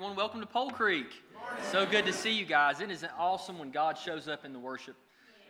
everyone. 0.00 0.16
Welcome 0.16 0.40
to 0.40 0.46
Pole 0.46 0.70
Creek. 0.70 1.12
So 1.72 1.84
good 1.84 2.06
to 2.06 2.12
see 2.14 2.32
you 2.32 2.46
guys. 2.46 2.80
It 2.80 2.90
is 2.90 3.04
awesome 3.18 3.58
when 3.58 3.70
God 3.70 3.98
shows 3.98 4.28
up 4.28 4.46
in 4.46 4.54
the 4.54 4.58
worship. 4.58 4.96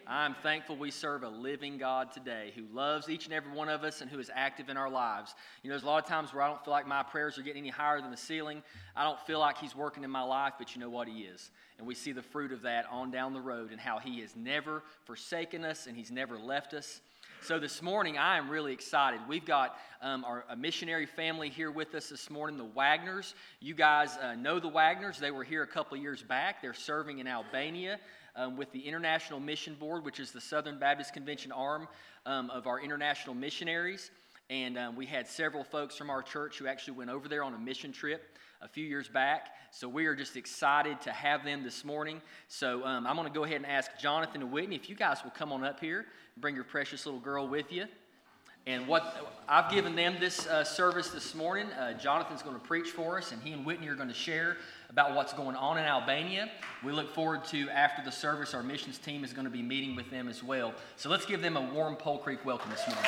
I'm 0.09 0.35
thankful 0.43 0.75
we 0.75 0.91
serve 0.91 1.23
a 1.23 1.29
living 1.29 1.79
God 1.79 2.11
today 2.11 2.53
who 2.57 2.65
loves 2.75 3.09
each 3.09 3.27
and 3.27 3.33
every 3.33 3.53
one 3.53 3.69
of 3.69 3.85
us 3.85 4.01
and 4.01 4.11
who 4.11 4.19
is 4.19 4.29
active 4.35 4.69
in 4.69 4.77
our 4.77 4.91
lives. 4.91 5.37
You 5.63 5.71
know, 5.71 5.75
there's 5.75 5.85
a 5.85 5.87
lot 5.87 6.03
of 6.03 6.09
times 6.09 6.35
where 6.35 6.43
I 6.43 6.49
don't 6.49 6.65
feel 6.65 6.73
like 6.73 6.89
my 6.89 7.05
prayers 7.05 7.39
are 7.39 7.43
getting 7.43 7.63
any 7.63 7.71
higher 7.71 8.01
than 8.01 8.11
the 8.11 8.17
ceiling. 8.17 8.65
I 8.97 9.05
don't 9.05 9.21
feel 9.21 9.39
like 9.39 9.57
He's 9.57 9.77
working 9.77 10.03
in 10.03 10.11
my 10.11 10.23
life, 10.23 10.55
but 10.59 10.75
you 10.75 10.81
know 10.81 10.91
what? 10.91 11.07
He 11.07 11.21
is. 11.21 11.53
And 11.79 11.87
we 11.87 11.95
see 11.95 12.11
the 12.11 12.21
fruit 12.21 12.51
of 12.51 12.63
that 12.63 12.87
on 12.91 13.13
down 13.13 13.35
the 13.35 13.41
road 13.41 13.71
and 13.71 13.81
how 13.81 14.01
He 14.01 14.19
has 14.23 14.35
never 14.35 14.83
forsaken 15.05 15.65
us 15.65 15.87
and 15.87 15.97
He's 15.97 16.11
never 16.11 16.37
left 16.37 16.75
us. 16.75 17.01
So 17.43 17.59
this 17.59 17.81
morning, 17.81 18.19
I 18.19 18.37
am 18.37 18.51
really 18.51 18.75
excited. 18.75 19.19
We've 19.27 19.47
got 19.47 19.79
um, 20.03 20.27
our 20.27 20.45
a 20.51 20.57
missionary 20.57 21.07
family 21.07 21.49
here 21.49 21.71
with 21.71 21.95
us 21.95 22.11
this 22.11 22.29
morning, 22.29 22.59
the 22.59 22.65
Wagners. 22.65 23.35
You 23.61 23.73
guys 23.73 24.19
uh, 24.19 24.35
know 24.35 24.61
the 24.61 24.69
Wagners. 24.69 25.19
They 25.19 25.31
were 25.31 25.43
here 25.43 25.63
a 25.63 25.67
couple 25.67 25.97
years 25.97 26.23
back. 26.23 26.61
They're 26.61 26.75
serving 26.75 27.19
in 27.19 27.27
Albania 27.27 27.99
um, 28.37 28.59
with 28.59 28.71
the 28.73 28.81
International 28.81 29.41
Mission 29.41 29.75
Board, 29.75 30.05
which 30.05 30.21
is 30.21 30.33
the 30.33 30.41
Southern 30.41 30.79
Baptist 30.79 31.15
Convention 31.15 31.51
arm 31.51 31.89
um, 32.27 32.51
of 32.51 32.67
our 32.67 32.79
international 32.79 33.35
missionaries. 33.35 34.11
And 34.51 34.77
um, 34.77 34.95
we 34.95 35.07
had 35.07 35.27
several 35.27 35.65
folks 35.65 35.97
from 35.97 36.11
our 36.11 36.23
church 36.23 36.59
who 36.59 36.67
actually 36.67 36.99
went 36.99 37.09
over 37.09 37.27
there 37.27 37.43
on 37.43 37.55
a 37.55 37.59
mission 37.59 37.91
trip 37.91 38.37
a 38.63 38.69
few 38.69 38.85
years 38.85 39.09
back. 39.09 39.49
So 39.71 39.89
we 39.89 40.07
are 40.07 40.15
just 40.15 40.37
excited 40.37 41.01
to 41.03 41.13
have 41.13 41.45
them 41.45 41.63
this 41.63 41.85
morning. 41.85 42.21
So 42.49 42.85
um, 42.85 43.07
I'm 43.07 43.17
going 43.17 43.29
to 43.29 43.35
go 43.35 43.45
ahead 43.45 43.57
and 43.57 43.67
ask 43.67 43.91
Jonathan 43.99 44.43
and 44.43 44.53
Whitney 44.53 44.77
if 44.77 44.89
you 44.89 44.97
guys 44.97 45.23
will 45.25 45.31
come 45.31 45.53
on 45.53 45.65
up 45.65 45.81
here 45.81 46.07
bring 46.41 46.55
your 46.55 46.65
precious 46.65 47.07
little 47.07 47.21
girl 47.21 47.47
with 47.47 47.71
you. 47.73 47.87
And 48.67 48.87
what 48.87 49.17
I've 49.49 49.71
given 49.71 49.97
them 49.97 50.17
this 50.21 50.47
uh, 50.47 50.65
service 50.65 51.09
this 51.09 51.35
morning. 51.35 51.67
Uh, 51.73 51.95
Jonathan's 51.95 52.43
going 52.43 52.55
to 52.55 52.65
preach 52.65 52.91
for 52.91 53.19
us, 53.19 53.33
and 53.33 53.43
he 53.43 53.53
and 53.53 53.65
Whitney 53.65 53.89
are 53.89 53.95
going 53.95 54.09
to 54.09 54.15
share 54.15 54.59
about 54.91 55.15
what's 55.15 55.33
going 55.33 55.57
on 55.57 55.79
in 55.79 55.85
Albania. 55.85 56.51
We 56.85 56.93
look 56.93 57.15
forward 57.15 57.45
to 57.47 57.71
after 57.71 58.03
the 58.05 58.13
service, 58.13 58.53
our 58.53 58.63
missions 58.63 58.99
team 58.99 59.25
is 59.25 59.33
going 59.33 59.47
to 59.47 59.51
be 59.51 59.63
meeting 59.63 59.97
with 59.97 60.11
them 60.11 60.29
as 60.29 60.43
well. 60.43 60.75
So 60.97 61.09
let's 61.09 61.25
give 61.25 61.41
them 61.41 61.57
a 61.57 61.73
warm 61.73 61.97
Pole 61.97 62.19
Creek 62.19 62.45
welcome 62.45 62.71
this 62.71 62.87
morning. 62.87 63.05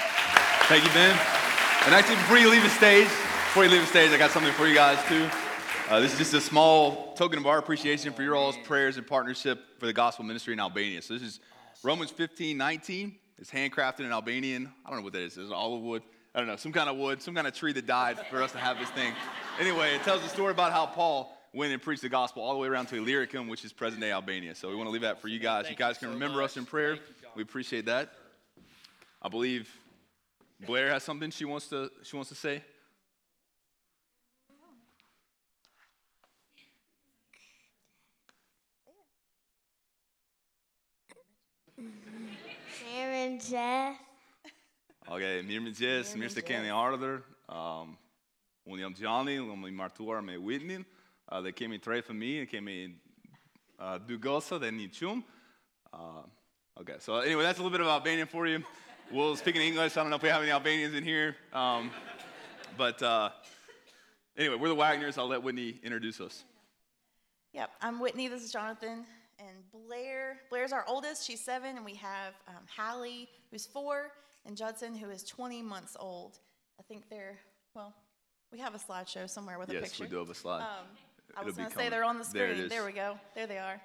Thank 0.68 0.84
you, 0.84 0.90
Ben. 0.90 1.10
And 1.84 1.94
actually, 1.94 2.16
before 2.16 2.38
you 2.38 2.50
leave 2.50 2.62
the 2.62 2.70
stage, 2.70 3.08
before 3.08 3.64
you 3.64 3.70
leave 3.70 3.82
the 3.82 3.88
stage, 3.88 4.10
I 4.10 4.16
got 4.16 4.30
something 4.30 4.52
for 4.54 4.66
you 4.66 4.74
guys 4.74 4.98
too. 5.06 5.28
Uh, 5.92 6.00
this 6.00 6.12
is 6.12 6.18
just 6.18 6.32
a 6.32 6.40
small 6.40 7.12
token 7.16 7.38
of 7.38 7.46
our 7.46 7.58
appreciation 7.58 8.14
for 8.14 8.22
your 8.22 8.34
all's 8.34 8.56
prayers 8.64 8.96
and 8.96 9.06
partnership 9.06 9.78
for 9.78 9.84
the 9.84 9.92
gospel 9.92 10.24
ministry 10.24 10.54
in 10.54 10.58
Albania. 10.58 11.02
So 11.02 11.12
this 11.12 11.22
is 11.22 11.38
Romans 11.82 12.10
15, 12.10 12.56
19. 12.56 13.14
It's 13.36 13.50
handcrafted 13.50 14.00
in 14.00 14.10
Albanian. 14.10 14.72
I 14.86 14.88
don't 14.88 15.00
know 15.00 15.04
what 15.04 15.12
that 15.12 15.20
is. 15.20 15.36
It's 15.36 15.52
olive 15.52 15.82
wood. 15.82 16.02
I 16.34 16.38
don't 16.38 16.48
know, 16.48 16.56
some 16.56 16.72
kind 16.72 16.88
of 16.88 16.96
wood, 16.96 17.20
some 17.20 17.34
kind 17.34 17.46
of 17.46 17.52
tree 17.52 17.74
that 17.74 17.86
died 17.86 18.18
for 18.30 18.42
us 18.42 18.52
to 18.52 18.58
have 18.58 18.78
this 18.78 18.88
thing. 18.88 19.12
Anyway, 19.60 19.94
it 19.94 20.02
tells 20.02 20.22
the 20.22 20.30
story 20.30 20.52
about 20.52 20.72
how 20.72 20.86
Paul 20.86 21.36
went 21.52 21.74
and 21.74 21.82
preached 21.82 22.00
the 22.00 22.08
gospel 22.08 22.42
all 22.42 22.54
the 22.54 22.58
way 22.58 22.68
around 22.68 22.86
to 22.86 22.96
Illyricum, 22.96 23.46
which 23.46 23.62
is 23.62 23.70
present 23.74 24.00
day 24.00 24.12
Albania. 24.12 24.54
So 24.54 24.70
we 24.70 24.76
want 24.76 24.86
to 24.86 24.92
leave 24.92 25.02
that 25.02 25.20
for 25.20 25.28
you 25.28 25.40
guys. 25.40 25.68
You 25.68 25.76
guys 25.76 25.98
can 25.98 26.08
remember 26.08 26.42
us 26.42 26.56
in 26.56 26.64
prayer. 26.64 26.96
We 27.36 27.42
appreciate 27.42 27.84
that. 27.84 28.14
I 29.20 29.28
believe 29.28 29.70
Blair 30.64 30.88
has 30.88 31.02
something 31.02 31.30
she 31.30 31.44
wants 31.44 31.68
to 31.68 31.90
she 32.02 32.16
wants 32.16 32.30
to 32.30 32.34
say. 32.34 32.62
Mirëmëngjes. 43.22 43.98
Okej, 45.06 45.42
mirëmëngjes, 45.46 46.08
mirë 46.18 46.32
se 46.34 46.42
keni 46.42 46.72
ardhur. 46.74 47.20
Um, 47.46 47.92
unë 48.66 48.82
jam 48.82 48.96
Gjani, 48.98 49.36
unë 49.38 49.68
i 49.70 49.74
martuar 49.78 50.22
me 50.26 50.34
Whitney. 50.34 50.82
Uh, 51.30 51.38
dhe 51.44 51.52
kemi 51.54 51.78
tre 51.78 52.00
fëmijë, 52.02 52.48
kemi 52.50 52.76
uh, 53.78 54.00
dy 54.02 54.18
gosa 54.18 54.58
dhe 54.58 54.72
një 54.74 54.88
qumë. 54.96 55.22
Uh, 55.92 56.24
okay, 56.80 56.98
so 56.98 57.20
anyway, 57.20 57.44
that's 57.44 57.60
a 57.60 57.62
little 57.62 57.70
bit 57.70 57.84
of 57.84 57.86
Albanian 57.86 58.26
for 58.26 58.48
you. 58.48 58.64
We'll 59.12 59.36
speak 59.36 59.54
in 59.54 59.62
English. 59.62 59.96
I 59.96 60.00
don't 60.00 60.10
know 60.10 60.16
if 60.16 60.22
we 60.22 60.28
have 60.28 60.42
any 60.42 60.50
Albanians 60.50 60.94
in 60.94 61.04
here. 61.04 61.36
Um, 61.52 61.92
but 62.76 63.00
uh, 63.02 63.30
anyway, 64.36 64.56
we're 64.56 64.68
the 64.68 64.74
Wagners. 64.74 65.16
I'll 65.16 65.28
let 65.28 65.44
Whitney 65.44 65.78
introduce 65.84 66.20
us. 66.20 66.42
Yep, 67.52 67.70
I'm 67.82 68.00
Whitney. 68.00 68.26
This 68.26 68.42
is 68.42 68.50
Jonathan 68.50 69.04
and 69.48 69.56
Blair. 69.70 70.40
Blair's 70.50 70.72
our 70.72 70.84
oldest. 70.86 71.26
She's 71.26 71.40
seven, 71.40 71.76
and 71.76 71.84
we 71.84 71.94
have 71.94 72.34
um, 72.48 72.64
Hallie, 72.76 73.28
who's 73.50 73.66
four, 73.66 74.12
and 74.46 74.56
Judson, 74.56 74.94
who 74.94 75.10
is 75.10 75.22
20 75.24 75.62
months 75.62 75.96
old. 75.98 76.38
I 76.78 76.82
think 76.82 77.08
they're 77.08 77.38
well. 77.74 77.94
We 78.50 78.58
have 78.58 78.74
a 78.74 78.78
slideshow 78.78 79.28
somewhere 79.30 79.58
with 79.58 79.70
a 79.70 79.72
picture. 79.72 79.86
yes, 79.86 80.00
we 80.00 80.06
do 80.08 80.18
have 80.18 80.28
a 80.30 80.34
slide. 80.34 80.60
Um, 80.60 80.86
I 81.36 81.42
was 81.42 81.56
going 81.56 81.70
to 81.70 81.74
say 81.74 81.88
they're 81.88 82.04
on 82.04 82.18
the 82.18 82.28
There 82.32 82.46
it 82.48 82.52
screen. 82.56 82.64
is. 82.64 82.70
There 82.70 82.84
we 82.84 82.92
go. 82.92 83.18
There 83.34 83.46
they 83.46 83.58
are. 83.58 83.80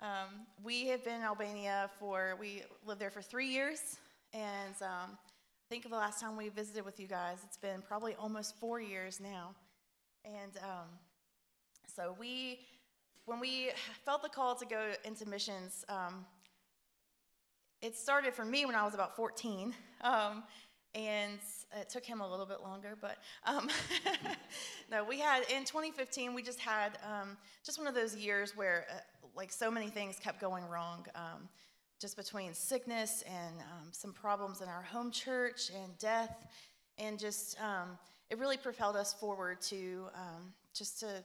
Um, 0.00 0.46
we 0.62 0.86
have 0.88 1.02
been 1.04 1.16
in 1.16 1.22
Albania 1.22 1.90
for 1.98 2.36
we 2.38 2.62
lived 2.84 3.00
there 3.00 3.10
for 3.10 3.22
three 3.22 3.48
years, 3.48 3.96
and 4.32 4.74
um, 4.82 5.10
I 5.16 5.68
think 5.70 5.88
the 5.88 5.96
last 5.96 6.20
time 6.20 6.36
we 6.36 6.50
visited 6.50 6.84
with 6.84 7.00
you 7.00 7.06
guys, 7.08 7.38
it's 7.44 7.56
been 7.56 7.82
probably 7.82 8.14
almost 8.14 8.60
four 8.60 8.80
years 8.80 9.20
now, 9.20 9.54
and 10.24 10.56
um, 10.62 10.86
so 11.92 12.14
we 12.20 12.60
when 13.26 13.40
we 13.40 13.70
felt 14.04 14.22
the 14.22 14.28
call 14.28 14.54
to 14.54 14.64
go 14.64 14.92
into 15.04 15.28
missions, 15.28 15.84
um, 15.88 16.24
it 17.82 17.94
started 17.94 18.32
for 18.32 18.44
me 18.44 18.64
when 18.64 18.74
I 18.74 18.84
was 18.84 18.94
about 18.94 19.16
14. 19.16 19.74
Um, 20.00 20.44
and 20.94 21.38
it 21.78 21.90
took 21.90 22.04
him 22.06 22.22
a 22.22 22.30
little 22.30 22.46
bit 22.46 22.62
longer, 22.62 22.96
but 22.98 23.18
um, 23.44 23.68
no, 24.90 25.04
we 25.04 25.20
had 25.20 25.42
in 25.50 25.64
2015, 25.64 26.32
we 26.32 26.42
just 26.42 26.60
had 26.60 26.98
um, 27.04 27.36
just 27.64 27.78
one 27.78 27.86
of 27.86 27.94
those 27.94 28.16
years 28.16 28.56
where 28.56 28.86
uh, 28.90 29.26
like 29.36 29.52
so 29.52 29.70
many 29.70 29.88
things 29.88 30.18
kept 30.18 30.40
going 30.40 30.64
wrong. 30.64 31.04
Um, 31.14 31.48
just 31.98 32.16
between 32.16 32.52
sickness 32.52 33.24
and 33.26 33.58
um, 33.60 33.88
some 33.90 34.12
problems 34.12 34.60
in 34.60 34.68
our 34.68 34.82
home 34.82 35.10
church 35.10 35.70
and 35.82 35.96
death, 35.98 36.46
and 36.98 37.18
just 37.18 37.56
it 38.28 38.38
really 38.38 38.58
propelled 38.58 38.96
us 38.96 39.14
forward 39.14 39.62
to 39.62 40.04
just 40.74 41.00
to 41.00 41.24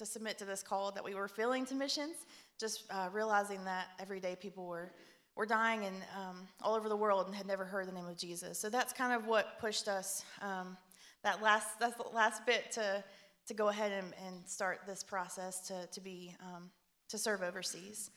to 0.00 0.06
submit 0.06 0.38
to 0.38 0.44
this 0.46 0.62
call 0.62 0.90
that 0.92 1.04
we 1.04 1.14
were 1.14 1.28
feeling 1.28 1.64
to 1.66 1.74
missions, 1.74 2.16
just 2.58 2.84
uh, 2.90 3.08
realizing 3.12 3.62
that 3.66 3.88
every 4.00 4.18
day 4.18 4.34
people 4.34 4.66
were, 4.66 4.90
were 5.36 5.44
dying 5.44 5.84
and 5.84 5.96
um, 6.18 6.48
all 6.62 6.74
over 6.74 6.88
the 6.88 6.96
world 6.96 7.26
and 7.26 7.34
had 7.34 7.46
never 7.46 7.64
heard 7.66 7.86
the 7.86 7.92
name 7.92 8.06
of 8.06 8.16
Jesus. 8.16 8.58
So 8.58 8.70
that's 8.70 8.92
kind 8.94 9.12
of 9.12 9.26
what 9.26 9.58
pushed 9.60 9.88
us 9.88 10.24
um, 10.40 10.76
that 11.22 11.42
last 11.42 11.78
that's 11.78 11.96
the 11.96 12.04
last 12.14 12.46
bit 12.46 12.70
to 12.72 13.04
to 13.46 13.54
go 13.54 13.68
ahead 13.68 13.92
and, 13.92 14.14
and 14.26 14.48
start 14.48 14.80
this 14.86 15.02
process 15.02 15.60
to 15.68 15.86
to 15.92 16.00
be 16.00 16.34
um, 16.40 16.70
to 17.10 17.18
serve 17.18 17.42
overseas, 17.42 18.10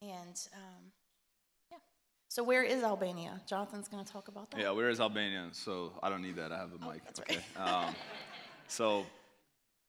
and 0.00 0.36
um, 0.54 0.82
yeah. 1.70 1.76
So 2.28 2.42
where 2.42 2.62
is 2.62 2.82
Albania? 2.82 3.42
Jonathan's 3.46 3.88
going 3.88 4.02
to 4.04 4.10
talk 4.10 4.28
about 4.28 4.50
that. 4.52 4.60
Yeah, 4.60 4.70
where 4.70 4.88
is 4.88 5.00
Albania? 5.00 5.48
So 5.52 5.92
I 6.02 6.08
don't 6.08 6.22
need 6.22 6.36
that. 6.36 6.50
I 6.50 6.56
have 6.58 6.70
a 6.72 6.78
Oh, 6.82 6.90
mic. 6.90 7.04
that's 7.04 7.20
okay. 7.20 7.40
Um, 7.56 7.94
so 8.68 9.04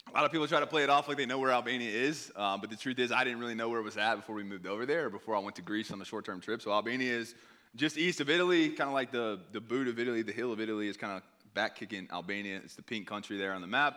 a 0.10 0.14
lot 0.14 0.26
of 0.26 0.32
people 0.32 0.48
try 0.48 0.60
to 0.60 0.68
play 0.68 0.84
it 0.84 0.90
off 0.90 1.08
like 1.08 1.18
they 1.18 1.26
know 1.26 1.40
where 1.40 1.52
Albania 1.52 1.90
is, 1.90 2.32
um, 2.36 2.60
but 2.60 2.70
the 2.70 2.76
truth 2.76 3.00
is, 3.00 3.12
I 3.12 3.24
didn't 3.24 3.40
really 3.40 3.56
know 3.56 3.70
where 3.70 3.80
it 3.80 3.84
was 3.84 3.98
at 3.98 4.16
before 4.16 4.36
we 4.36 4.44
moved 4.44 4.66
over 4.66 4.86
there, 4.86 5.06
or 5.06 5.10
before 5.10 5.36
I 5.36 5.40
went 5.40 5.56
to 5.58 5.62
Greece 5.62 5.92
on 5.92 6.02
a 6.02 6.06
short-term 6.06 6.42
trip. 6.42 6.62
So 6.62 6.72
Albania 6.72 7.14
is 7.14 7.36
just 7.76 7.98
east 7.98 8.20
of 8.20 8.30
Italy, 8.30 8.70
kind 8.70 8.90
of 8.90 8.94
like 8.94 9.12
the 9.12 9.40
the 9.52 9.62
boot 9.62 9.88
of 9.88 10.00
Italy, 10.00 10.22
the 10.22 10.34
hill 10.34 10.52
of 10.52 10.60
Italy 10.60 10.88
is 10.88 10.98
kind 10.98 11.14
of 11.14 11.24
back 11.54 11.76
kicking 11.76 12.08
Albania. 12.12 12.60
It's 12.64 12.76
the 12.76 12.82
pink 12.82 13.08
country 13.08 13.38
there 13.38 13.54
on 13.54 13.62
the 13.62 13.68
map, 13.68 13.96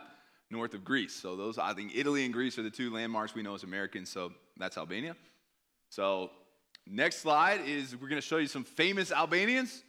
north 0.49 0.73
of 0.73 0.83
Greece. 0.83 1.13
So 1.13 1.35
those, 1.35 1.57
I 1.57 1.73
think, 1.73 1.91
Italy 1.95 2.23
and 2.23 2.33
Greece 2.33 2.57
are 2.57 2.63
the 2.63 2.69
two 2.69 2.93
landmarks 2.93 3.35
we 3.35 3.43
know 3.43 3.55
as 3.55 3.63
Americans. 3.63 4.09
So 4.09 4.31
that's 4.57 4.77
Albania. 4.77 5.15
So 5.89 6.31
next 6.87 7.17
slide 7.17 7.61
is 7.65 7.95
we're 7.95 8.09
going 8.09 8.21
to 8.21 8.27
show 8.27 8.37
you 8.37 8.47
some 8.47 8.63
famous 8.63 9.11
Albanians. 9.11 9.83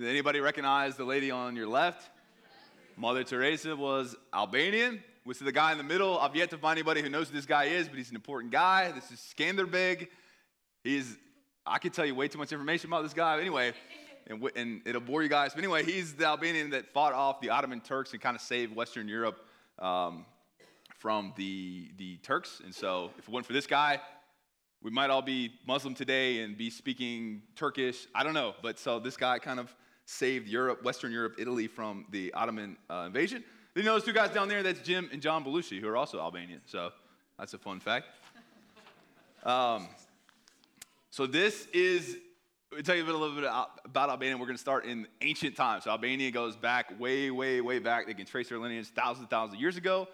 Anybody 0.00 0.40
recognize 0.40 0.96
the 0.96 1.04
lady 1.04 1.30
on 1.30 1.54
your 1.56 1.66
left? 1.66 2.10
Mother 3.02 3.24
Teresa 3.24 3.74
was 3.74 4.14
Albanian. 4.32 5.02
We 5.26 5.34
see 5.34 5.44
the 5.44 5.50
guy 5.50 5.72
in 5.72 5.78
the 5.78 5.82
middle. 5.82 6.20
I've 6.20 6.36
yet 6.36 6.50
to 6.50 6.56
find 6.56 6.78
anybody 6.78 7.02
who 7.02 7.08
knows 7.08 7.30
who 7.30 7.34
this 7.34 7.46
guy 7.46 7.64
is, 7.64 7.88
but 7.88 7.98
he's 7.98 8.10
an 8.10 8.14
important 8.14 8.52
guy. 8.52 8.92
This 8.92 9.10
is 9.10 9.18
Skanderbeg. 9.36 10.06
He's, 10.84 11.16
I 11.66 11.78
could 11.78 11.92
tell 11.92 12.06
you 12.06 12.14
way 12.14 12.28
too 12.28 12.38
much 12.38 12.52
information 12.52 12.90
about 12.90 13.02
this 13.02 13.12
guy. 13.12 13.40
Anyway, 13.40 13.72
and, 14.28 14.40
and 14.54 14.82
it'll 14.86 15.00
bore 15.00 15.24
you 15.24 15.28
guys. 15.28 15.52
But 15.52 15.64
anyway, 15.64 15.82
he's 15.82 16.14
the 16.14 16.26
Albanian 16.26 16.70
that 16.70 16.92
fought 16.92 17.12
off 17.12 17.40
the 17.40 17.50
Ottoman 17.50 17.80
Turks 17.80 18.12
and 18.12 18.22
kind 18.22 18.36
of 18.36 18.40
saved 18.40 18.76
Western 18.76 19.08
Europe 19.08 19.48
um, 19.80 20.24
from 21.00 21.32
the, 21.36 21.90
the 21.98 22.18
Turks. 22.18 22.60
And 22.62 22.72
so 22.72 23.10
if 23.18 23.26
it 23.26 23.30
wasn't 23.30 23.46
for 23.46 23.52
this 23.52 23.66
guy, 23.66 24.00
we 24.80 24.92
might 24.92 25.10
all 25.10 25.22
be 25.22 25.50
Muslim 25.66 25.96
today 25.96 26.42
and 26.42 26.56
be 26.56 26.70
speaking 26.70 27.42
Turkish. 27.56 28.06
I 28.14 28.22
don't 28.22 28.34
know. 28.34 28.54
But 28.62 28.78
so 28.78 29.00
this 29.00 29.16
guy 29.16 29.40
kind 29.40 29.58
of 29.58 29.74
saved 30.12 30.46
Europe, 30.46 30.84
Western 30.84 31.10
Europe, 31.10 31.36
Italy 31.38 31.66
from 31.66 32.04
the 32.10 32.32
Ottoman 32.34 32.76
uh, 32.90 33.04
invasion. 33.06 33.42
Then 33.74 33.84
you 33.84 33.88
know 33.88 33.94
those 33.94 34.04
two 34.04 34.12
guys 34.12 34.30
down 34.30 34.48
there, 34.48 34.62
that's 34.62 34.80
Jim 34.80 35.08
and 35.12 35.22
John 35.22 35.44
Belushi, 35.44 35.80
who 35.80 35.88
are 35.88 35.96
also 35.96 36.20
Albanian. 36.20 36.60
So 36.66 36.90
that's 37.38 37.54
a 37.54 37.58
fun 37.58 37.80
fact. 37.80 38.06
Um, 39.44 39.88
so 41.10 41.26
this 41.26 41.66
is, 41.72 42.18
we'll 42.70 42.82
tell 42.82 42.94
you 42.94 43.04
a 43.04 43.06
little 43.06 43.34
bit 43.34 43.44
about 43.44 44.10
Albania. 44.10 44.36
We're 44.36 44.46
going 44.46 44.56
to 44.56 44.60
start 44.60 44.84
in 44.84 45.06
ancient 45.22 45.56
times. 45.56 45.84
So 45.84 45.90
Albania 45.90 46.30
goes 46.30 46.56
back 46.56 46.98
way, 47.00 47.30
way, 47.30 47.60
way 47.60 47.78
back. 47.78 48.06
They 48.06 48.14
can 48.14 48.26
trace 48.26 48.50
their 48.50 48.58
lineage 48.58 48.88
thousands 48.88 49.20
and 49.20 49.30
thousands 49.30 49.54
of 49.54 49.60
years 49.60 49.76
ago. 49.76 50.08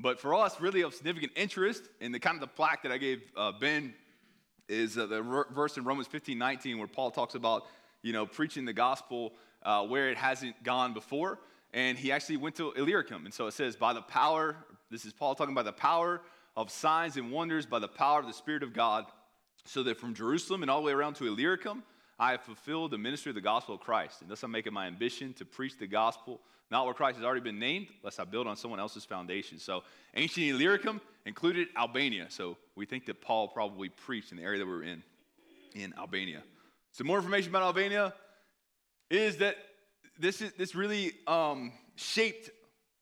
But 0.00 0.20
for 0.20 0.34
us, 0.34 0.60
really 0.60 0.82
of 0.82 0.92
significant 0.92 1.32
interest, 1.36 1.84
in 2.00 2.10
the 2.10 2.18
kind 2.18 2.34
of 2.34 2.40
the 2.40 2.48
plaque 2.48 2.82
that 2.82 2.90
I 2.90 2.98
gave 2.98 3.22
uh, 3.36 3.52
Ben 3.52 3.94
is 4.68 4.98
uh, 4.98 5.06
the 5.06 5.22
verse 5.22 5.76
in 5.76 5.84
Romans 5.84 6.08
15 6.08 6.36
19, 6.36 6.78
where 6.78 6.88
Paul 6.88 7.12
talks 7.12 7.36
about, 7.36 7.66
you 8.04 8.12
know, 8.12 8.26
preaching 8.26 8.66
the 8.66 8.72
gospel 8.72 9.32
uh, 9.62 9.84
where 9.84 10.10
it 10.10 10.18
hasn't 10.18 10.62
gone 10.62 10.92
before. 10.92 11.40
And 11.72 11.98
he 11.98 12.12
actually 12.12 12.36
went 12.36 12.54
to 12.56 12.70
Illyricum. 12.72 13.24
And 13.24 13.34
so 13.34 13.46
it 13.48 13.54
says, 13.54 13.74
by 13.74 13.94
the 13.94 14.02
power, 14.02 14.54
this 14.90 15.04
is 15.04 15.12
Paul 15.12 15.34
talking 15.34 15.54
about 15.54 15.64
the 15.64 15.72
power 15.72 16.20
of 16.54 16.70
signs 16.70 17.16
and 17.16 17.32
wonders, 17.32 17.66
by 17.66 17.80
the 17.80 17.88
power 17.88 18.20
of 18.20 18.26
the 18.26 18.32
Spirit 18.32 18.62
of 18.62 18.72
God, 18.72 19.06
so 19.64 19.82
that 19.82 19.98
from 19.98 20.14
Jerusalem 20.14 20.62
and 20.62 20.70
all 20.70 20.80
the 20.80 20.86
way 20.86 20.92
around 20.92 21.14
to 21.14 21.26
Illyricum, 21.26 21.82
I 22.18 22.32
have 22.32 22.42
fulfilled 22.42 22.90
the 22.92 22.98
ministry 22.98 23.30
of 23.30 23.34
the 23.34 23.40
gospel 23.40 23.74
of 23.74 23.80
Christ. 23.80 24.20
And 24.20 24.30
thus 24.30 24.42
I'm 24.42 24.52
making 24.52 24.74
my 24.74 24.86
ambition 24.86 25.32
to 25.34 25.46
preach 25.46 25.78
the 25.78 25.86
gospel, 25.86 26.40
not 26.70 26.84
where 26.84 26.94
Christ 26.94 27.16
has 27.16 27.24
already 27.24 27.40
been 27.40 27.58
named, 27.58 27.88
lest 28.02 28.20
I 28.20 28.24
build 28.24 28.46
on 28.46 28.56
someone 28.56 28.78
else's 28.78 29.04
foundation. 29.04 29.58
So 29.58 29.82
ancient 30.14 30.46
Illyricum 30.46 31.00
included 31.24 31.68
Albania. 31.74 32.26
So 32.28 32.58
we 32.76 32.84
think 32.84 33.06
that 33.06 33.22
Paul 33.22 33.48
probably 33.48 33.88
preached 33.88 34.30
in 34.30 34.36
the 34.36 34.44
area 34.44 34.58
that 34.58 34.66
we 34.66 34.72
are 34.72 34.82
in, 34.82 35.02
in 35.74 35.94
Albania. 35.98 36.42
Some 36.94 37.08
more 37.08 37.16
information 37.16 37.50
about 37.50 37.62
Albania 37.62 38.14
is 39.10 39.38
that 39.38 39.56
this, 40.16 40.40
is, 40.40 40.52
this 40.52 40.76
really 40.76 41.10
um, 41.26 41.72
shaped 41.96 42.50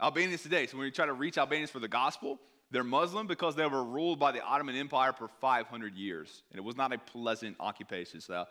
Albanians 0.01 0.43
today. 0.43 0.67
So 0.67 0.79
when 0.79 0.87
you 0.87 0.91
try 0.91 1.05
to 1.05 1.13
reach 1.13 1.37
Albanians 1.37 1.71
for 1.71 1.79
the 1.79 1.89
gospel, 1.89 2.41
they're 2.71 2.85
Muslim 2.85 3.27
because 3.27 3.55
they 3.55 3.67
were 3.67 3.85
ruled 3.85 4.19
by 4.19 4.33
the 4.33 4.43
Ottoman 4.43 4.77
Empire 4.77 5.13
for 5.13 5.29
500 5.29 5.95
years. 5.95 6.43
And 6.51 6.59
it 6.59 6.63
was 6.63 6.75
not 6.75 6.95
a 6.95 6.97
pleasant 6.97 7.57
occupation. 7.61 8.23
So 8.23 8.47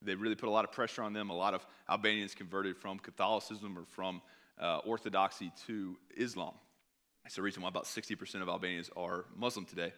they 0.00 0.14
really 0.14 0.36
put 0.36 0.48
a 0.48 0.52
lot 0.52 0.64
of 0.64 0.70
pressure 0.70 1.02
on 1.02 1.12
them. 1.12 1.28
A 1.28 1.34
lot 1.34 1.54
of 1.54 1.66
Albanians 1.90 2.36
converted 2.36 2.76
from 2.76 3.00
Catholicism 3.00 3.76
or 3.76 3.86
from 3.86 4.22
uh, 4.60 4.78
Orthodoxy 4.86 5.50
to 5.66 5.96
Islam. 6.16 6.54
That's 7.24 7.34
the 7.34 7.42
reason 7.42 7.64
why 7.64 7.68
about 7.68 7.86
60% 7.86 8.42
of 8.42 8.48
Albanians 8.48 8.90
are 8.96 9.24
Muslim 9.36 9.64
today. 9.64 9.92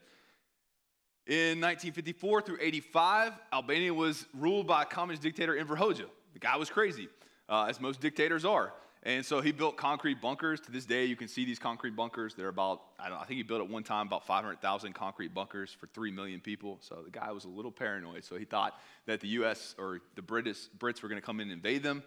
In 1.26 1.61
1954 1.61 2.43
through 2.43 2.58
85, 2.61 3.32
Albania 3.52 3.93
was 3.93 4.26
ruled 4.32 4.69
by 4.69 4.84
communist 4.84 5.23
dictator, 5.23 5.56
Enver 5.56 5.75
Hoxha. 5.75 6.06
The 6.34 6.38
guy 6.38 6.56
was 6.56 6.70
crazy, 6.70 7.08
uh, 7.49 7.64
as 7.64 7.81
most 7.81 8.00
dictators 8.00 8.44
are. 8.44 8.73
And 9.02 9.26
so 9.26 9.40
he 9.40 9.50
built 9.50 9.76
concrete 9.76 10.20
bunkers. 10.20 10.61
To 10.61 10.70
this 10.70 10.84
day, 10.84 11.05
you 11.05 11.17
can 11.17 11.26
see 11.26 11.44
these 11.44 11.58
concrete 11.58 11.96
bunkers. 11.96 12.37
They're 12.37 12.46
about, 12.46 12.82
I, 13.00 13.08
don't, 13.08 13.19
I 13.19 13.25
think 13.25 13.38
he 13.38 13.43
built 13.43 13.61
at 13.61 13.69
one 13.69 13.82
time 13.82 14.06
about 14.06 14.25
500,000 14.25 14.93
concrete 14.93 15.34
bunkers 15.34 15.76
for 15.78 15.88
3 15.88 16.12
million 16.12 16.38
people. 16.38 16.78
So 16.81 17.02
the 17.05 17.11
guy 17.11 17.32
was 17.32 17.44
a 17.44 17.49
little 17.49 17.72
paranoid. 17.72 18.25
So 18.25 18.37
he 18.37 18.44
thought 18.44 18.81
that 19.06 19.20
the 19.20 19.29
U.S. 19.29 19.75
or 19.79 19.99
the 20.14 20.22
British, 20.22 20.69
Brits 20.79 21.02
were 21.02 21.08
going 21.08 21.20
to 21.20 21.26
come 21.26 21.40
in 21.40 21.49
and 21.49 21.52
invade 21.52 21.82
them. 21.82 22.05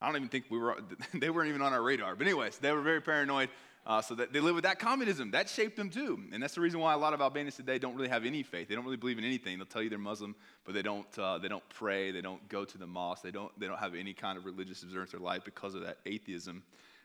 I 0.00 0.06
don't 0.06 0.16
even 0.16 0.28
think 0.28 0.44
we 0.48 0.58
were, 0.58 0.76
they 1.14 1.30
weren't 1.30 1.48
even 1.48 1.62
on 1.62 1.72
our 1.72 1.82
radar. 1.82 2.14
But, 2.14 2.28
anyways, 2.28 2.58
they 2.58 2.70
were 2.70 2.82
very 2.82 3.00
paranoid. 3.00 3.48
Uh, 3.90 4.00
so 4.00 4.14
that 4.14 4.32
they 4.32 4.38
live 4.38 4.54
with 4.54 4.62
that 4.62 4.78
communism. 4.78 5.32
That 5.32 5.48
shaped 5.48 5.74
them 5.74 5.90
too. 5.90 6.22
And 6.32 6.40
that's 6.40 6.54
the 6.54 6.60
reason 6.60 6.78
why 6.78 6.94
a 6.94 6.96
lot 6.96 7.12
of 7.12 7.20
Albanians 7.20 7.56
today 7.56 7.76
don't 7.76 7.96
really 7.96 8.08
have 8.08 8.24
any 8.24 8.44
faith. 8.44 8.68
They 8.68 8.76
don't 8.76 8.84
really 8.84 8.96
believe 8.96 9.18
in 9.18 9.24
anything. 9.24 9.58
They'll 9.58 9.66
tell 9.66 9.82
you 9.82 9.90
they're 9.90 9.98
Muslim, 9.98 10.36
but 10.64 10.74
they 10.74 10.82
don't, 10.82 11.18
uh, 11.18 11.38
they 11.38 11.48
don't 11.48 11.68
pray. 11.70 12.12
They 12.12 12.20
don't 12.20 12.48
go 12.48 12.64
to 12.64 12.78
the 12.78 12.86
mosque. 12.86 13.24
They 13.24 13.32
don't, 13.32 13.50
they 13.58 13.66
don't 13.66 13.80
have 13.80 13.96
any 13.96 14.12
kind 14.12 14.38
of 14.38 14.44
religious 14.44 14.84
observance 14.84 15.12
in 15.12 15.18
their 15.18 15.26
life 15.26 15.44
because 15.44 15.74
of 15.74 15.82
that 15.82 15.98
atheism 16.06 16.62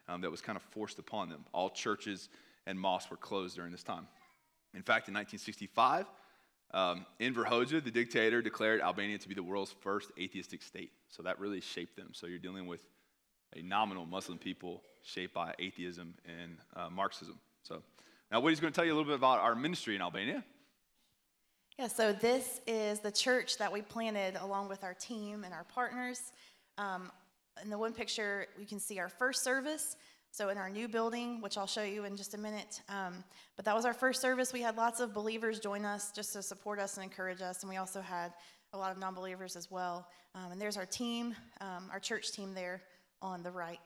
um, 0.08 0.22
that 0.22 0.30
was 0.30 0.42
kind 0.42 0.58
of 0.58 0.62
forced 0.62 1.00
upon 1.00 1.28
them. 1.28 1.44
All 1.54 1.72
churches 1.72 2.30
and 2.68 2.80
mosques 2.80 3.10
were 3.10 3.18
closed 3.18 3.56
during 3.56 3.72
this 3.72 3.82
time. 3.82 4.08
In 4.76 4.84
fact, 4.84 5.08
in 5.08 5.16
1965, 5.16 6.06
um, 6.72 7.08
Enver 7.20 7.46
Hoxha, 7.46 7.84
the 7.84 7.90
dictator, 7.90 8.44
declared 8.44 8.80
Albania 8.80 9.18
to 9.18 9.28
be 9.28 9.34
the 9.34 9.42
world's 9.42 9.74
first 9.82 10.12
atheistic 10.20 10.62
state. 10.62 10.92
So 11.10 11.24
that 11.24 11.40
really 11.40 11.62
shaped 11.62 11.96
them. 11.96 12.10
So 12.12 12.28
you're 12.28 12.38
dealing 12.38 12.68
with 12.68 12.86
a 13.54 13.62
nominal 13.62 14.06
Muslim 14.06 14.38
people 14.38 14.84
shaped 15.04 15.34
by 15.34 15.54
atheism 15.60 16.16
and 16.26 16.58
uh, 16.76 16.90
Marxism. 16.90 17.40
So 17.64 17.82
now 18.32 18.40
Woody's 18.40 18.60
going 18.60 18.74
to 18.74 18.76
tell 18.76 18.86
you 18.86 18.92
a 18.92 18.96
little 18.96 19.10
bit 19.10 19.16
about 19.16 19.40
our 19.40 19.56
ministry 19.56 19.96
in 19.96 20.02
Albania. 20.02 20.44
Yeah, 21.78 21.88
so 21.88 22.14
this 22.14 22.62
is 22.68 23.02
the 23.02 23.12
church 23.12 23.58
that 23.58 23.72
we 23.72 23.82
planted 23.82 24.38
along 24.42 24.70
with 24.70 24.84
our 24.84 24.94
team 24.94 25.44
and 25.44 25.54
our 25.54 25.66
partners. 25.66 26.32
Um, 26.78 27.12
in 27.62 27.70
the 27.70 27.78
one 27.78 27.94
picture, 27.94 28.48
you 28.58 28.66
can 28.66 28.80
see 28.80 29.00
our 29.00 29.10
first 29.10 29.44
service. 29.44 29.98
So 30.32 30.50
in 30.50 30.58
our 30.58 30.70
new 30.70 30.88
building, 30.88 31.42
which 31.42 31.58
I'll 31.58 31.68
show 31.68 31.84
you 31.84 32.04
in 32.04 32.18
just 32.18 32.34
a 32.34 32.38
minute. 32.38 32.82
Um, 32.90 33.24
but 33.56 33.64
that 33.66 33.76
was 33.76 33.86
our 33.86 33.94
first 33.94 34.22
service. 34.22 34.52
We 34.52 34.62
had 34.62 34.76
lots 34.76 35.00
of 35.00 35.14
believers 35.14 35.60
join 35.60 35.86
us 35.86 36.12
just 36.12 36.34
to 36.34 36.44
support 36.44 36.80
us 36.80 36.98
and 36.98 37.04
encourage 37.04 37.42
us. 37.42 37.62
And 37.62 37.70
we 37.70 37.78
also 37.78 38.02
had 38.02 38.34
a 38.74 38.78
lot 38.78 38.92
of 38.92 38.98
non 38.98 39.14
believers 39.14 39.56
as 39.56 39.72
well. 39.72 40.08
Um, 40.34 40.52
and 40.52 40.62
there's 40.62 40.76
our 40.76 40.86
team, 40.86 41.36
um, 41.62 41.90
our 41.92 42.00
church 42.00 42.34
team 42.34 42.54
there 42.54 42.82
on 43.22 43.44
the 43.44 43.52
right. 43.52 43.80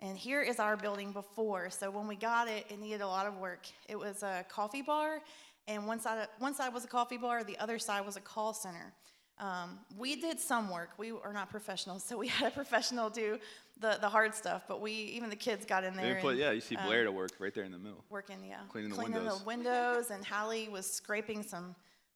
And 0.00 0.18
here 0.18 0.42
is 0.42 0.58
our 0.58 0.76
building 0.76 1.12
before. 1.12 1.70
So 1.70 1.90
when 1.90 2.06
we 2.06 2.16
got 2.16 2.48
it, 2.48 2.66
it 2.68 2.80
needed 2.80 3.00
a 3.00 3.06
lot 3.06 3.26
of 3.26 3.38
work. 3.38 3.66
It 3.88 3.98
was 3.98 4.22
a 4.22 4.44
coffee 4.48 4.82
bar, 4.82 5.20
and 5.66 5.86
one 5.86 6.00
side, 6.00 6.28
one 6.38 6.54
side 6.54 6.74
was 6.74 6.84
a 6.84 6.88
coffee 6.88 7.16
bar, 7.16 7.42
the 7.44 7.58
other 7.58 7.78
side 7.78 8.04
was 8.04 8.16
a 8.16 8.20
call 8.20 8.52
center. 8.52 8.92
Um, 9.38 9.80
we 9.96 10.14
did 10.14 10.38
some 10.38 10.70
work. 10.70 10.90
We 10.96 11.10
are 11.10 11.32
not 11.32 11.50
professionals, 11.50 12.04
so 12.04 12.18
we 12.18 12.28
had 12.40 12.48
a 12.48 12.54
professional 12.54 13.10
do 13.10 13.38
the, 13.80 13.98
the 14.00 14.08
hard 14.08 14.34
stuff. 14.34 14.64
But 14.68 14.80
we, 14.80 14.92
even 14.92 15.30
the 15.30 15.36
kids, 15.36 15.64
got 15.64 15.84
in 15.84 15.96
there. 15.96 16.20
Put, 16.20 16.32
and, 16.32 16.38
yeah, 16.38 16.50
you 16.52 16.60
see 16.60 16.76
Blair 16.76 17.00
um, 17.00 17.06
to 17.06 17.12
work 17.12 17.32
right 17.38 17.52
there 17.52 17.64
in 17.64 17.72
the 17.72 17.78
middle. 17.78 18.04
Working, 18.10 18.44
yeah, 18.46 18.58
cleaning 18.68 18.90
the 18.90 18.96
cleaning 18.96 19.14
windows. 19.14 19.38
the 19.38 19.44
windows, 19.44 20.10
and 20.10 20.24
Hallie 20.24 20.68
was 20.68 20.90
scraping 20.90 21.42
some 21.42 21.74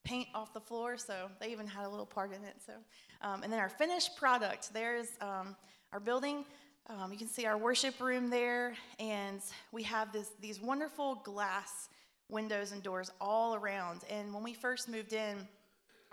paint 0.09 0.29
off 0.35 0.55
the 0.55 0.61
floor. 0.61 0.97
So 0.97 1.29
they 1.39 1.53
even 1.53 1.67
had 1.67 1.85
a 1.85 1.89
little 1.89 2.07
part 2.07 2.33
in 2.33 2.43
it. 2.43 2.57
So, 2.65 2.73
um, 3.21 3.43
and 3.43 3.53
then 3.53 3.61
our 3.61 3.69
finished 3.69 4.17
product. 4.17 4.73
There's 4.73 5.09
um, 5.21 5.55
our 5.93 6.01
building. 6.01 6.47
Um, 6.89 7.13
you 7.13 7.19
can 7.19 7.29
see 7.29 7.45
our 7.45 7.59
worship 7.59 8.01
room 8.01 8.31
there, 8.31 8.75
and 8.99 9.43
we 9.71 9.83
have 9.83 10.11
this, 10.11 10.31
these 10.41 10.63
wonderful 10.63 11.17
glass 11.17 11.91
windows 12.31 12.73
and 12.73 12.83
doors 12.83 13.11
all 13.21 13.55
around. 13.55 14.01
And 14.11 14.33
when 14.33 14.43
we 14.43 14.55
first 14.55 14.89
moved 14.89 15.13
in, 15.13 15.47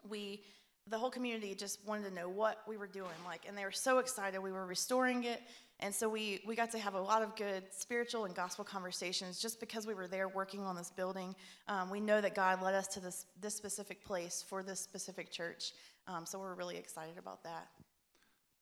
we 0.09 0.41
the 0.87 0.97
whole 0.97 1.09
community 1.09 1.55
just 1.55 1.79
wanted 1.87 2.07
to 2.07 2.13
know 2.13 2.29
what 2.29 2.61
we 2.67 2.77
were 2.77 2.85
doing 2.85 3.09
like 3.25 3.47
and 3.47 3.57
they 3.57 3.63
were 3.63 3.71
so 3.71 3.97
excited 3.97 4.39
we 4.39 4.51
were 4.51 4.67
restoring 4.67 5.23
it 5.23 5.41
and 5.79 5.93
so 5.93 6.07
we 6.07 6.41
we 6.45 6.55
got 6.55 6.71
to 6.71 6.79
have 6.79 6.93
a 6.93 7.01
lot 7.01 7.21
of 7.21 7.35
good 7.35 7.63
spiritual 7.71 8.25
and 8.25 8.35
gospel 8.35 8.63
conversations 8.63 9.41
just 9.41 9.59
because 9.59 9.85
we 9.85 9.93
were 9.93 10.07
there 10.07 10.27
working 10.27 10.61
on 10.61 10.75
this 10.75 10.89
building 10.89 11.35
um, 11.67 11.89
we 11.89 11.99
know 11.99 12.21
that 12.21 12.35
god 12.35 12.61
led 12.61 12.73
us 12.73 12.87
to 12.87 12.99
this 12.99 13.25
this 13.41 13.55
specific 13.55 14.03
place 14.05 14.43
for 14.47 14.63
this 14.63 14.79
specific 14.79 15.31
church 15.31 15.73
um, 16.07 16.25
so 16.25 16.39
we're 16.39 16.55
really 16.55 16.77
excited 16.77 17.17
about 17.17 17.43
that 17.43 17.67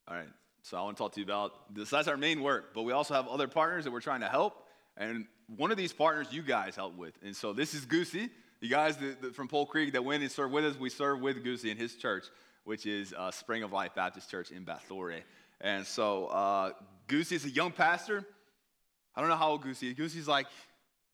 all 0.08 0.16
right 0.16 0.30
so 0.64 0.78
I 0.78 0.82
want 0.82 0.96
to 0.96 1.04
talk 1.04 1.12
to 1.14 1.20
you 1.20 1.26
about 1.26 1.76
this. 1.76 1.90
That's 1.90 2.08
our 2.08 2.16
main 2.16 2.42
work, 2.42 2.74
but 2.74 2.84
we 2.84 2.94
also 2.94 3.14
have 3.14 3.28
other 3.28 3.50
partners 3.50 3.84
that 3.84 3.92
we're 3.92 4.00
trying 4.00 4.22
to 4.22 4.30
help. 4.30 4.66
And 4.96 5.26
one 5.58 5.72
of 5.72 5.78
these 5.78 5.92
partners 5.92 6.28
you 6.32 6.42
guys 6.42 6.76
help 6.76 6.96
with. 6.98 7.14
And 7.22 7.36
so 7.36 7.52
this 7.52 7.74
is 7.74 7.84
Goosey. 7.84 8.30
You 8.62 8.70
guys 8.70 8.98
from 9.34 9.50
Pole 9.50 9.66
Creek 9.66 9.92
that 9.92 10.06
went 10.06 10.24
and 10.24 10.32
served 10.32 10.54
with 10.54 10.64
us, 10.64 10.80
we 10.80 10.90
serve 10.90 11.20
with 11.20 11.44
Goosey 11.44 11.70
in 11.70 11.76
his 11.76 11.96
church, 11.96 12.28
which 12.64 12.86
is 12.86 13.14
uh, 13.14 13.30
Spring 13.30 13.64
of 13.64 13.74
Life 13.74 13.94
Baptist 13.94 14.32
Church 14.32 14.52
in 14.52 14.64
Bathore. 14.64 15.22
And 15.60 15.86
so 15.86 16.28
uh, 16.28 16.72
Goosey 17.08 17.36
is 17.36 17.46
a 17.46 17.50
young 17.50 17.72
pastor. 17.72 18.26
I 19.16 19.22
don't 19.22 19.30
know 19.30 19.36
how 19.36 19.50
old 19.50 19.62
Goosey 19.62 19.90
is. 19.90 19.94
Goosey's 19.94 20.28
like, 20.28 20.48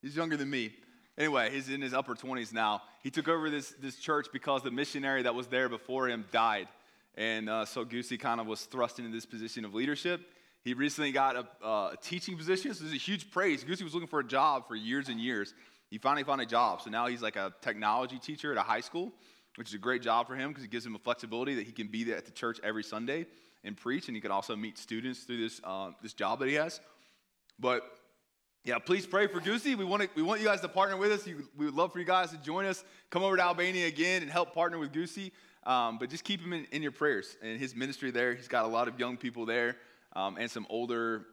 he's 0.01 0.15
younger 0.15 0.38
than 0.38 0.50
me. 0.50 0.74
Anyway, 1.17 1.51
he's 1.51 1.69
in 1.69 1.81
his 1.81 1.93
upper 1.93 2.15
20s 2.15 2.53
now. 2.53 2.81
He 3.03 3.12
took 3.12 3.27
over 3.27 3.50
this, 3.50 3.74
this 3.81 3.98
church 3.98 4.27
because 4.31 4.63
the 4.63 4.72
missionary 4.72 5.24
that 5.24 5.36
was 5.36 5.48
there 5.48 5.67
before 5.67 6.08
him 6.08 6.25
died. 6.31 6.67
And 7.15 7.50
uh, 7.50 7.65
so 7.65 7.84
Goosey 7.84 8.17
kind 8.17 8.39
of 8.39 8.48
was 8.48 8.62
thrust 8.62 9.00
into 9.00 9.12
this 9.12 9.25
position 9.25 9.65
of 9.65 9.74
leadership. 9.74 10.22
He 10.63 10.74
recently 10.74 11.12
got 11.12 11.36
a, 11.36 11.48
uh, 11.65 11.91
a 11.93 11.98
teaching 12.01 12.38
position, 12.38 12.74
so 12.74 12.84
this 12.84 12.93
is 12.93 12.96
a 12.96 12.98
huge 12.98 13.31
praise. 13.31 13.63
Goosey 13.63 13.84
was 13.84 13.93
looking 13.93 14.08
for 14.08 14.19
a 14.19 14.24
job 14.24 14.67
for 14.67 14.75
years 14.75 15.10
and 15.10 15.19
years. 15.19 15.53
He 15.89 15.98
finally 15.98 16.24
found 16.24 16.41
a 16.41 16.46
job, 16.46 16.81
so 16.81 16.89
now 16.89 17.08
he's 17.08 17.22
like 17.22 17.36
a 17.36 17.53
technology 17.62 18.19
teacher 18.19 18.51
at 18.51 18.58
a 18.58 18.62
high 18.62 18.81
school, 18.81 19.12
which 19.60 19.68
is 19.68 19.74
a 19.74 19.78
great 19.78 20.01
job 20.01 20.25
for 20.25 20.38
him 20.38 20.51
because 20.51 20.63
it 20.63 20.72
gives 20.72 20.86
him 20.86 20.96
a 20.96 21.00
flexibility 21.00 21.54
that 21.54 21.66
he 21.66 21.74
can 21.74 21.88
be 21.88 22.06
there 22.06 22.16
at 22.16 22.24
the 22.24 22.32
church 22.32 22.62
every 22.63 22.82
Sunday 22.82 23.25
and 23.66 23.75
preach, 23.75 24.08
and 24.08 24.16
he 24.16 24.22
can 24.22 24.32
also 24.32 24.56
meet 24.56 24.78
students 24.78 25.24
through 25.24 25.36
this, 25.36 25.60
uh, 25.66 25.92
this 26.01 26.13
job 26.13 26.39
that 26.39 26.48
he 26.48 26.54
has. 26.54 26.80
But 27.60 27.84
yeah, 28.63 28.80
please 28.80 29.06
pray 29.06 29.28
for 29.28 29.42
Goosey. 29.42 29.75
We 29.75 29.84
want, 29.84 30.04
to, 30.04 30.10
we 30.16 30.22
want 30.22 30.39
you 30.39 30.48
guys 30.48 30.62
to 30.62 30.70
partner 30.70 30.96
with 30.96 31.12
us. 31.12 31.25
We 31.25 31.66
would 31.66 31.74
love 31.74 31.92
for 31.92 32.00
you 32.00 32.06
guys 32.06 32.32
to 32.32 32.38
join 32.38 32.68
us. 32.68 32.86
Come 33.10 33.22
over 33.22 33.36
to 33.36 33.44
Albania 33.44 33.88
again 33.88 34.22
and 34.22 34.32
help 34.32 34.54
partner 34.54 34.80
with 34.80 34.94
Goosey. 34.94 35.34
Um, 35.66 35.98
but 35.98 36.10
just 36.10 36.24
keep 36.24 36.39
him 36.39 36.54
in, 36.54 36.66
in, 36.72 36.82
your 36.82 36.94
prayers. 36.94 37.36
And 37.42 37.60
his 37.60 37.75
ministry 37.75 38.12
there, 38.12 38.36
he's 38.36 38.48
got 38.48 38.63
a 38.63 38.70
lot 38.70 38.88
of 38.88 38.98
young 38.98 39.18
people 39.18 39.46
there 39.46 39.75
um, 40.16 40.38
and 40.39 40.50
some 40.50 40.68
older, 40.70 41.25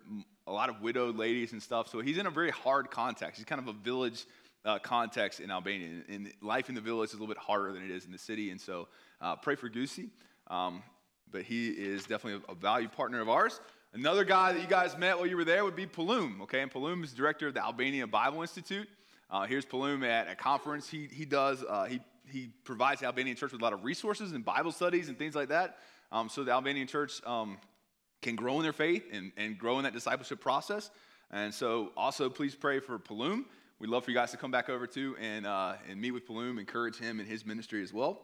a 0.49 0.53
lot 0.53 0.69
of 0.69 0.81
widowed 0.81 1.15
ladies 1.15 1.53
and 1.53 1.63
stuff. 1.63 1.87
So 1.87 2.01
he's 2.01 2.19
in 2.19 2.27
a 2.27 2.31
very 2.31 2.51
hard 2.51 2.91
context. 2.91 3.37
He's 3.37 3.47
kind 3.47 3.61
of 3.61 3.69
a 3.69 3.73
village 3.73 4.27
uh, 4.67 4.79
context 4.81 5.41
in 5.41 5.51
Albania. 5.51 6.03
And 6.09 6.31
life 6.43 6.69
in 6.69 6.75
the 6.75 6.81
village 6.81 7.11
is 7.11 7.15
a 7.15 7.17
little 7.17 7.35
bit 7.35 7.39
harder 7.39 7.73
than 7.73 7.83
it 7.83 7.91
is 7.91 8.05
in 8.05 8.13
the 8.13 8.19
city. 8.19 8.51
And 8.51 8.61
so 8.61 8.89
uh, 9.21 9.37
pray 9.37 9.55
for 9.55 9.69
Goosey. 9.69 10.11
Um, 10.49 10.83
but 11.31 11.43
he 11.43 11.69
is 11.69 12.03
definitely 12.03 12.43
a, 12.49 12.53
a 12.53 12.55
valued 12.55 12.93
partner 12.93 13.21
of 13.21 13.29
ours. 13.29 13.61
Another 13.95 14.25
guy 14.25 14.53
that 14.53 14.61
you 14.61 14.69
guys 14.69 14.97
met 14.99 15.17
while 15.17 15.27
you 15.27 15.37
were 15.37 15.45
there 15.45 15.65
would 15.65 15.77
be 15.77 15.87
Palum, 15.87 16.43
okay? 16.43 16.61
And 16.61 16.71
Palum 16.71 17.03
is 17.03 17.13
director 17.13 17.49
of 17.49 17.55
the 17.55 17.65
Albania 17.65 18.07
Bible 18.07 18.43
Institute. 18.43 18.89
Uh, 19.31 19.47
here's 19.47 19.65
Palum 19.65 20.05
at 20.05 20.29
a 20.29 20.35
conference 20.35 20.89
he, 20.89 21.09
he 21.11 21.25
does. 21.25 21.65
Uh, 21.65 21.85
he 21.85 22.01
he 22.31 22.49
provides 22.65 23.01
the 23.01 23.07
Albanian 23.07 23.37
church 23.37 23.53
with 23.53 23.61
a 23.61 23.65
lot 23.65 23.73
of 23.73 23.85
resources 23.85 24.33
and 24.33 24.45
Bible 24.45 24.73
studies 24.73 25.09
and 25.09 25.19
things 25.19 25.35
like 25.35 25.49
that. 25.49 25.79
Um, 26.13 26.29
so 26.29 26.45
the 26.45 26.53
Albanian 26.53 26.87
church 26.87 27.25
um, 27.25 27.59
can 28.23 28.37
grow 28.37 28.57
in 28.57 28.63
their 28.63 28.73
faith 28.73 29.05
and, 29.13 29.33
and 29.37 29.59
grow 29.59 29.79
in 29.79 29.85
that 29.85 29.93
discipleship 29.93 30.41
process. 30.41 30.91
And 31.31 31.53
so, 31.53 31.93
also, 31.97 32.29
please 32.29 32.55
pray 32.55 32.79
for 32.79 32.99
Paloom. 32.99 33.45
We'd 33.79 33.91
love 33.91 34.05
for 34.05 34.11
you 34.11 34.17
guys 34.17 34.31
to 34.31 34.39
come 34.39 34.51
back 34.51 34.71
over 34.71 34.87
too 34.87 35.17
and, 35.21 35.47
uh, 35.47 35.75
and 35.91 36.01
meet 36.01 36.13
with 36.13 36.27
Paloom, 36.27 36.59
encourage 36.59 36.97
him 36.97 37.21
in 37.21 37.27
his 37.27 37.45
ministry 37.45 37.83
as 37.83 37.93
well. 37.93 38.23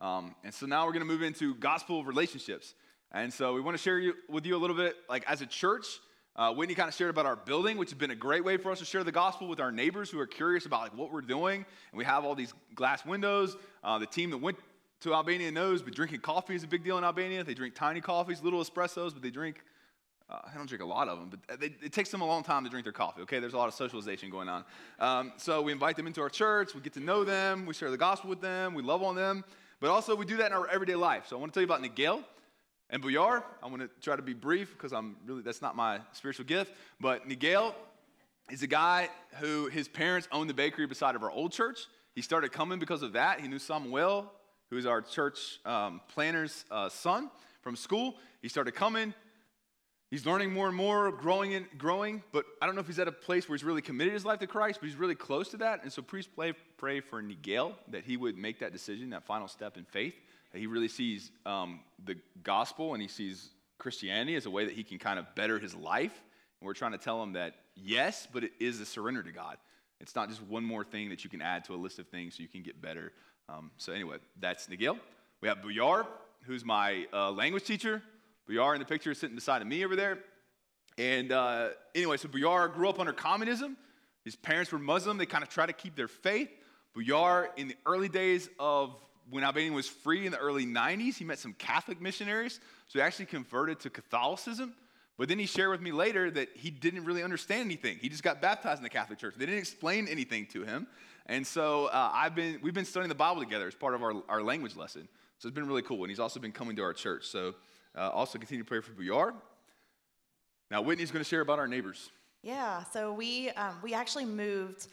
Um, 0.00 0.34
and 0.42 0.52
so 0.52 0.66
now 0.66 0.84
we're 0.84 0.92
going 0.92 1.06
to 1.06 1.12
move 1.12 1.22
into 1.22 1.54
gospel 1.54 2.02
relationships. 2.02 2.74
And 3.12 3.32
so 3.32 3.54
we 3.54 3.60
want 3.60 3.76
to 3.76 3.82
share 3.82 4.00
you, 4.00 4.14
with 4.28 4.46
you 4.46 4.56
a 4.56 4.58
little 4.58 4.74
bit, 4.74 4.96
like 5.08 5.24
as 5.28 5.42
a 5.42 5.46
church, 5.46 5.86
uh, 6.34 6.52
Whitney 6.52 6.74
kind 6.74 6.88
of 6.88 6.94
shared 6.94 7.10
about 7.10 7.24
our 7.24 7.36
building, 7.36 7.76
which 7.76 7.90
has 7.90 7.98
been 7.98 8.10
a 8.10 8.16
great 8.16 8.44
way 8.44 8.56
for 8.56 8.72
us 8.72 8.80
to 8.80 8.84
share 8.84 9.04
the 9.04 9.12
gospel 9.12 9.46
with 9.46 9.60
our 9.60 9.70
neighbors 9.70 10.10
who 10.10 10.18
are 10.18 10.26
curious 10.26 10.66
about 10.66 10.80
like 10.80 10.96
what 10.96 11.12
we're 11.12 11.20
doing. 11.20 11.64
And 11.92 11.98
we 11.98 12.04
have 12.04 12.24
all 12.24 12.34
these 12.34 12.52
glass 12.74 13.06
windows. 13.06 13.56
Uh, 13.84 14.00
the 14.00 14.06
team 14.06 14.30
that 14.30 14.38
went 14.38 14.58
to 15.02 15.14
Albania 15.14 15.52
knows, 15.52 15.82
but 15.82 15.94
drinking 15.94 16.20
coffee 16.20 16.56
is 16.56 16.64
a 16.64 16.68
big 16.68 16.82
deal 16.82 16.98
in 16.98 17.04
Albania. 17.04 17.44
They 17.44 17.54
drink 17.54 17.76
tiny 17.76 18.00
coffees, 18.00 18.42
little 18.42 18.62
espressos, 18.62 19.12
but 19.12 19.22
they 19.22 19.30
drink 19.30 19.62
uh, 20.30 20.38
I 20.52 20.56
don't 20.56 20.66
drink 20.66 20.82
a 20.82 20.86
lot 20.86 21.08
of 21.08 21.18
them, 21.18 21.30
but 21.30 21.60
they, 21.60 21.74
it 21.82 21.92
takes 21.92 22.10
them 22.10 22.20
a 22.20 22.26
long 22.26 22.42
time 22.42 22.64
to 22.64 22.70
drink 22.70 22.84
their 22.84 22.92
coffee, 22.92 23.22
okay? 23.22 23.40
There's 23.40 23.54
a 23.54 23.58
lot 23.58 23.68
of 23.68 23.74
socialization 23.74 24.30
going 24.30 24.48
on. 24.48 24.64
Um, 24.98 25.32
so 25.36 25.60
we 25.60 25.72
invite 25.72 25.96
them 25.96 26.06
into 26.06 26.20
our 26.20 26.28
church, 26.28 26.74
we 26.74 26.80
get 26.80 26.92
to 26.94 27.00
know 27.00 27.24
them, 27.24 27.66
we 27.66 27.74
share 27.74 27.90
the 27.90 27.96
gospel 27.96 28.30
with 28.30 28.40
them, 28.40 28.74
we 28.74 28.82
love 28.82 29.02
on 29.02 29.16
them, 29.16 29.44
but 29.80 29.90
also 29.90 30.14
we 30.14 30.24
do 30.24 30.36
that 30.36 30.46
in 30.46 30.52
our 30.52 30.68
everyday 30.68 30.94
life. 30.94 31.24
So 31.28 31.36
I 31.36 31.40
want 31.40 31.52
to 31.52 31.54
tell 31.54 31.62
you 31.62 31.66
about 31.66 31.82
Nigel 31.82 32.22
and 32.90 33.02
Buyar. 33.02 33.42
I 33.62 33.66
want 33.66 33.82
to 33.82 33.90
try 34.00 34.14
to 34.14 34.22
be 34.22 34.34
brief 34.34 34.72
because 34.72 34.92
I'm 34.92 35.16
really, 35.26 35.42
that's 35.42 35.62
not 35.62 35.74
my 35.74 36.00
spiritual 36.12 36.44
gift, 36.46 36.72
but 37.00 37.26
Nigel 37.26 37.74
is 38.50 38.62
a 38.62 38.66
guy 38.66 39.08
who 39.38 39.66
his 39.66 39.88
parents 39.88 40.28
owned 40.32 40.50
the 40.50 40.54
bakery 40.54 40.86
beside 40.86 41.16
of 41.16 41.22
our 41.22 41.30
old 41.30 41.52
church. 41.52 41.86
He 42.14 42.22
started 42.22 42.52
coming 42.52 42.78
because 42.78 43.02
of 43.02 43.14
that. 43.14 43.40
He 43.40 43.48
knew 43.48 43.58
Samuel, 43.58 44.30
who 44.70 44.76
is 44.76 44.86
our 44.86 45.00
church 45.00 45.60
um, 45.64 46.00
planner's 46.08 46.64
uh, 46.70 46.88
son 46.88 47.30
from 47.62 47.76
school. 47.76 48.16
He 48.42 48.48
started 48.48 48.72
coming. 48.72 49.14
He's 50.10 50.26
learning 50.26 50.52
more 50.52 50.66
and 50.66 50.76
more, 50.76 51.12
growing 51.12 51.54
and 51.54 51.66
growing, 51.78 52.24
but 52.32 52.44
I 52.60 52.66
don't 52.66 52.74
know 52.74 52.80
if 52.80 52.88
he's 52.88 52.98
at 52.98 53.06
a 53.06 53.12
place 53.12 53.48
where 53.48 53.56
he's 53.56 53.62
really 53.62 53.80
committed 53.80 54.12
his 54.12 54.24
life 54.24 54.40
to 54.40 54.48
Christ, 54.48 54.80
but 54.80 54.88
he's 54.88 54.98
really 54.98 55.14
close 55.14 55.50
to 55.50 55.58
that. 55.58 55.84
And 55.84 55.92
so 55.92 56.02
please 56.02 56.26
pray, 56.26 56.52
pray 56.78 56.98
for 56.98 57.22
Nigel 57.22 57.76
that 57.88 58.02
he 58.04 58.16
would 58.16 58.36
make 58.36 58.58
that 58.58 58.72
decision, 58.72 59.10
that 59.10 59.24
final 59.24 59.46
step 59.46 59.76
in 59.76 59.84
faith, 59.84 60.14
that 60.52 60.58
he 60.58 60.66
really 60.66 60.88
sees 60.88 61.30
um, 61.46 61.78
the 62.04 62.16
gospel 62.42 62.92
and 62.92 63.00
he 63.00 63.06
sees 63.06 63.50
Christianity 63.78 64.34
as 64.34 64.46
a 64.46 64.50
way 64.50 64.64
that 64.64 64.74
he 64.74 64.82
can 64.82 64.98
kind 64.98 65.16
of 65.16 65.32
better 65.36 65.60
his 65.60 65.76
life. 65.76 66.22
And 66.60 66.66
we're 66.66 66.74
trying 66.74 66.92
to 66.92 66.98
tell 66.98 67.22
him 67.22 67.34
that 67.34 67.54
yes, 67.76 68.26
but 68.32 68.42
it 68.42 68.52
is 68.58 68.80
a 68.80 68.86
surrender 68.86 69.22
to 69.22 69.30
God. 69.30 69.58
It's 70.00 70.16
not 70.16 70.28
just 70.28 70.42
one 70.42 70.64
more 70.64 70.82
thing 70.82 71.10
that 71.10 71.22
you 71.22 71.30
can 71.30 71.40
add 71.40 71.64
to 71.66 71.74
a 71.74 71.76
list 71.76 72.00
of 72.00 72.08
things 72.08 72.36
so 72.36 72.42
you 72.42 72.48
can 72.48 72.62
get 72.62 72.82
better. 72.82 73.12
Um, 73.48 73.70
so 73.76 73.92
anyway, 73.92 74.16
that's 74.40 74.68
Nigel. 74.68 74.98
We 75.40 75.46
have 75.46 75.58
Buyar, 75.58 76.04
who's 76.42 76.64
my 76.64 77.06
uh, 77.12 77.30
language 77.30 77.64
teacher. 77.64 78.02
Buyar 78.50 78.74
in 78.74 78.80
the 78.80 78.86
picture 78.86 79.14
sitting 79.14 79.36
beside 79.36 79.62
of 79.62 79.68
me 79.68 79.84
over 79.84 79.94
there. 79.94 80.18
And 80.98 81.32
uh, 81.32 81.68
anyway, 81.94 82.16
so 82.16 82.28
Buyar 82.28 82.72
grew 82.72 82.88
up 82.88 82.98
under 82.98 83.12
communism. 83.12 83.76
His 84.24 84.36
parents 84.36 84.72
were 84.72 84.78
Muslim. 84.78 85.18
They 85.18 85.26
kind 85.26 85.44
of 85.44 85.50
try 85.50 85.66
to 85.66 85.72
keep 85.72 85.94
their 85.94 86.08
faith. 86.08 86.50
Buyar, 86.96 87.48
in 87.56 87.68
the 87.68 87.76
early 87.86 88.08
days 88.08 88.48
of 88.58 88.94
when 89.30 89.44
Albania 89.44 89.72
was 89.72 89.86
free 89.86 90.26
in 90.26 90.32
the 90.32 90.38
early 90.38 90.66
90s, 90.66 91.16
he 91.16 91.24
met 91.24 91.38
some 91.38 91.52
Catholic 91.54 92.00
missionaries. 92.00 92.60
So 92.88 92.98
he 92.98 93.02
actually 93.02 93.26
converted 93.26 93.78
to 93.80 93.90
Catholicism. 93.90 94.74
But 95.16 95.28
then 95.28 95.38
he 95.38 95.46
shared 95.46 95.70
with 95.70 95.80
me 95.80 95.92
later 95.92 96.30
that 96.30 96.48
he 96.54 96.70
didn't 96.70 97.04
really 97.04 97.22
understand 97.22 97.66
anything. 97.66 97.98
He 98.00 98.08
just 98.08 98.22
got 98.22 98.40
baptized 98.40 98.78
in 98.78 98.82
the 98.82 98.88
Catholic 98.88 99.18
Church. 99.18 99.34
They 99.36 99.46
didn't 99.46 99.60
explain 99.60 100.08
anything 100.08 100.46
to 100.46 100.64
him. 100.64 100.86
And 101.26 101.46
so 101.46 101.86
uh, 101.86 102.10
I've 102.12 102.34
been, 102.34 102.58
we've 102.62 102.74
been 102.74 102.86
studying 102.86 103.10
the 103.10 103.14
Bible 103.14 103.40
together 103.40 103.68
as 103.68 103.74
part 103.74 103.94
of 103.94 104.02
our, 104.02 104.14
our 104.28 104.42
language 104.42 104.76
lesson. 104.76 105.06
So 105.38 105.46
it's 105.46 105.54
been 105.54 105.68
really 105.68 105.82
cool. 105.82 106.02
And 106.02 106.08
he's 106.08 106.18
also 106.18 106.40
been 106.40 106.52
coming 106.52 106.74
to 106.76 106.82
our 106.82 106.92
church. 106.92 107.26
So 107.26 107.54
uh, 107.96 108.10
also, 108.10 108.38
continue 108.38 108.62
to 108.62 108.68
pray 108.68 108.80
for 108.80 108.92
Buyar. 108.92 109.32
Now, 110.70 110.82
Whitney's 110.82 111.10
going 111.10 111.24
to 111.24 111.28
share 111.28 111.40
about 111.40 111.58
our 111.58 111.66
neighbors. 111.66 112.10
Yeah, 112.42 112.84
so 112.84 113.12
we, 113.12 113.50
um, 113.50 113.76
we 113.82 113.92
actually 113.92 114.24
moved 114.24 114.86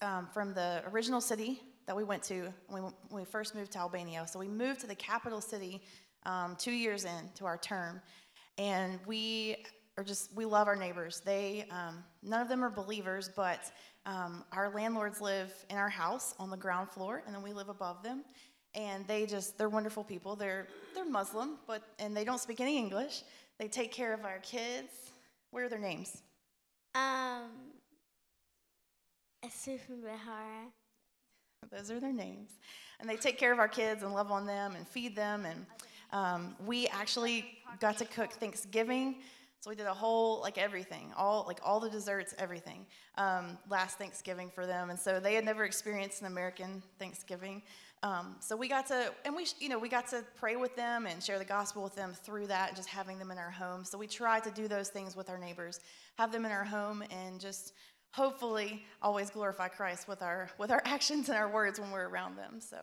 um, 0.00 0.26
from 0.32 0.54
the 0.54 0.82
original 0.92 1.20
city 1.20 1.60
that 1.86 1.94
we 1.94 2.04
went 2.04 2.22
to 2.24 2.52
when 2.68 2.82
we, 2.82 2.90
when 3.10 3.22
we, 3.22 3.24
first 3.24 3.54
moved 3.54 3.72
to 3.72 3.78
Albania. 3.78 4.26
So 4.26 4.38
we 4.38 4.48
moved 4.48 4.80
to 4.80 4.86
the 4.86 4.94
capital 4.94 5.40
city 5.40 5.82
um, 6.26 6.56
two 6.58 6.72
years 6.72 7.04
into 7.04 7.44
our 7.44 7.58
term. 7.58 8.00
And 8.56 8.98
we 9.06 9.64
are 9.96 10.04
just, 10.04 10.34
we 10.34 10.44
love 10.44 10.66
our 10.66 10.76
neighbors. 10.76 11.20
They, 11.24 11.66
um, 11.70 12.02
none 12.22 12.40
of 12.40 12.48
them 12.48 12.64
are 12.64 12.70
believers, 12.70 13.30
but 13.34 13.70
um, 14.06 14.44
our 14.52 14.70
landlords 14.70 15.20
live 15.20 15.52
in 15.70 15.76
our 15.76 15.88
house 15.88 16.34
on 16.38 16.50
the 16.50 16.56
ground 16.56 16.88
floor, 16.90 17.22
and 17.26 17.34
then 17.34 17.42
we 17.42 17.52
live 17.52 17.68
above 17.68 18.02
them 18.02 18.24
and 18.74 19.06
they 19.06 19.26
just 19.26 19.58
they're 19.58 19.68
wonderful 19.68 20.04
people. 20.04 20.36
They're 20.36 20.66
they're 20.94 21.08
Muslim, 21.08 21.58
but 21.66 21.82
and 21.98 22.16
they 22.16 22.24
don't 22.24 22.40
speak 22.40 22.60
any 22.60 22.78
English. 22.78 23.22
They 23.58 23.68
take 23.68 23.92
care 23.92 24.14
of 24.14 24.24
our 24.24 24.38
kids. 24.38 24.92
What 25.50 25.62
are 25.62 25.68
their 25.68 25.78
names? 25.78 26.22
Um, 26.94 27.50
Asif 29.44 29.80
and 29.88 30.02
Behara. 30.02 30.70
Those 31.70 31.90
are 31.90 32.00
their 32.00 32.12
names, 32.12 32.50
and 33.00 33.08
they 33.08 33.16
take 33.16 33.38
care 33.38 33.52
of 33.52 33.58
our 33.58 33.68
kids 33.68 34.02
and 34.02 34.12
love 34.14 34.30
on 34.30 34.46
them 34.46 34.74
and 34.76 34.86
feed 34.86 35.16
them. 35.16 35.44
And 35.44 35.66
um, 36.12 36.56
we 36.64 36.86
actually 36.88 37.58
got 37.80 37.98
to 37.98 38.04
cook 38.04 38.32
Thanksgiving. 38.32 39.16
So 39.60 39.70
we 39.70 39.76
did 39.76 39.86
a 39.86 39.94
whole 39.94 40.40
like 40.40 40.56
everything, 40.56 41.12
all 41.16 41.44
like 41.46 41.58
all 41.64 41.80
the 41.80 41.90
desserts, 41.90 42.32
everything. 42.38 42.86
Um, 43.16 43.58
last 43.68 43.98
Thanksgiving 43.98 44.50
for 44.50 44.66
them, 44.66 44.90
and 44.90 44.98
so 44.98 45.18
they 45.18 45.34
had 45.34 45.44
never 45.44 45.64
experienced 45.64 46.20
an 46.20 46.28
American 46.28 46.82
Thanksgiving. 46.98 47.62
Um, 48.02 48.36
so 48.40 48.56
we 48.56 48.68
got 48.68 48.86
to, 48.88 49.12
and 49.24 49.34
we, 49.34 49.46
you 49.58 49.68
know, 49.68 49.78
we 49.78 49.88
got 49.88 50.06
to 50.08 50.24
pray 50.36 50.56
with 50.56 50.76
them 50.76 51.06
and 51.06 51.22
share 51.22 51.38
the 51.38 51.44
gospel 51.44 51.82
with 51.82 51.96
them 51.96 52.12
through 52.14 52.46
that, 52.46 52.68
and 52.68 52.76
just 52.76 52.88
having 52.88 53.18
them 53.18 53.30
in 53.30 53.38
our 53.38 53.50
home. 53.50 53.84
So 53.84 53.98
we 53.98 54.06
try 54.06 54.38
to 54.40 54.50
do 54.50 54.68
those 54.68 54.88
things 54.88 55.16
with 55.16 55.28
our 55.28 55.38
neighbors, 55.38 55.80
have 56.16 56.30
them 56.30 56.44
in 56.44 56.52
our 56.52 56.64
home, 56.64 57.02
and 57.10 57.40
just 57.40 57.72
hopefully 58.12 58.84
always 59.02 59.30
glorify 59.30 59.68
Christ 59.68 60.08
with 60.08 60.22
our 60.22 60.48
with 60.58 60.70
our 60.70 60.82
actions 60.84 61.28
and 61.28 61.36
our 61.36 61.48
words 61.48 61.80
when 61.80 61.90
we're 61.90 62.08
around 62.08 62.36
them. 62.36 62.60
So. 62.60 62.76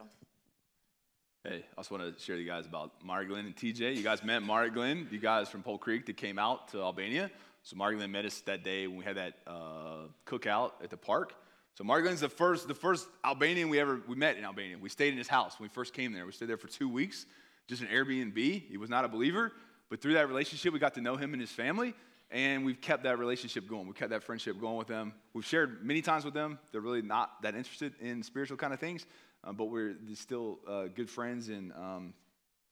Hey, 1.47 1.57
I 1.57 1.77
also 1.77 1.95
want 1.95 2.17
to 2.17 2.23
share 2.23 2.37
you 2.37 2.47
guys 2.47 2.65
about 2.65 2.91
Margolin 3.07 3.41
and 3.41 3.55
TJ. 3.55 3.95
You 3.95 4.01
guys 4.01 4.23
met 4.23 4.41
Margolin, 4.41 5.11
you 5.11 5.19
guys 5.19 5.47
from 5.47 5.61
Pole 5.61 5.77
Creek 5.77 6.07
that 6.07 6.17
came 6.17 6.39
out 6.39 6.69
to 6.69 6.81
Albania. 6.81 7.29
So 7.61 7.75
Margolin 7.75 8.09
met 8.09 8.25
us 8.25 8.39
that 8.41 8.63
day 8.63 8.87
when 8.87 8.97
we 8.97 9.05
had 9.05 9.17
that 9.17 9.35
uh, 9.45 10.07
cookout 10.25 10.71
at 10.83 10.89
the 10.89 10.97
park. 10.97 11.35
So 11.75 11.83
Marglin's 11.83 12.21
the 12.21 12.29
first, 12.29 12.69
the 12.69 12.73
first 12.73 13.05
Albanian 13.25 13.67
we 13.67 13.81
ever 13.81 14.01
we 14.07 14.15
met 14.15 14.37
in 14.37 14.45
Albania. 14.45 14.77
We 14.79 14.87
stayed 14.87 15.09
in 15.09 15.17
his 15.17 15.27
house 15.27 15.59
when 15.59 15.67
we 15.67 15.73
first 15.73 15.93
came 15.93 16.13
there. 16.13 16.25
We 16.25 16.31
stayed 16.31 16.47
there 16.47 16.57
for 16.57 16.67
two 16.67 16.87
weeks, 16.87 17.25
just 17.67 17.81
an 17.81 17.89
Airbnb. 17.89 18.37
He 18.69 18.77
was 18.77 18.89
not 18.89 19.03
a 19.03 19.09
believer, 19.09 19.51
but 19.89 20.01
through 20.01 20.13
that 20.13 20.29
relationship, 20.29 20.71
we 20.71 20.79
got 20.79 20.93
to 20.93 21.01
know 21.01 21.17
him 21.17 21.33
and 21.33 21.41
his 21.41 21.51
family, 21.51 21.93
and 22.31 22.63
we've 22.63 22.79
kept 22.79 23.03
that 23.03 23.19
relationship 23.19 23.67
going. 23.67 23.87
We've 23.87 23.95
kept 23.95 24.11
that 24.11 24.23
friendship 24.23 24.57
going 24.57 24.77
with 24.77 24.87
them. 24.87 25.13
We've 25.33 25.45
shared 25.45 25.85
many 25.85 26.01
times 26.01 26.23
with 26.23 26.33
them. 26.33 26.59
They're 26.71 26.79
really 26.79 27.01
not 27.01 27.41
that 27.41 27.55
interested 27.55 27.93
in 27.99 28.23
spiritual 28.23 28.55
kind 28.55 28.73
of 28.73 28.79
things, 28.79 29.05
uh, 29.43 29.51
but 29.51 29.65
we're 29.65 29.97
still 30.13 30.59
uh, 30.65 30.85
good 30.85 31.09
friends. 31.09 31.49
And 31.49 31.73
um, 31.73 32.13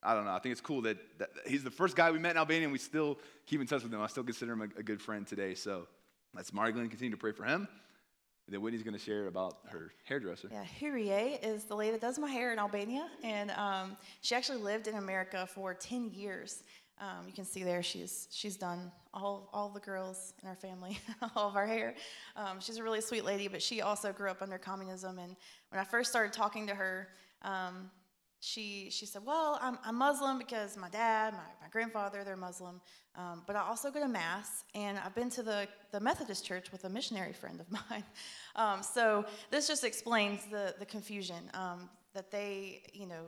I 0.01 0.15
don't 0.15 0.23
know. 0.23 0.31
I 0.31 0.39
think 0.39 0.53
it's 0.53 0.61
cool 0.61 0.81
that, 0.83 0.97
that, 1.19 1.29
he's 1.45 1.65
the 1.65 1.71
first 1.71 1.97
guy 1.97 2.09
we 2.09 2.19
met 2.19 2.31
in 2.31 2.37
Albania, 2.37 2.63
and 2.63 2.71
we 2.71 2.79
still 2.79 3.19
keep 3.45 3.59
in 3.59 3.67
touch 3.67 3.83
with 3.83 3.93
him. 3.93 3.99
I 3.99 4.07
still 4.07 4.23
consider 4.23 4.53
him 4.53 4.61
a, 4.61 4.79
a 4.79 4.83
good 4.83 5.01
friend 5.01 5.27
today. 5.27 5.55
So 5.55 5.87
let's 6.33 6.51
Marglin. 6.51 6.89
Continue 6.89 7.11
to 7.11 7.17
pray 7.17 7.33
for 7.33 7.43
him. 7.43 7.67
And 8.45 8.53
then 8.53 8.61
Whitney's 8.61 8.83
going 8.83 8.93
to 8.93 8.99
share 8.99 9.27
about 9.27 9.59
her 9.69 9.93
hairdresser. 10.03 10.49
Yeah, 10.51 10.65
Hurie 10.79 11.39
is 11.41 11.63
the 11.63 11.75
lady 11.75 11.91
that 11.91 12.01
does 12.01 12.19
my 12.19 12.29
hair 12.29 12.51
in 12.51 12.59
Albania, 12.59 13.07
and 13.23 13.51
um, 13.51 13.95
she 14.21 14.35
actually 14.35 14.59
lived 14.59 14.87
in 14.87 14.95
America 14.95 15.47
for 15.53 15.73
10 15.73 16.11
years. 16.11 16.63
Um, 16.99 17.25
you 17.25 17.33
can 17.33 17.45
see 17.45 17.63
there 17.63 17.81
she's 17.81 18.27
she's 18.31 18.55
done 18.55 18.91
all 19.13 19.49
all 19.51 19.69
the 19.69 19.79
girls 19.79 20.33
in 20.41 20.47
our 20.47 20.55
family, 20.55 20.99
all 21.35 21.49
of 21.49 21.55
our 21.55 21.65
hair. 21.65 21.95
Um, 22.35 22.59
she's 22.59 22.77
a 22.77 22.83
really 22.83 23.01
sweet 23.01 23.25
lady, 23.25 23.47
but 23.47 23.61
she 23.61 23.81
also 23.81 24.11
grew 24.11 24.29
up 24.29 24.41
under 24.41 24.57
communism. 24.57 25.19
And 25.19 25.35
when 25.69 25.79
I 25.81 25.85
first 25.85 26.09
started 26.09 26.33
talking 26.33 26.67
to 26.67 26.75
her, 26.75 27.09
um, 27.41 27.89
she, 28.43 28.89
she 28.91 29.05
said, 29.05 29.21
Well, 29.25 29.57
I'm, 29.61 29.79
I'm 29.85 29.95
Muslim 29.95 30.37
because 30.37 30.75
my 30.75 30.89
dad, 30.89 31.33
my, 31.33 31.39
my 31.61 31.69
grandfather, 31.71 32.23
they're 32.25 32.35
Muslim. 32.35 32.81
Um, 33.15 33.43
but 33.47 33.55
I 33.55 33.61
also 33.61 33.89
go 33.89 34.01
to 34.01 34.07
Mass, 34.07 34.65
and 34.75 34.99
I've 34.99 35.15
been 35.15 35.29
to 35.31 35.43
the, 35.43 35.67
the 35.91 35.99
Methodist 36.01 36.43
church 36.43 36.71
with 36.71 36.83
a 36.83 36.89
missionary 36.89 37.31
friend 37.31 37.61
of 37.61 37.71
mine. 37.89 38.03
Um, 38.57 38.83
so 38.83 39.25
this 39.49 39.67
just 39.67 39.85
explains 39.85 40.45
the, 40.51 40.75
the 40.77 40.85
confusion 40.85 41.49
um, 41.53 41.89
that 42.13 42.31
they, 42.31 42.81
you 42.91 43.05
know, 43.05 43.27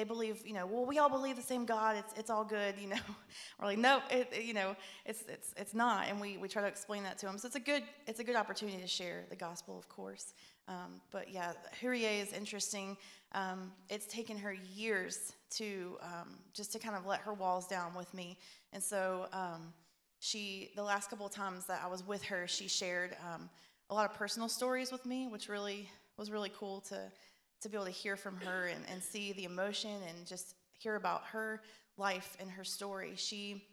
they 0.00 0.04
believe, 0.04 0.46
you 0.46 0.54
know, 0.54 0.64
well, 0.64 0.86
we 0.86 0.96
all 0.96 1.10
believe 1.10 1.36
the 1.36 1.42
same 1.42 1.66
God. 1.66 1.94
It's, 1.94 2.14
it's 2.16 2.30
all 2.30 2.42
good, 2.42 2.74
you 2.80 2.88
know. 2.88 2.96
We're 3.60 3.66
like, 3.66 3.76
no, 3.76 4.00
it, 4.10 4.28
it, 4.32 4.44
you 4.44 4.54
know, 4.54 4.74
it's, 5.04 5.24
it's, 5.28 5.52
it's 5.58 5.74
not. 5.74 6.06
And 6.08 6.18
we, 6.18 6.38
we 6.38 6.48
try 6.48 6.62
to 6.62 6.68
explain 6.68 7.02
that 7.02 7.18
to 7.18 7.26
them. 7.26 7.36
So 7.36 7.46
it's 7.46 7.56
a 7.56 7.60
good, 7.60 7.82
it's 8.06 8.18
a 8.18 8.24
good 8.24 8.34
opportunity 8.34 8.80
to 8.80 8.86
share 8.86 9.26
the 9.28 9.36
gospel, 9.36 9.78
of 9.78 9.90
course. 9.90 10.32
Um, 10.68 11.02
but 11.10 11.30
yeah, 11.30 11.52
Hurie 11.82 12.22
is 12.22 12.32
interesting. 12.32 12.96
Um, 13.32 13.72
it's 13.90 14.06
taken 14.06 14.38
her 14.38 14.54
years 14.74 15.34
to 15.56 15.98
um, 16.00 16.38
just 16.54 16.72
to 16.72 16.78
kind 16.78 16.96
of 16.96 17.04
let 17.04 17.20
her 17.20 17.34
walls 17.34 17.66
down 17.66 17.94
with 17.94 18.12
me. 18.14 18.38
And 18.72 18.82
so 18.82 19.26
um, 19.34 19.74
she, 20.18 20.70
the 20.76 20.82
last 20.82 21.10
couple 21.10 21.26
of 21.26 21.32
times 21.32 21.66
that 21.66 21.82
I 21.84 21.88
was 21.88 22.06
with 22.06 22.22
her, 22.22 22.48
she 22.48 22.68
shared 22.68 23.18
um, 23.22 23.50
a 23.90 23.94
lot 23.94 24.10
of 24.10 24.16
personal 24.16 24.48
stories 24.48 24.90
with 24.90 25.04
me, 25.04 25.28
which 25.28 25.50
really 25.50 25.90
was 26.16 26.30
really 26.30 26.52
cool 26.58 26.80
to 26.80 27.12
to 27.60 27.68
be 27.68 27.76
able 27.76 27.86
to 27.86 27.90
hear 27.90 28.16
from 28.16 28.36
her 28.38 28.66
and, 28.66 28.84
and 28.90 29.02
see 29.02 29.32
the 29.32 29.44
emotion 29.44 29.90
and 30.08 30.26
just 30.26 30.54
hear 30.78 30.96
about 30.96 31.22
her 31.24 31.62
life 31.96 32.36
and 32.40 32.50
her 32.50 32.64
story. 32.64 33.12
She, 33.16 33.64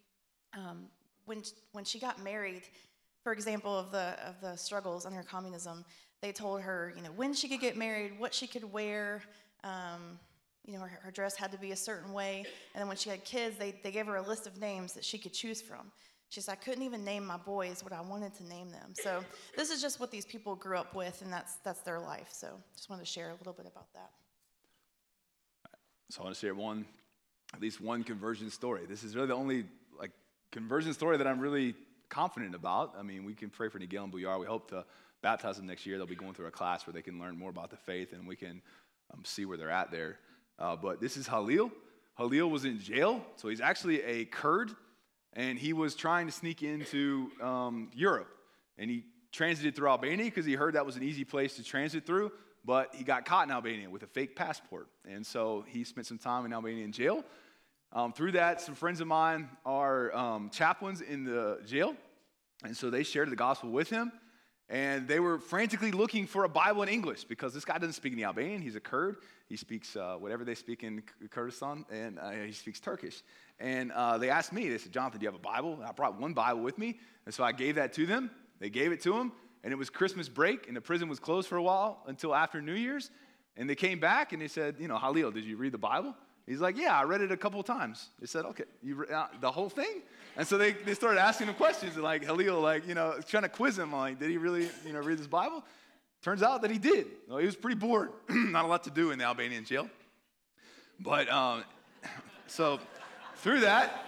um, 0.53 0.88
when 1.25 1.44
when 1.72 1.84
she 1.84 2.00
got 2.00 2.24
married, 2.24 2.63
for 3.24 3.32
example, 3.32 3.77
of 3.77 3.91
the 3.91 4.15
of 4.25 4.39
the 4.41 4.56
struggles 4.56 5.06
under 5.06 5.24
communism, 5.24 5.86
they 6.22 6.32
told 6.32 6.62
her, 6.62 6.94
you 6.96 7.03
know, 7.03 7.12
when 7.15 7.34
she 7.34 7.48
could 7.48 7.62
get 7.62 7.77
married, 7.77 8.20
what 8.20 8.34
she 8.34 8.48
could 8.48 8.72
wear. 8.72 9.22
Um, 9.63 10.20
you 10.65 10.74
know, 10.74 10.82
her, 10.82 11.00
her, 11.01 11.12
dress 11.12 11.36
had 11.36 11.51
to 11.53 11.58
be 11.58 11.72
a 11.72 11.75
certain 11.75 12.12
way. 12.12 12.44
And 12.74 12.82
then 12.82 12.89
when 12.89 12.98
she 12.98 13.10
had 13.10 13.24
kids, 13.24 13.58
they, 13.58 13.74
they 13.84 13.91
gave 13.91 14.06
her 14.06 14.17
a 14.17 14.22
list 14.22 14.46
of 14.48 14.60
names 14.60 14.94
that 14.94 15.06
she 15.06 15.17
could 15.17 15.34
choose 15.34 15.62
from. 15.62 15.91
She 16.29 16.41
said, 16.41 16.51
I 16.51 16.55
couldn't 16.55 16.84
even 16.84 17.05
name 17.05 17.25
my 17.25 17.38
boys 17.38 17.84
what 17.84 17.93
I 17.93 18.01
wanted 18.01 18.34
to 18.36 18.43
name 18.43 18.69
them. 18.72 18.93
So 18.93 19.24
this 19.55 19.69
is 19.69 19.81
just 19.81 20.00
what 20.00 20.12
these 20.12 20.25
people 20.25 20.55
grew 20.55 20.77
up 20.77 20.93
with, 20.93 21.22
and 21.22 21.31
that's, 21.31 21.55
that's 21.63 21.81
their 21.81 22.00
life. 22.00 22.29
So 22.31 22.50
just 22.75 22.89
wanted 22.89 23.05
to 23.05 23.12
share 23.12 23.29
a 23.29 23.36
little 23.36 23.53
bit 23.53 23.65
about 23.65 23.91
that. 23.93 24.12
So 26.10 26.22
I 26.22 26.24
want 26.25 26.36
to 26.36 26.39
share 26.39 26.55
one, 26.55 26.86
at 27.53 27.62
least 27.62 27.81
one 27.81 28.03
conversion 28.03 28.50
story. 28.50 28.86
This 28.88 29.03
is 29.03 29.15
really 29.15 29.27
the 29.27 29.36
only 29.36 29.65
like 30.00 30.12
conversion 30.51 30.93
story 30.93 31.17
that 31.17 31.27
I'm 31.27 31.39
really 31.39 31.75
confident 32.10 32.55
about. 32.55 32.96
I 32.98 33.03
mean, 33.03 33.25
we 33.25 33.34
can 33.34 33.50
pray 33.50 33.69
for 33.69 33.79
Nigel 33.79 34.05
and 34.05 34.13
Buyar. 34.13 34.39
We 34.39 34.46
hope 34.46 34.69
to 34.69 34.86
baptize 35.22 35.57
them 35.57 35.67
next 35.67 35.86
year. 35.86 35.98
They'll 35.98 36.07
be 36.07 36.15
going 36.15 36.34
through 36.34 36.48
a 36.48 36.51
class 36.51 36.88
where 36.88 36.93
they 36.93 37.01
can 37.01 37.19
learn 37.19 37.38
more 37.38 37.50
about 37.50 37.69
the 37.69 37.77
faith, 37.77 38.13
and 38.13 38.27
we 38.27 38.36
can 38.36 38.62
um, 39.13 39.22
see 39.25 39.46
where 39.46 39.57
they're 39.57 39.69
at 39.69 39.91
there. 39.91 40.17
Uh, 40.60 40.75
but 40.75 41.01
this 41.01 41.17
is 41.17 41.27
Halil. 41.27 41.72
Halil 42.17 42.50
was 42.50 42.65
in 42.65 42.79
jail, 42.79 43.22
so 43.36 43.50
he's 43.50 43.62
actually 43.62 44.01
a 44.03 44.25
Kurd, 44.25 44.72
and 45.38 45.60
he 45.60 45.72
was 45.72 45.94
trying 45.94 46.25
to 46.25 46.32
sneak 46.34 46.63
into 46.63 47.29
um, 47.41 47.91
Europe. 47.94 48.27
And 48.79 48.89
he 48.89 49.03
transited 49.32 49.75
through 49.75 49.88
Albania 49.88 50.25
because 50.25 50.46
he 50.46 50.56
heard 50.56 50.74
that 50.74 50.86
was 50.86 50.98
an 50.98 51.03
easy 51.03 51.24
place 51.24 51.56
to 51.58 51.63
transit 51.63 52.08
through, 52.08 52.32
but 52.65 52.94
he 52.96 53.03
got 53.03 53.24
caught 53.24 53.48
in 53.48 53.53
Albania 53.53 53.88
with 53.88 54.01
a 54.01 54.08
fake 54.08 54.36
passport. 54.36 54.88
And 55.08 55.25
so 55.25 55.63
he 55.67 55.84
spent 55.84 56.08
some 56.08 56.17
time 56.17 56.46
in 56.46 56.53
Albanian 56.53 56.91
jail. 56.91 57.24
Um, 57.94 58.13
through 58.13 58.32
that, 58.34 58.62
some 58.62 58.74
friends 58.74 59.00
of 59.00 59.08
mine 59.08 59.48
are 59.63 60.13
um, 60.15 60.50
chaplains 60.50 61.01
in 61.01 61.24
the 61.24 61.60
jail, 61.65 61.96
and 62.63 62.75
so 62.75 62.89
they 62.89 63.03
shared 63.03 63.29
the 63.29 63.36
gospel 63.36 63.70
with 63.70 63.89
him. 63.89 64.12
And 64.70 65.08
they 65.08 65.22
were 65.22 65.39
frantically 65.39 65.91
looking 65.91 66.27
for 66.27 66.44
a 66.44 66.50
Bible 66.50 66.84
in 66.84 66.89
English 66.89 67.24
because 67.24 67.53
this 67.53 67.63
guy 67.63 67.77
doesn't 67.77 67.94
speak 67.94 68.12
any 68.12 68.25
Albanian. 68.25 68.62
He's 68.62 68.75
a 68.75 68.82
Kurd. 68.82 69.17
He 69.48 69.56
speaks 69.56 69.96
uh, 69.96 70.17
whatever 70.20 70.44
they 70.44 70.56
speak 70.56 70.84
in 70.84 71.03
Kurdistan, 71.29 71.86
and 71.89 72.20
uh, 72.20 72.32
he 72.32 72.51
speaks 72.51 72.82
Turkish. 72.82 73.24
And 73.60 73.92
uh, 73.92 74.18
they 74.18 74.30
asked 74.30 74.54
me, 74.54 74.70
they 74.70 74.78
said, 74.78 74.92
Jonathan, 74.92 75.20
do 75.20 75.26
you 75.26 75.32
have 75.32 75.40
a 75.40 75.44
Bible? 75.44 75.74
And 75.74 75.84
I 75.84 75.92
brought 75.92 76.20
one 76.20 76.34
Bible 76.34 76.62
with 76.62 76.78
me. 76.78 77.00
And 77.26 77.34
so 77.34 77.44
I 77.44 77.52
gave 77.52 77.76
that 77.76 77.94
to 77.94 78.06
them. 78.06 78.30
They 78.60 78.70
gave 78.70 78.92
it 78.92 79.02
to 79.02 79.18
him. 79.18 79.32
And 79.64 79.74
it 79.74 79.76
was 79.76 79.90
Christmas 79.90 80.30
break, 80.30 80.68
and 80.68 80.78
the 80.78 80.82
prison 80.82 81.10
was 81.10 81.20
closed 81.20 81.50
for 81.50 81.58
a 81.58 81.64
while 81.64 82.04
until 82.06 82.34
after 82.34 82.62
New 82.62 82.74
Year's. 82.74 83.10
And 83.58 83.70
they 83.70 83.76
came 83.76 84.00
back 84.00 84.32
and 84.32 84.42
they 84.42 84.48
said, 84.48 84.76
You 84.80 84.88
know, 84.88 84.98
Halil, 84.98 85.32
did 85.32 85.44
you 85.44 85.58
read 85.58 85.72
the 85.72 85.80
Bible? 85.80 86.16
He's 86.46 86.62
like, 86.62 86.78
Yeah, 86.78 86.98
I 86.98 87.04
read 87.04 87.22
it 87.22 87.32
a 87.32 87.38
couple 87.38 87.62
times. 87.64 88.10
They 88.20 88.28
said, 88.28 88.46
Okay, 88.46 88.64
you 88.84 88.96
re- 88.96 89.14
uh, 89.14 89.28
the 89.42 89.52
whole 89.52 89.70
thing? 89.70 90.04
And 90.38 90.48
so 90.48 90.58
they, 90.58 90.74
they 90.74 90.94
started 90.94 91.20
asking 91.20 91.48
him 91.48 91.56
questions, 91.56 91.98
like 91.98 92.24
Halil, 92.24 92.62
like, 92.62 92.88
you 92.88 92.94
know, 92.94 93.16
trying 93.28 93.44
to 93.44 93.50
quiz 93.50 93.78
him, 93.78 93.92
like, 93.92 94.20
did 94.20 94.30
he 94.30 94.38
really, 94.38 94.70
you 94.86 94.94
know, 94.94 95.00
read 95.00 95.18
this 95.18 95.28
Bible? 95.28 95.66
Turns 96.22 96.44
out 96.44 96.62
that 96.62 96.72
he 96.72 96.78
did. 96.78 97.08
Well, 97.28 97.40
he 97.40 97.46
was 97.46 97.56
pretty 97.56 97.78
bored, 97.78 98.12
not 98.30 98.64
a 98.64 98.68
lot 98.68 98.84
to 98.84 98.92
do 98.92 99.12
in 99.12 99.20
the 99.20 99.26
Albanian 99.26 99.66
jail. 99.66 99.90
But 101.00 101.30
um, 101.30 101.64
so 102.48 102.80
through 103.38 103.62
that, 103.62 104.06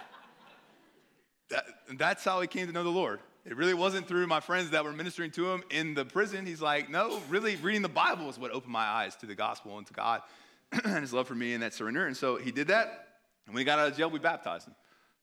that, 1.50 1.64
that's 1.96 2.24
how 2.24 2.40
he 2.40 2.46
came 2.46 2.66
to 2.66 2.72
know 2.72 2.84
the 2.84 2.90
Lord. 2.90 3.20
It 3.44 3.56
really 3.56 3.74
wasn't 3.74 4.06
through 4.06 4.26
my 4.26 4.40
friends 4.40 4.70
that 4.70 4.84
were 4.84 4.92
ministering 4.92 5.30
to 5.32 5.50
him 5.50 5.62
in 5.70 5.94
the 5.94 6.04
prison. 6.04 6.44
He's 6.44 6.60
like, 6.60 6.90
no, 6.90 7.20
really, 7.28 7.56
reading 7.56 7.82
the 7.82 7.88
Bible 7.88 8.28
is 8.28 8.38
what 8.38 8.50
opened 8.50 8.72
my 8.72 8.84
eyes 8.84 9.16
to 9.16 9.26
the 9.26 9.34
gospel 9.34 9.78
and 9.78 9.86
to 9.86 9.92
God 9.92 10.20
and 10.84 10.98
his 10.98 11.12
love 11.12 11.26
for 11.26 11.34
me 11.34 11.54
and 11.54 11.62
that 11.62 11.72
surrender. 11.72 12.06
And 12.06 12.16
so 12.16 12.36
he 12.36 12.50
did 12.50 12.68
that. 12.68 13.08
And 13.46 13.54
when 13.54 13.60
he 13.60 13.64
got 13.64 13.78
out 13.78 13.88
of 13.88 13.96
jail, 13.96 14.10
we 14.10 14.18
baptized 14.18 14.68
him. 14.68 14.74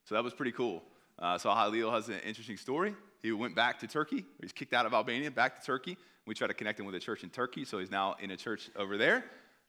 So 0.05 0.15
that 0.15 0.23
was 0.23 0.33
pretty 0.33 0.51
cool. 0.51 0.83
Uh, 1.19 1.37
so 1.37 1.49
Halil 1.49 1.91
has 1.91 2.09
an 2.09 2.19
interesting 2.25 2.57
story. 2.57 2.95
He 3.21 3.31
went 3.31 3.55
back 3.55 3.79
to 3.79 3.87
Turkey. 3.87 4.17
He 4.17 4.43
was 4.43 4.51
kicked 4.51 4.73
out 4.73 4.85
of 4.85 4.93
Albania, 4.93 5.31
back 5.31 5.59
to 5.59 5.65
Turkey. 5.65 5.97
We 6.25 6.33
tried 6.33 6.47
to 6.47 6.53
connect 6.53 6.79
him 6.79 6.85
with 6.85 6.95
a 6.95 6.99
church 6.99 7.23
in 7.23 7.29
Turkey, 7.29 7.65
so 7.65 7.79
he's 7.79 7.91
now 7.91 8.15
in 8.19 8.31
a 8.31 8.37
church 8.37 8.69
over 8.75 8.97
there. 8.97 9.25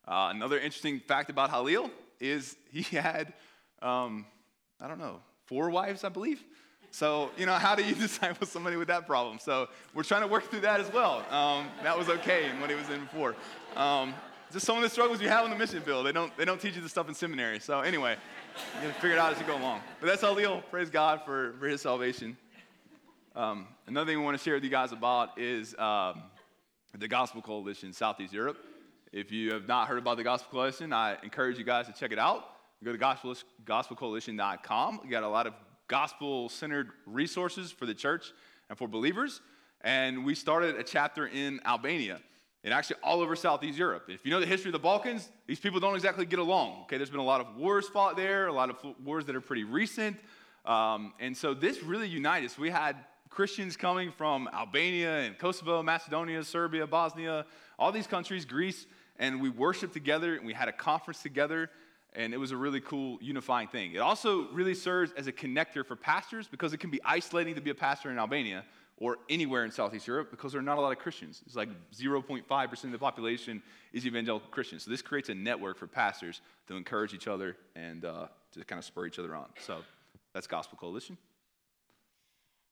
Uh, 0.07 0.30
another 0.35 0.59
interesting 0.59 1.01
fact 1.01 1.31
about 1.31 1.51
Halil 1.51 1.90
is 2.20 2.57
he 2.70 2.83
had, 2.96 3.35
um, 3.83 4.27
I 4.81 4.88
don't 4.88 4.99
know, 4.99 5.21
four 5.47 5.71
wives, 5.71 6.05
I 6.05 6.09
believe. 6.09 6.43
So, 6.91 7.31
you 7.37 7.47
know, 7.47 7.55
how 7.55 7.75
do 7.75 7.85
you 7.85 7.95
disciple 8.07 8.47
somebody 8.47 8.77
with 8.77 8.88
that 8.88 9.07
problem? 9.07 9.38
So, 9.38 9.69
we're 9.95 10.03
trying 10.03 10.23
to 10.23 10.29
work 10.29 10.51
through 10.51 10.61
that 10.61 10.81
as 10.81 10.93
well. 10.93 11.25
Um, 11.31 11.69
that 11.83 11.97
was 11.97 12.09
okay 12.09 12.49
in 12.49 12.61
what 12.61 12.71
he 12.71 12.77
was 12.77 12.88
in 12.88 13.01
before. 13.01 13.37
Um, 13.77 14.14
just 14.53 14.64
some 14.64 14.77
of 14.77 14.83
the 14.83 14.88
struggles 14.88 15.21
you 15.21 15.29
have 15.29 15.45
in 15.45 15.51
the 15.51 15.57
mission 15.57 15.83
field. 15.83 16.07
They 16.07 16.12
don't, 16.12 16.35
they 16.38 16.45
don't 16.45 16.61
teach 16.61 16.75
you 16.75 16.81
this 16.81 16.91
stuff 16.91 17.09
in 17.09 17.14
seminary. 17.14 17.61
So, 17.61 17.81
anyway, 17.81 18.17
you 18.77 18.88
gotta 18.88 18.95
figure 18.95 19.17
it 19.17 19.19
out 19.19 19.33
as 19.33 19.38
you 19.38 19.47
go 19.47 19.57
along. 19.57 19.83
But 20.01 20.07
that's 20.07 20.23
Halil. 20.23 20.62
Praise 20.71 20.88
God 20.88 21.23
for, 21.25 21.55
for 21.59 21.69
his 21.69 21.83
salvation. 21.83 22.37
Um, 23.37 23.69
another 23.87 24.11
thing 24.11 24.19
we 24.19 24.25
want 24.25 24.38
to 24.38 24.43
share 24.43 24.55
with 24.55 24.64
you 24.64 24.71
guys 24.71 24.93
about 24.93 25.38
is 25.38 25.75
um, 25.79 26.23
the 26.97 27.07
Gospel 27.07 27.43
Coalition 27.43 27.93
Southeast 27.93 28.33
Europe. 28.33 28.57
If 29.12 29.31
you 29.31 29.53
have 29.53 29.69
not 29.69 29.87
heard 29.88 29.99
about 29.99 30.17
the 30.17 30.25
Gospel 30.25 30.51
Coalition, 30.51 30.93
I 30.93 31.17
encourage 31.23 31.59
you 31.59 31.64
guys 31.64 31.87
to 31.87 31.93
check 31.93 32.11
it 32.11 32.19
out. 32.19 32.58
Go 32.85 32.93
to 32.93 32.99
gospel, 32.99 33.35
gospelcoalition.com. 33.64 35.01
We 35.03 35.11
got 35.11 35.25
a 35.25 35.29
lot 35.29 35.49
of 35.49 35.55
gospel 35.88 36.49
centered 36.49 36.91
resources 37.07 37.73
for 37.73 37.87
the 37.87 37.95
church 37.95 38.33
and 38.69 38.79
for 38.79 38.87
believers. 38.87 39.41
And 39.81 40.25
we 40.25 40.37
started 40.37 40.77
a 40.77 40.85
chapter 40.85 41.27
in 41.27 41.61
Albania 41.67 42.21
and 42.62 42.73
actually 42.73 42.97
all 43.03 43.21
over 43.21 43.35
Southeast 43.35 43.77
Europe. 43.77 44.05
If 44.09 44.25
you 44.25 44.31
know 44.31 44.38
the 44.38 44.47
history 44.47 44.69
of 44.69 44.75
the 44.75 44.79
Balkans, 44.79 45.29
these 45.49 45.59
people 45.59 45.81
don't 45.81 45.97
exactly 45.97 46.25
get 46.25 46.38
along. 46.38 46.83
Okay, 46.83 46.99
there's 46.99 47.11
been 47.11 47.19
a 47.19 47.25
lot 47.25 47.41
of 47.41 47.57
wars 47.57 47.88
fought 47.88 48.17
there, 48.17 48.47
a 48.47 48.53
lot 48.53 48.71
of 48.71 48.77
wars 49.05 49.25
that 49.25 49.35
are 49.35 49.41
pretty 49.41 49.64
recent. 49.64 50.17
Um, 50.64 51.14
and 51.19 51.37
so 51.37 51.55
this 51.55 51.83
really 51.83 52.09
united 52.09 52.47
us. 52.47 52.59
We 52.59 52.71
had 52.71 52.95
Christians 53.29 53.77
coming 53.77 54.12
from 54.12 54.49
Albania 54.53 55.19
and 55.21 55.37
Kosovo, 55.37 55.83
Macedonia, 55.83 56.45
Serbia, 56.45 56.87
Bosnia, 56.87 57.45
all 57.77 57.91
these 57.91 58.07
countries, 58.07 58.45
Greece, 58.45 58.87
and 59.19 59.43
we 59.43 59.51
worshiped 59.51 59.95
together 59.95 60.37
and 60.37 60.47
we 60.47 60.53
had 60.53 60.69
a 60.69 60.73
conference 60.73 61.23
together 61.23 61.71
and 62.14 62.33
it 62.33 62.38
was 62.38 62.51
a 62.51 62.57
really 62.57 62.81
cool 62.81 63.18
unifying 63.21 63.68
thing. 63.68 63.92
It 63.94 63.99
also 63.99 64.49
really 64.49 64.75
serves 64.75 65.12
as 65.12 65.27
a 65.27 65.33
connector 65.33 65.85
for 65.85 65.97
pastors 65.97 66.49
because 66.49 66.73
it 66.73 66.79
can 66.79 66.90
be 66.90 67.01
isolating 67.05 67.55
to 67.55 67.61
be 67.61 67.71
a 67.71 67.75
pastor 67.75 68.11
in 68.11 68.18
Albania 68.18 68.64
or 69.01 69.18
anywhere 69.29 69.64
in 69.64 69.71
Southeast 69.71 70.07
Europe 70.07 70.31
because 70.31 70.53
there 70.53 70.61
are 70.61 70.64
not 70.64 70.79
a 70.79 70.81
lot 70.81 70.90
of 70.90 70.99
Christians. 70.99 71.42
It's 71.47 71.55
like 71.55 71.68
0.5% 71.94 72.85
of 72.85 72.92
the 72.92 72.99
population 72.99 73.62
is 73.92 74.07
evangelical 74.07 74.49
Christian. 74.51 74.81
So 74.81 74.90
this 74.90 75.03
creates 75.03 75.29
a 75.29 75.35
network 75.35 75.79
for 75.79 75.87
pastors 75.87 76.40
to 76.66 76.77
encourage 76.77 77.14
each 77.14 77.29
other 77.29 77.57
and 77.77 78.05
uh, 78.05 78.27
to 78.53 78.64
kind 78.64 78.79
of 78.79 78.85
spur 78.85 79.07
each 79.07 79.18
other 79.18 79.37
on. 79.37 79.47
So 79.61 79.79
that's 80.35 80.47
Gospel 80.47 80.79
Coalition. 80.79 81.16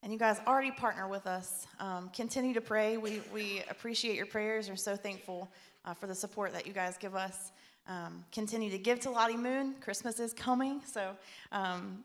And 0.03 0.13
you 0.13 0.19
guys 0.19 0.41
already 0.47 0.71
partner 0.71 1.09
with 1.09 1.27
us. 1.27 1.67
Um, 1.81 2.11
continue 2.15 2.55
to 2.55 2.61
pray. 2.61 2.97
We, 2.97 3.23
we 3.33 3.63
appreciate 3.71 4.17
your 4.17 4.27
prayers. 4.27 4.69
We're 4.69 4.77
so 4.77 4.97
thankful 4.97 5.49
uh, 5.85 5.95
for 5.95 6.07
the 6.07 6.15
support 6.15 6.53
that 6.53 6.67
you 6.67 6.73
guys 6.73 6.97
give 6.99 7.15
us. 7.15 7.53
Um, 7.89 8.25
continue 8.33 8.71
to 8.71 8.79
give 8.79 9.01
to 9.01 9.11
Lottie 9.11 9.37
Moon. 9.37 9.75
Christmas 9.81 10.19
is 10.19 10.33
coming, 10.33 10.81
so 10.85 11.17
um, 11.53 12.05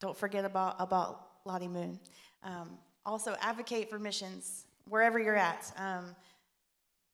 don't 0.00 0.16
forget 0.16 0.44
about, 0.44 0.76
about 0.78 1.26
Lottie 1.44 1.68
Moon. 1.68 1.98
Um, 2.42 2.78
also, 3.04 3.36
advocate 3.40 3.90
for 3.90 3.98
missions 3.98 4.64
wherever 4.88 5.18
you're 5.18 5.36
at. 5.36 5.72
Um, 5.76 6.16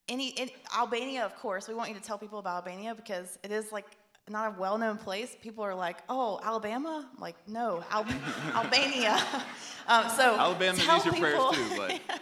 any 0.09 0.29
in 0.31 0.51
Albania, 0.77 1.25
of 1.25 1.35
course, 1.37 1.67
we 1.67 1.75
want 1.75 1.89
you 1.89 1.95
to 1.95 2.03
tell 2.03 2.19
people 2.19 2.39
about 2.39 2.57
Albania 2.57 2.95
because 2.95 3.39
it 3.43 3.51
is 3.51 3.73
like 3.73 3.87
not 4.29 4.55
a 4.55 4.61
well-known 4.61 4.99
place. 4.99 5.37
People 5.41 5.65
are 5.65 5.75
like, 5.75 5.97
"Oh, 6.09 6.41
Alabama?" 6.43 7.09
I'm 7.13 7.21
like, 7.21 7.37
no, 7.49 7.83
Al- 7.91 8.07
Albania. 8.55 9.17
um, 9.89 10.09
so 10.11 10.37
Alabama 10.37 10.79
needs 10.79 11.05
your 11.05 11.15
prayers 11.15 11.41
too, 11.53 11.77
but. 11.77 12.01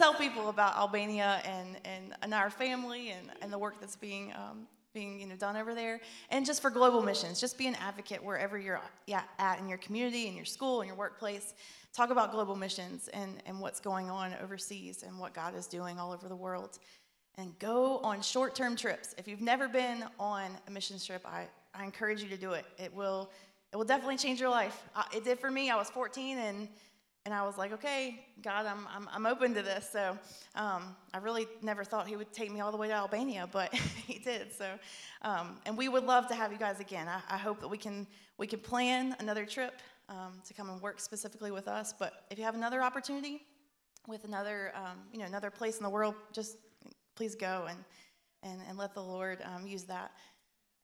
tell 0.00 0.14
people 0.14 0.48
about 0.48 0.74
Albania 0.76 1.42
and, 1.44 1.76
and, 1.84 2.14
and 2.22 2.32
our 2.32 2.48
family 2.48 3.10
and, 3.10 3.28
and 3.42 3.52
the 3.52 3.58
work 3.58 3.78
that's 3.80 3.96
being 3.96 4.32
um, 4.32 4.66
being 4.92 5.20
you 5.20 5.26
know 5.26 5.36
done 5.36 5.56
over 5.56 5.74
there. 5.74 6.00
And 6.30 6.44
just 6.44 6.62
for 6.62 6.70
global 6.70 7.02
missions 7.02 7.40
just 7.40 7.58
be 7.58 7.66
an 7.66 7.76
advocate 7.76 8.22
wherever 8.22 8.58
you're 8.58 8.80
at 9.38 9.58
in 9.58 9.68
your 9.68 9.78
community 9.78 10.26
in 10.26 10.34
your 10.34 10.44
school 10.44 10.80
in 10.80 10.88
your 10.88 10.96
workplace. 10.96 11.54
Talk 11.92 12.10
about 12.10 12.30
global 12.30 12.54
missions 12.54 13.08
and, 13.08 13.42
and 13.46 13.58
what's 13.60 13.80
going 13.80 14.10
on 14.10 14.34
overseas 14.42 15.02
and 15.02 15.18
what 15.18 15.34
god 15.34 15.54
is 15.56 15.66
doing 15.66 15.98
all 15.98 16.12
over 16.12 16.28
the 16.28 16.36
world. 16.36 16.78
And 17.36 17.58
go 17.58 17.98
on 17.98 18.20
short-term 18.20 18.76
trips. 18.76 19.14
If 19.16 19.26
you've 19.26 19.40
never 19.40 19.68
been 19.68 20.04
on 20.18 20.50
a 20.66 20.70
mission 20.70 20.98
trip 20.98 21.22
i, 21.24 21.46
I 21.74 21.84
encourage 21.84 22.22
you 22.22 22.28
to 22.28 22.36
do 22.36 22.52
it. 22.52 22.64
It 22.78 22.94
will 22.94 23.30
it 23.72 23.76
will 23.76 23.84
definitely 23.84 24.16
change 24.16 24.40
your 24.40 24.50
life. 24.50 24.82
It 25.14 25.24
did 25.24 25.38
for 25.38 25.50
me. 25.50 25.70
I 25.70 25.76
was 25.76 25.88
14 25.90 26.38
and 26.38 26.68
and 27.26 27.34
I 27.34 27.42
was 27.42 27.58
like, 27.58 27.72
okay, 27.72 28.24
God, 28.42 28.64
I'm, 28.64 28.86
I'm, 28.94 29.08
I'm 29.12 29.26
open 29.26 29.54
to 29.54 29.62
this. 29.62 29.88
So 29.92 30.16
um, 30.54 30.96
I 31.12 31.18
really 31.18 31.46
never 31.62 31.84
thought 31.84 32.06
he 32.06 32.16
would 32.16 32.32
take 32.32 32.50
me 32.50 32.60
all 32.60 32.70
the 32.70 32.78
way 32.78 32.88
to 32.88 32.94
Albania, 32.94 33.48
but 33.50 33.74
he 34.06 34.18
did. 34.18 34.52
So, 34.52 34.78
um, 35.22 35.58
and 35.66 35.76
we 35.76 35.88
would 35.88 36.04
love 36.04 36.28
to 36.28 36.34
have 36.34 36.50
you 36.50 36.58
guys 36.58 36.80
again. 36.80 37.08
I, 37.08 37.20
I 37.28 37.36
hope 37.36 37.60
that 37.60 37.68
we 37.68 37.76
can, 37.76 38.06
we 38.38 38.46
can 38.46 38.58
plan 38.58 39.16
another 39.20 39.44
trip 39.44 39.80
um, 40.08 40.40
to 40.46 40.54
come 40.54 40.70
and 40.70 40.80
work 40.80 40.98
specifically 40.98 41.50
with 41.50 41.68
us. 41.68 41.92
But 41.96 42.24
if 42.30 42.38
you 42.38 42.44
have 42.44 42.54
another 42.54 42.82
opportunity 42.82 43.42
with 44.08 44.24
another, 44.24 44.72
um, 44.74 44.98
you 45.12 45.18
know, 45.18 45.26
another 45.26 45.50
place 45.50 45.76
in 45.76 45.82
the 45.82 45.90
world, 45.90 46.14
just 46.32 46.56
please 47.16 47.34
go 47.34 47.66
and, 47.68 47.78
and, 48.42 48.60
and 48.66 48.78
let 48.78 48.94
the 48.94 49.02
Lord 49.02 49.42
um, 49.44 49.66
use 49.66 49.84
that. 49.84 50.12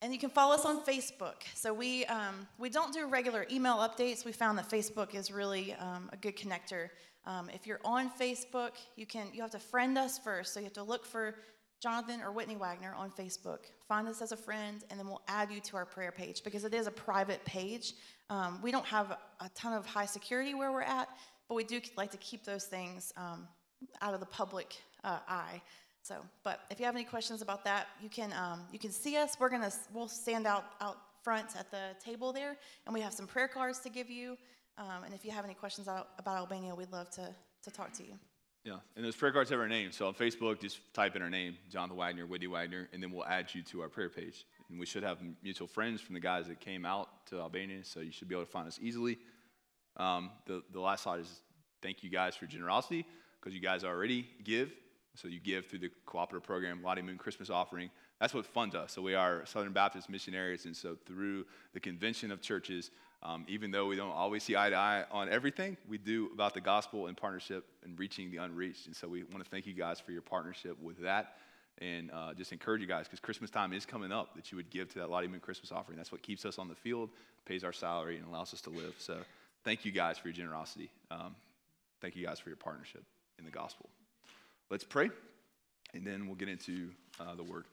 And 0.02 0.12
you 0.12 0.18
can 0.18 0.30
follow 0.30 0.54
us 0.54 0.64
on 0.64 0.84
Facebook. 0.84 1.42
So 1.54 1.72
we, 1.72 2.04
um, 2.06 2.46
we 2.58 2.68
don't 2.68 2.92
do 2.92 3.06
regular 3.06 3.46
email 3.50 3.76
updates. 3.78 4.24
We 4.24 4.32
found 4.32 4.58
that 4.58 4.68
Facebook 4.68 5.14
is 5.14 5.30
really 5.30 5.72
um, 5.74 6.10
a 6.12 6.16
good 6.16 6.36
connector 6.36 6.90
Um, 7.26 7.50
if 7.52 7.66
you're 7.66 7.80
on 7.84 8.10
Facebook, 8.10 8.72
you 8.94 9.04
can 9.04 9.26
you 9.32 9.42
have 9.42 9.50
to 9.50 9.58
friend 9.58 9.98
us 9.98 10.18
first. 10.18 10.54
So 10.54 10.60
you 10.60 10.64
have 10.64 10.72
to 10.74 10.84
look 10.84 11.04
for 11.04 11.34
Jonathan 11.82 12.22
or 12.22 12.30
Whitney 12.32 12.56
Wagner 12.56 12.94
on 12.94 13.10
Facebook. 13.10 13.58
Find 13.88 14.06
us 14.08 14.22
as 14.22 14.32
a 14.32 14.36
friend, 14.36 14.84
and 14.90 14.98
then 14.98 15.06
we'll 15.08 15.22
add 15.26 15.50
you 15.50 15.60
to 15.60 15.76
our 15.76 15.84
prayer 15.84 16.12
page 16.12 16.42
because 16.44 16.64
it 16.64 16.72
is 16.72 16.86
a 16.86 16.90
private 16.90 17.44
page. 17.44 17.94
Um, 18.30 18.60
we 18.62 18.70
don't 18.70 18.86
have 18.86 19.18
a 19.40 19.48
ton 19.54 19.72
of 19.72 19.84
high 19.86 20.06
security 20.06 20.54
where 20.54 20.72
we're 20.72 20.82
at, 20.82 21.08
but 21.48 21.54
we 21.56 21.64
do 21.64 21.80
like 21.96 22.10
to 22.12 22.16
keep 22.18 22.44
those 22.44 22.64
things 22.64 23.12
um, 23.16 23.46
out 24.00 24.14
of 24.14 24.20
the 24.20 24.26
public 24.26 24.76
uh, 25.04 25.18
eye. 25.28 25.60
So, 26.06 26.24
but 26.44 26.60
if 26.70 26.78
you 26.78 26.86
have 26.86 26.94
any 26.94 27.02
questions 27.02 27.42
about 27.42 27.64
that, 27.64 27.88
you 28.00 28.08
can 28.08 28.32
um, 28.32 28.60
you 28.72 28.78
can 28.78 28.92
see 28.92 29.16
us. 29.16 29.36
We're 29.40 29.48
gonna 29.48 29.72
we'll 29.92 30.06
stand 30.06 30.46
out 30.46 30.64
out 30.80 30.98
front 31.24 31.56
at 31.58 31.68
the 31.72 31.96
table 32.04 32.32
there, 32.32 32.56
and 32.86 32.94
we 32.94 33.00
have 33.00 33.12
some 33.12 33.26
prayer 33.26 33.48
cards 33.48 33.80
to 33.80 33.88
give 33.88 34.08
you. 34.08 34.36
Um, 34.78 35.02
and 35.04 35.12
if 35.12 35.24
you 35.24 35.32
have 35.32 35.44
any 35.44 35.54
questions 35.54 35.88
about, 35.88 36.10
Albania, 36.24 36.76
we'd 36.76 36.92
love 36.92 37.10
to 37.10 37.34
to 37.64 37.70
talk 37.72 37.92
to 37.94 38.04
you. 38.04 38.12
Yeah, 38.62 38.76
and 38.94 39.04
those 39.04 39.16
prayer 39.16 39.32
cards 39.32 39.50
have 39.50 39.58
our 39.58 39.66
name. 39.66 39.90
So 39.90 40.06
on 40.06 40.14
Facebook, 40.14 40.60
just 40.60 40.78
type 40.94 41.16
in 41.16 41.22
our 41.22 41.30
name, 41.30 41.56
Jonathan 41.70 41.96
Wagner, 41.96 42.24
Whitney 42.24 42.46
Wagner, 42.46 42.88
and 42.92 43.02
then 43.02 43.10
we'll 43.10 43.26
add 43.26 43.52
you 43.52 43.62
to 43.62 43.80
our 43.80 43.88
prayer 43.88 44.08
page. 44.08 44.46
And 44.70 44.78
we 44.78 44.86
should 44.86 45.02
have 45.02 45.18
mutual 45.42 45.66
friends 45.66 46.00
from 46.00 46.14
the 46.14 46.20
guys 46.20 46.46
that 46.46 46.60
came 46.60 46.86
out 46.86 47.26
to 47.30 47.40
Albania, 47.40 47.82
so 47.82 47.98
you 47.98 48.12
should 48.12 48.28
be 48.28 48.36
able 48.36 48.44
to 48.44 48.50
find 48.50 48.68
us 48.68 48.78
easily. 48.80 49.18
Um, 49.96 50.30
the, 50.46 50.62
the 50.72 50.80
last 50.80 51.02
slide 51.02 51.18
is 51.18 51.40
thank 51.82 52.04
you 52.04 52.10
guys 52.10 52.36
for 52.36 52.46
generosity 52.46 53.04
because 53.40 53.54
you 53.54 53.60
guys 53.60 53.82
already 53.82 54.28
give. 54.44 54.70
So 55.16 55.28
you 55.28 55.40
give 55.40 55.66
through 55.66 55.80
the 55.80 55.90
cooperative 56.04 56.46
program, 56.46 56.82
Lottie 56.82 57.02
Moon 57.02 57.18
Christmas 57.18 57.50
offering. 57.50 57.90
That's 58.20 58.34
what 58.34 58.46
funds 58.46 58.74
us. 58.74 58.92
So 58.92 59.02
we 59.02 59.14
are 59.14 59.44
Southern 59.46 59.72
Baptist 59.72 60.08
missionaries, 60.08 60.66
and 60.66 60.76
so 60.76 60.96
through 61.06 61.44
the 61.74 61.80
convention 61.80 62.30
of 62.30 62.40
churches, 62.40 62.90
um, 63.22 63.44
even 63.48 63.70
though 63.70 63.86
we 63.86 63.96
don't 63.96 64.10
always 64.10 64.42
see 64.42 64.56
eye 64.56 64.70
to 64.70 64.76
eye 64.76 65.04
on 65.10 65.28
everything, 65.28 65.76
we 65.88 65.98
do 65.98 66.30
about 66.32 66.54
the 66.54 66.60
gospel 66.60 67.06
and 67.06 67.16
partnership 67.16 67.64
and 67.84 67.98
reaching 67.98 68.30
the 68.30 68.36
unreached. 68.38 68.86
And 68.86 68.94
so 68.94 69.08
we 69.08 69.24
want 69.24 69.42
to 69.42 69.50
thank 69.50 69.66
you 69.66 69.74
guys 69.74 69.98
for 69.98 70.12
your 70.12 70.22
partnership 70.22 70.80
with 70.80 70.98
that 71.02 71.34
and 71.78 72.10
uh, 72.10 72.32
just 72.34 72.52
encourage 72.52 72.80
you 72.80 72.86
guys 72.86 73.06
because 73.06 73.20
Christmas 73.20 73.50
time 73.50 73.72
is 73.72 73.84
coming 73.84 74.12
up 74.12 74.34
that 74.34 74.50
you 74.50 74.56
would 74.56 74.70
give 74.70 74.88
to 74.92 74.98
that 74.98 75.10
Lottie 75.10 75.28
Moon 75.28 75.40
Christmas 75.40 75.72
offering. 75.72 75.96
That's 75.96 76.12
what 76.12 76.22
keeps 76.22 76.44
us 76.44 76.58
on 76.58 76.68
the 76.68 76.74
field, 76.74 77.10
pays 77.44 77.64
our 77.64 77.72
salary, 77.72 78.16
and 78.16 78.26
allows 78.26 78.54
us 78.54 78.60
to 78.62 78.70
live. 78.70 78.94
So 78.98 79.18
thank 79.64 79.84
you 79.84 79.92
guys 79.92 80.18
for 80.18 80.28
your 80.28 80.34
generosity. 80.34 80.90
Um, 81.10 81.34
thank 82.00 82.16
you 82.16 82.24
guys 82.24 82.40
for 82.40 82.48
your 82.48 82.56
partnership 82.56 83.04
in 83.38 83.44
the 83.44 83.50
gospel. 83.50 83.90
Let's 84.68 84.82
pray, 84.82 85.10
and 85.94 86.04
then 86.04 86.26
we'll 86.26 86.34
get 86.34 86.48
into 86.48 86.90
uh, 87.20 87.36
the 87.36 87.44
word. 87.44 87.66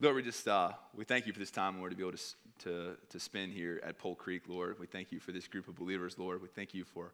Lord, 0.00 0.14
we 0.14 0.22
just 0.22 0.46
uh, 0.46 0.70
we 0.94 1.04
thank 1.04 1.26
you 1.26 1.32
for 1.32 1.40
this 1.40 1.50
time, 1.50 1.78
Lord, 1.78 1.90
to 1.90 1.96
be 1.96 2.04
able 2.04 2.16
to, 2.16 2.24
to, 2.60 2.96
to 3.08 3.18
spend 3.18 3.52
here 3.52 3.80
at 3.82 3.98
Pole 3.98 4.14
Creek, 4.14 4.42
Lord. 4.46 4.78
We 4.78 4.86
thank 4.86 5.10
you 5.10 5.18
for 5.18 5.32
this 5.32 5.48
group 5.48 5.66
of 5.66 5.74
believers, 5.74 6.16
Lord. 6.16 6.40
We 6.40 6.46
thank 6.46 6.74
you 6.74 6.84
for 6.84 7.12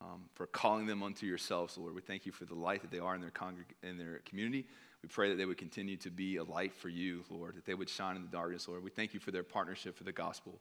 um, 0.00 0.24
for 0.34 0.48
calling 0.48 0.86
them 0.86 1.04
unto 1.04 1.24
yourselves, 1.24 1.78
Lord. 1.78 1.94
We 1.94 2.00
thank 2.00 2.26
you 2.26 2.32
for 2.32 2.46
the 2.46 2.56
light 2.56 2.82
that 2.82 2.90
they 2.90 2.98
are 2.98 3.14
in 3.14 3.20
their 3.20 3.30
congreg- 3.30 3.76
in 3.84 3.96
their 3.96 4.22
community. 4.24 4.66
We 5.04 5.08
pray 5.08 5.28
that 5.28 5.36
they 5.36 5.44
would 5.44 5.58
continue 5.58 5.96
to 5.98 6.10
be 6.10 6.38
a 6.38 6.44
light 6.44 6.74
for 6.74 6.88
you, 6.88 7.22
Lord. 7.30 7.54
That 7.54 7.64
they 7.64 7.74
would 7.74 7.88
shine 7.88 8.16
in 8.16 8.22
the 8.22 8.28
darkness, 8.28 8.66
Lord. 8.66 8.82
We 8.82 8.90
thank 8.90 9.14
you 9.14 9.20
for 9.20 9.30
their 9.30 9.44
partnership 9.44 9.96
for 9.96 10.02
the 10.02 10.10
gospel. 10.10 10.58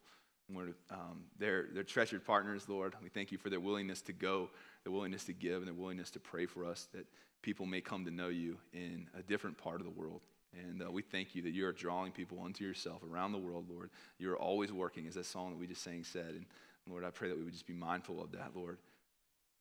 Lord, 0.49 0.75
um, 0.91 1.25
they're, 1.37 1.65
they're 1.73 1.83
treasured 1.83 2.25
partners, 2.25 2.69
Lord. 2.69 2.95
We 3.03 3.09
thank 3.09 3.31
you 3.31 3.37
for 3.37 3.49
their 3.49 3.59
willingness 3.59 4.01
to 4.03 4.13
go, 4.13 4.49
their 4.87 4.93
willingness 4.93 5.25
to 5.25 5.33
give, 5.33 5.57
and 5.57 5.67
their 5.67 5.73
willingness 5.73 6.11
to 6.11 6.19
pray 6.19 6.45
for 6.45 6.63
us 6.63 6.87
that 6.93 7.05
people 7.41 7.65
may 7.65 7.81
come 7.81 8.05
to 8.05 8.11
know 8.11 8.29
you 8.29 8.57
in 8.71 9.05
a 9.19 9.21
different 9.21 9.57
part 9.57 9.81
of 9.81 9.83
the 9.83 9.91
world. 9.91 10.21
And 10.53 10.81
uh, 10.81 10.89
we 10.89 11.01
thank 11.01 11.35
you 11.35 11.41
that 11.41 11.49
you 11.49 11.67
are 11.67 11.73
drawing 11.73 12.13
people 12.13 12.41
unto 12.41 12.63
yourself 12.63 13.01
around 13.03 13.33
the 13.33 13.37
world, 13.37 13.65
Lord. 13.69 13.89
You 14.17 14.31
are 14.31 14.37
always 14.37 14.71
working, 14.71 15.05
as 15.05 15.15
that 15.15 15.25
song 15.25 15.49
that 15.49 15.59
we 15.59 15.67
just 15.67 15.83
sang 15.83 16.05
said. 16.05 16.29
And 16.29 16.45
Lord, 16.89 17.03
I 17.03 17.09
pray 17.09 17.27
that 17.27 17.37
we 17.37 17.43
would 17.43 17.51
just 17.51 17.67
be 17.67 17.73
mindful 17.73 18.23
of 18.23 18.31
that, 18.31 18.51
Lord. 18.55 18.77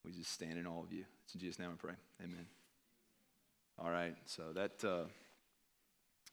We 0.04 0.12
just 0.12 0.30
stand 0.30 0.60
in 0.60 0.66
all 0.66 0.84
of 0.84 0.92
you. 0.92 1.04
It's 1.24 1.34
in 1.34 1.40
Jesus' 1.40 1.58
name 1.58 1.70
I 1.72 1.76
pray. 1.76 1.94
Amen. 2.22 2.46
All 3.80 3.90
right, 3.90 4.14
so 4.26 4.52
that, 4.54 4.84
uh, 4.84 5.06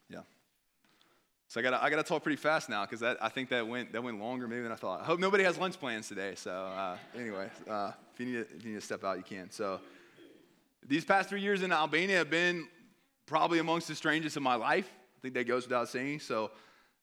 yeah. 0.07 0.19
So 1.47 1.59
I 1.59 1.63
got 1.63 1.73
I 1.73 1.89
got 1.89 1.97
to 1.97 2.03
talk 2.03 2.21
pretty 2.21 2.35
fast 2.35 2.69
now 2.69 2.85
because 2.85 3.01
I 3.03 3.29
think 3.29 3.49
that 3.49 3.67
went 3.67 3.93
that 3.93 4.03
went 4.03 4.19
longer 4.19 4.47
maybe 4.47 4.61
than 4.61 4.71
I 4.71 4.75
thought. 4.75 5.01
I 5.01 5.03
hope 5.03 5.19
nobody 5.19 5.43
has 5.43 5.57
lunch 5.57 5.79
plans 5.79 6.07
today. 6.07 6.35
So 6.35 6.51
uh, 6.51 6.97
anyway, 7.15 7.49
uh, 7.69 7.91
if 8.13 8.19
you 8.19 8.25
need 8.25 8.47
to, 8.47 8.55
you 8.59 8.73
need 8.73 8.79
to 8.79 8.85
step 8.85 9.03
out, 9.03 9.17
you 9.17 9.23
can. 9.23 9.49
So 9.49 9.79
these 10.87 11.05
past 11.05 11.29
three 11.29 11.41
years 11.41 11.63
in 11.63 11.71
Albania 11.71 12.17
have 12.17 12.29
been 12.29 12.67
probably 13.25 13.59
amongst 13.59 13.87
the 13.87 13.95
strangest 13.95 14.37
of 14.37 14.43
my 14.43 14.55
life. 14.55 14.89
I 15.17 15.19
think 15.21 15.33
that 15.33 15.47
goes 15.47 15.63
without 15.63 15.89
saying. 15.89 16.19
So 16.19 16.51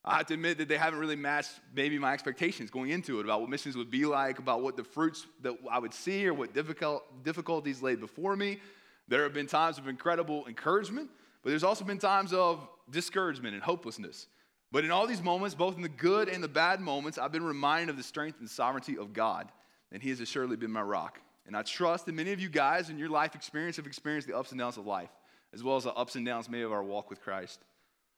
I 0.04 0.16
have 0.18 0.26
to 0.26 0.34
admit 0.34 0.58
that 0.58 0.68
they 0.68 0.76
haven't 0.76 0.98
really 0.98 1.16
matched 1.16 1.52
maybe 1.74 1.98
my 1.98 2.12
expectations 2.12 2.70
going 2.70 2.90
into 2.90 3.18
it 3.20 3.24
about 3.24 3.40
what 3.40 3.50
missions 3.50 3.76
would 3.76 3.90
be 3.90 4.06
like, 4.06 4.38
about 4.38 4.62
what 4.62 4.76
the 4.76 4.84
fruits 4.84 5.26
that 5.42 5.56
I 5.70 5.78
would 5.78 5.92
see, 5.92 6.26
or 6.26 6.34
what 6.34 6.54
difficult 6.54 7.24
difficulties 7.24 7.82
laid 7.82 8.00
before 8.00 8.36
me. 8.36 8.60
There 9.08 9.24
have 9.24 9.34
been 9.34 9.46
times 9.46 9.78
of 9.78 9.88
incredible 9.88 10.46
encouragement, 10.46 11.10
but 11.42 11.50
there's 11.50 11.64
also 11.64 11.84
been 11.84 11.98
times 11.98 12.32
of 12.32 12.66
discouragement 12.90 13.54
and 13.54 13.62
hopelessness. 13.62 14.28
But 14.72 14.84
in 14.84 14.90
all 14.90 15.06
these 15.06 15.22
moments, 15.22 15.54
both 15.54 15.76
in 15.76 15.82
the 15.82 15.88
good 15.88 16.28
and 16.28 16.42
the 16.42 16.48
bad 16.48 16.80
moments, 16.80 17.18
I've 17.18 17.32
been 17.32 17.44
reminded 17.44 17.90
of 17.90 17.96
the 17.96 18.02
strength 18.02 18.38
and 18.38 18.48
sovereignty 18.48 18.96
of 18.96 19.12
God, 19.12 19.50
and 19.92 20.02
He 20.02 20.10
has 20.10 20.20
assuredly 20.20 20.56
been 20.56 20.70
my 20.70 20.82
rock. 20.82 21.20
And 21.46 21.56
I 21.56 21.62
trust 21.62 22.06
that 22.06 22.14
many 22.14 22.32
of 22.32 22.40
you 22.40 22.48
guys 22.48 22.90
in 22.90 22.98
your 22.98 23.08
life 23.08 23.34
experience 23.34 23.76
have 23.76 23.86
experienced 23.86 24.28
the 24.28 24.36
ups 24.36 24.52
and 24.52 24.60
downs 24.60 24.76
of 24.76 24.86
life, 24.86 25.10
as 25.52 25.62
well 25.62 25.76
as 25.76 25.84
the 25.84 25.92
ups 25.92 26.14
and 26.14 26.24
downs 26.24 26.48
maybe 26.48 26.62
of 26.62 26.72
our 26.72 26.82
walk 26.82 27.10
with 27.10 27.20
Christ. 27.20 27.60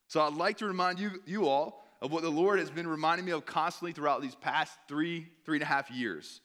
So 0.09 0.21
I'd 0.21 0.35
like 0.35 0.59
to 0.59 0.67
remind 0.67 0.99
you, 0.99 1.23
you 1.25 1.49
all 1.49 1.85
of 2.03 2.13
what 2.13 2.23
the 2.23 2.31
Lord 2.31 2.59
has 2.59 2.71
been 2.71 2.87
reminding 2.87 3.25
me 3.25 3.33
of 3.33 3.47
constantly 3.47 3.93
throughout 3.93 4.21
these 4.21 4.35
past 4.35 4.77
three, 4.89 5.29
three 5.45 5.57
and 5.57 5.63
a 5.63 5.67
half 5.67 5.91
years, 5.91 6.41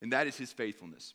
and 0.00 0.12
that 0.12 0.26
is 0.26 0.36
His 0.36 0.52
faithfulness. 0.52 1.14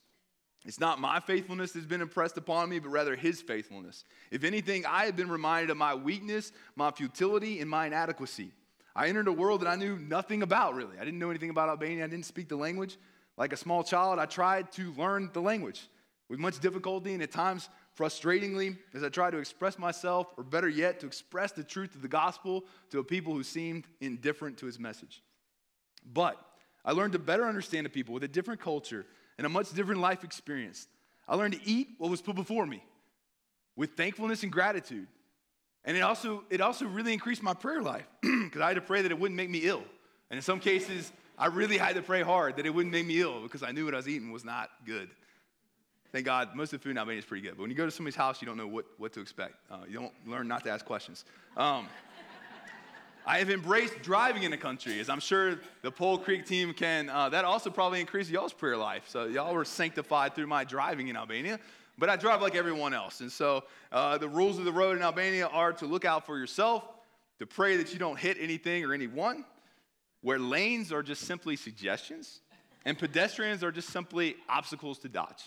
It's 0.66 0.80
not 0.80 1.00
my 1.00 1.20
faithfulness 1.20 1.74
that's 1.74 1.86
been 1.86 2.02
impressed 2.02 2.38
upon 2.38 2.70
me, 2.70 2.80
but 2.80 2.90
rather 2.90 3.16
his 3.16 3.42
faithfulness. 3.42 4.06
If 4.32 4.44
anything, 4.44 4.86
I 4.86 5.06
have 5.06 5.16
been 5.16 5.30
reminded 5.30 5.70
of 5.70 5.78
my 5.78 5.94
weakness, 5.94 6.54
my 6.76 6.90
futility, 6.92 7.60
and 7.60 7.70
my 7.70 7.88
inadequacy. 7.88 8.52
I 8.96 9.08
entered 9.08 9.28
a 9.28 9.34
world 9.34 9.62
that 9.62 9.68
I 9.68 9.76
knew 9.76 9.98
nothing 9.98 10.42
about, 10.42 10.76
really. 10.76 10.98
I 10.98 11.04
didn't 11.04 11.20
know 11.20 11.30
anything 11.30 11.50
about 11.50 11.68
Albania. 11.68 12.06
I 12.06 12.08
didn't 12.08 12.26
speak 12.26 12.48
the 12.48 12.56
language. 12.56 12.98
Like 13.38 13.54
a 13.54 13.58
small 13.58 13.84
child, 13.84 14.20
I 14.20 14.26
tried 14.26 14.72
to 14.74 14.94
learn 14.94 15.30
the 15.34 15.42
language 15.42 15.88
with 16.30 16.40
much 16.40 16.60
difficulty 16.60 17.14
and 17.14 17.24
at 17.24 17.32
times 17.32 17.70
frustratingly 17.98 18.78
as 18.94 19.04
I 19.04 19.10
tried 19.10 19.32
to 19.32 19.38
express 19.38 19.78
myself, 19.78 20.28
or 20.38 20.44
better 20.44 20.70
yet, 20.70 21.00
to 21.02 21.06
express 21.06 21.52
the 21.52 21.64
truth 21.64 21.96
of 21.96 22.02
the 22.02 22.08
gospel 22.08 22.66
to 22.92 23.00
a 23.00 23.04
people 23.04 23.34
who 23.34 23.44
seemed 23.44 23.86
indifferent 24.02 24.58
to 24.58 24.66
his 24.66 24.80
message. 24.80 25.22
But 26.12 26.40
I 26.84 26.92
learned 26.92 27.14
to 27.14 27.20
better 27.20 27.46
understand 27.46 27.86
a 27.86 27.90
people 27.90 28.14
with 28.14 28.24
a 28.24 28.28
different 28.28 28.60
culture 28.60 29.06
and 29.38 29.46
a 29.46 29.50
much 29.50 29.72
different 29.74 30.02
life 30.02 30.24
experience. 30.24 30.88
I 31.28 31.36
learned 31.36 31.54
to 31.54 31.70
eat 31.70 31.90
what 31.98 32.12
was 32.12 32.22
put 32.22 32.36
before 32.36 32.66
me 32.66 32.84
with 33.76 33.92
thankfulness 33.92 34.44
and 34.44 34.52
gratitude. 34.52 35.08
And 35.86 35.98
it 35.98 36.02
also, 36.02 36.44
it 36.50 36.62
also 36.62 36.86
really 36.86 37.14
increased 37.14 37.44
my 37.44 37.54
prayer 37.54 37.82
life 37.82 38.08
because 38.22 38.62
I 38.62 38.70
had 38.70 38.76
to 38.76 38.82
pray 38.82 39.02
that 39.02 39.12
it 39.12 39.20
wouldn't 39.20 39.38
make 39.38 39.50
me 39.50 39.60
ill. 39.60 39.84
And 40.30 40.38
in 40.38 40.42
some 40.42 40.60
cases, 40.60 41.12
I 41.38 41.48
really 41.48 41.78
had 41.78 41.96
to 41.96 42.02
pray 42.02 42.22
hard 42.22 42.58
that 42.58 42.66
it 42.66 42.70
wouldn't 42.70 42.94
make 42.94 43.06
me 43.06 43.22
ill 43.22 43.42
because 43.42 43.64
I 43.64 43.72
knew 43.72 43.86
what 43.86 43.94
I 43.94 43.98
was 43.98 44.08
eating 44.08 44.32
was 44.32 44.46
not 44.46 44.70
good. 44.86 45.10
Thank 46.12 46.26
God, 46.26 46.56
most 46.56 46.74
of 46.74 46.80
the 46.80 46.84
food 46.84 46.92
in 46.92 47.00
Albania 47.00 47.20
is 47.20 47.26
pretty 47.26 47.42
good. 47.42 47.56
But 47.58 47.62
when 47.62 47.72
you 47.72 47.76
go 47.76 47.86
to 47.86 47.92
somebody's 47.92 48.16
house, 48.16 48.40
you 48.40 48.46
don't 48.46 48.58
know 48.58 48.68
what, 48.68 48.86
what 48.98 49.14
to 49.14 49.20
expect. 49.20 49.56
Uh, 49.72 49.78
you 49.88 50.00
don't 50.00 50.14
learn 50.28 50.48
not 50.48 50.64
to 50.66 50.70
ask 50.70 50.86
questions. 50.86 51.26
Um, 51.58 51.88
I 53.26 53.40
have 53.40 53.50
embraced 53.50 54.00
driving 54.04 54.44
in 54.44 54.52
the 54.52 54.58
country, 54.58 55.00
as 55.00 55.10
I'm 55.10 55.20
sure 55.20 55.60
the 55.82 55.90
Pole 55.90 56.20
Creek 56.20 56.46
team 56.46 56.72
can. 56.74 57.10
Uh, 57.10 57.30
that 57.30 57.46
also 57.46 57.72
probably 57.72 58.00
increased 58.00 58.30
y'all's 58.30 58.54
prayer 58.54 58.78
life. 58.78 59.06
So 59.08 59.26
y'all 59.26 59.56
were 59.56 59.66
sanctified 59.66 60.36
through 60.36 60.48
my 60.48 60.64
driving 60.64 61.08
in 61.08 61.16
Albania. 61.16 61.60
But 61.98 62.10
I 62.10 62.16
drive 62.16 62.44
like 62.44 62.54
everyone 62.54 62.94
else. 62.94 63.22
And 63.22 63.32
so 63.32 63.64
uh, 63.92 64.20
the 64.20 64.30
rules 64.30 64.60
of 64.60 64.66
the 64.66 64.72
road 64.72 64.98
in 64.98 65.04
Albania 65.04 65.48
are 65.48 65.74
to 65.74 65.88
look 65.88 66.06
out 66.06 66.28
for 66.28 66.38
yourself, 66.38 66.84
to 67.40 67.48
pray 67.48 67.78
that 67.78 67.92
you 67.92 67.98
don't 67.98 68.20
hit 68.20 68.38
anything 68.40 68.86
or 68.86 68.94
anyone, 68.94 69.46
where 70.24 70.40
lanes 70.40 70.92
are 70.92 71.04
just 71.04 71.24
simply 71.24 71.56
suggestions, 71.56 72.40
and 72.86 72.98
pedestrians 72.98 73.64
are 73.64 73.72
just 73.72 73.90
simply 73.90 74.36
obstacles 74.50 74.98
to 75.00 75.10
dodge. 75.10 75.44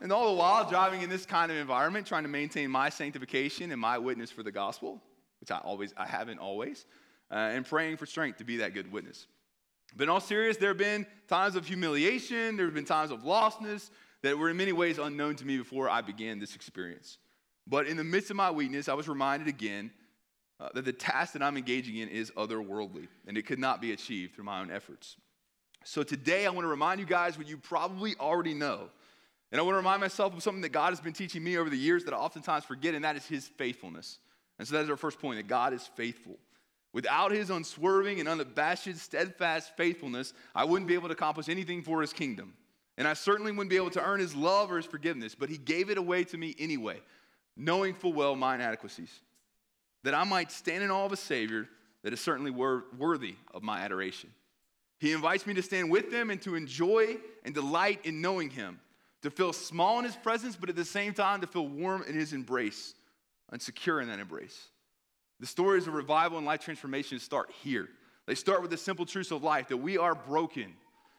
And 0.00 0.12
all 0.12 0.32
the 0.32 0.38
while, 0.38 0.68
driving 0.68 1.02
in 1.02 1.10
this 1.10 1.24
kind 1.24 1.50
of 1.50 1.58
environment, 1.58 2.06
trying 2.06 2.24
to 2.24 2.28
maintain 2.28 2.70
my 2.70 2.88
sanctification 2.88 3.72
and 3.72 3.80
my 3.80 3.98
witness 3.98 4.30
for 4.30 4.42
the 4.42 4.52
gospel, 4.52 5.00
which 5.40 5.50
I 5.50 5.58
always, 5.58 5.94
I 5.96 6.06
haven't 6.06 6.38
always, 6.38 6.86
uh, 7.30 7.34
and 7.34 7.64
praying 7.64 7.96
for 7.96 8.06
strength 8.06 8.38
to 8.38 8.44
be 8.44 8.58
that 8.58 8.74
good 8.74 8.92
witness. 8.92 9.26
But 9.96 10.04
in 10.04 10.08
all 10.10 10.20
seriousness, 10.20 10.60
there 10.60 10.70
have 10.70 10.78
been 10.78 11.06
times 11.28 11.56
of 11.56 11.66
humiliation, 11.66 12.56
there 12.56 12.66
have 12.66 12.74
been 12.74 12.84
times 12.84 13.10
of 13.10 13.22
lostness 13.22 13.90
that 14.22 14.36
were 14.36 14.50
in 14.50 14.56
many 14.56 14.72
ways 14.72 14.98
unknown 14.98 15.36
to 15.36 15.46
me 15.46 15.56
before 15.56 15.88
I 15.88 16.00
began 16.00 16.38
this 16.38 16.54
experience. 16.54 17.18
But 17.66 17.86
in 17.86 17.96
the 17.96 18.04
midst 18.04 18.30
of 18.30 18.36
my 18.36 18.50
weakness, 18.50 18.88
I 18.88 18.94
was 18.94 19.08
reminded 19.08 19.48
again 19.48 19.90
uh, 20.60 20.68
that 20.74 20.84
the 20.84 20.92
task 20.92 21.32
that 21.34 21.42
I'm 21.42 21.56
engaging 21.56 21.96
in 21.96 22.08
is 22.08 22.30
otherworldly, 22.32 23.08
and 23.26 23.36
it 23.36 23.46
could 23.46 23.58
not 23.58 23.80
be 23.80 23.92
achieved 23.92 24.34
through 24.34 24.44
my 24.44 24.60
own 24.60 24.70
efforts. 24.70 25.16
So 25.84 26.02
today, 26.02 26.46
I 26.46 26.50
want 26.50 26.64
to 26.64 26.68
remind 26.68 27.00
you 27.00 27.06
guys 27.06 27.38
what 27.38 27.48
you 27.48 27.56
probably 27.56 28.14
already 28.18 28.54
know. 28.54 28.90
And 29.50 29.60
I 29.60 29.64
want 29.64 29.74
to 29.74 29.78
remind 29.78 30.00
myself 30.00 30.34
of 30.34 30.42
something 30.42 30.60
that 30.62 30.70
God 30.70 30.90
has 30.90 31.00
been 31.00 31.14
teaching 31.14 31.42
me 31.42 31.56
over 31.56 31.70
the 31.70 31.76
years 31.76 32.04
that 32.04 32.12
I 32.12 32.18
oftentimes 32.18 32.64
forget, 32.64 32.94
and 32.94 33.04
that 33.04 33.16
is 33.16 33.26
His 33.26 33.46
faithfulness. 33.46 34.18
And 34.58 34.66
so 34.66 34.74
that 34.74 34.84
is 34.84 34.90
our 34.90 34.96
first 34.96 35.20
point 35.20 35.38
that 35.38 35.46
God 35.46 35.72
is 35.72 35.86
faithful. 35.96 36.36
Without 36.92 37.30
his 37.30 37.50
unswerving 37.50 38.18
and 38.18 38.28
unabashed, 38.28 38.96
steadfast 38.96 39.76
faithfulness, 39.76 40.32
I 40.54 40.64
wouldn't 40.64 40.88
be 40.88 40.94
able 40.94 41.08
to 41.08 41.12
accomplish 41.12 41.48
anything 41.48 41.82
for 41.82 42.00
his 42.00 42.12
kingdom. 42.12 42.54
And 42.96 43.06
I 43.06 43.12
certainly 43.12 43.52
wouldn't 43.52 43.70
be 43.70 43.76
able 43.76 43.90
to 43.90 44.04
earn 44.04 44.20
his 44.20 44.34
love 44.34 44.72
or 44.72 44.78
his 44.78 44.86
forgiveness, 44.86 45.34
but 45.34 45.48
he 45.48 45.58
gave 45.58 45.90
it 45.90 45.98
away 45.98 46.24
to 46.24 46.36
me 46.36 46.56
anyway, 46.58 47.00
knowing 47.56 47.94
full 47.94 48.12
well 48.12 48.34
my 48.34 48.54
inadequacies, 48.54 49.20
that 50.08 50.14
I 50.14 50.24
might 50.24 50.50
stand 50.50 50.82
in 50.82 50.90
awe 50.90 51.04
of 51.04 51.12
a 51.12 51.16
Savior 51.16 51.68
that 52.02 52.14
is 52.14 52.20
certainly 52.20 52.50
wor- 52.50 52.84
worthy 52.96 53.36
of 53.52 53.62
my 53.62 53.80
adoration. 53.80 54.30
He 54.98 55.12
invites 55.12 55.46
me 55.46 55.52
to 55.54 55.62
stand 55.62 55.90
with 55.90 56.10
him 56.10 56.30
and 56.30 56.40
to 56.42 56.54
enjoy 56.54 57.18
and 57.44 57.54
delight 57.54 58.00
in 58.06 58.22
knowing 58.22 58.48
him, 58.48 58.80
to 59.22 59.30
feel 59.30 59.52
small 59.52 59.98
in 59.98 60.06
his 60.06 60.16
presence, 60.16 60.56
but 60.56 60.70
at 60.70 60.76
the 60.76 60.84
same 60.84 61.12
time 61.12 61.42
to 61.42 61.46
feel 61.46 61.68
warm 61.68 62.02
in 62.08 62.14
his 62.14 62.32
embrace 62.32 62.94
and 63.52 63.60
secure 63.60 64.00
in 64.00 64.08
that 64.08 64.18
embrace. 64.18 64.68
The 65.40 65.46
stories 65.46 65.86
of 65.86 65.92
revival 65.92 66.38
and 66.38 66.46
life 66.46 66.60
transformation 66.60 67.18
start 67.18 67.50
here. 67.62 67.88
They 68.26 68.34
start 68.34 68.62
with 68.62 68.70
the 68.70 68.76
simple 68.78 69.04
truths 69.04 69.30
of 69.30 69.42
life 69.42 69.68
that 69.68 69.76
we 69.76 69.98
are 69.98 70.14
broken 70.14 70.74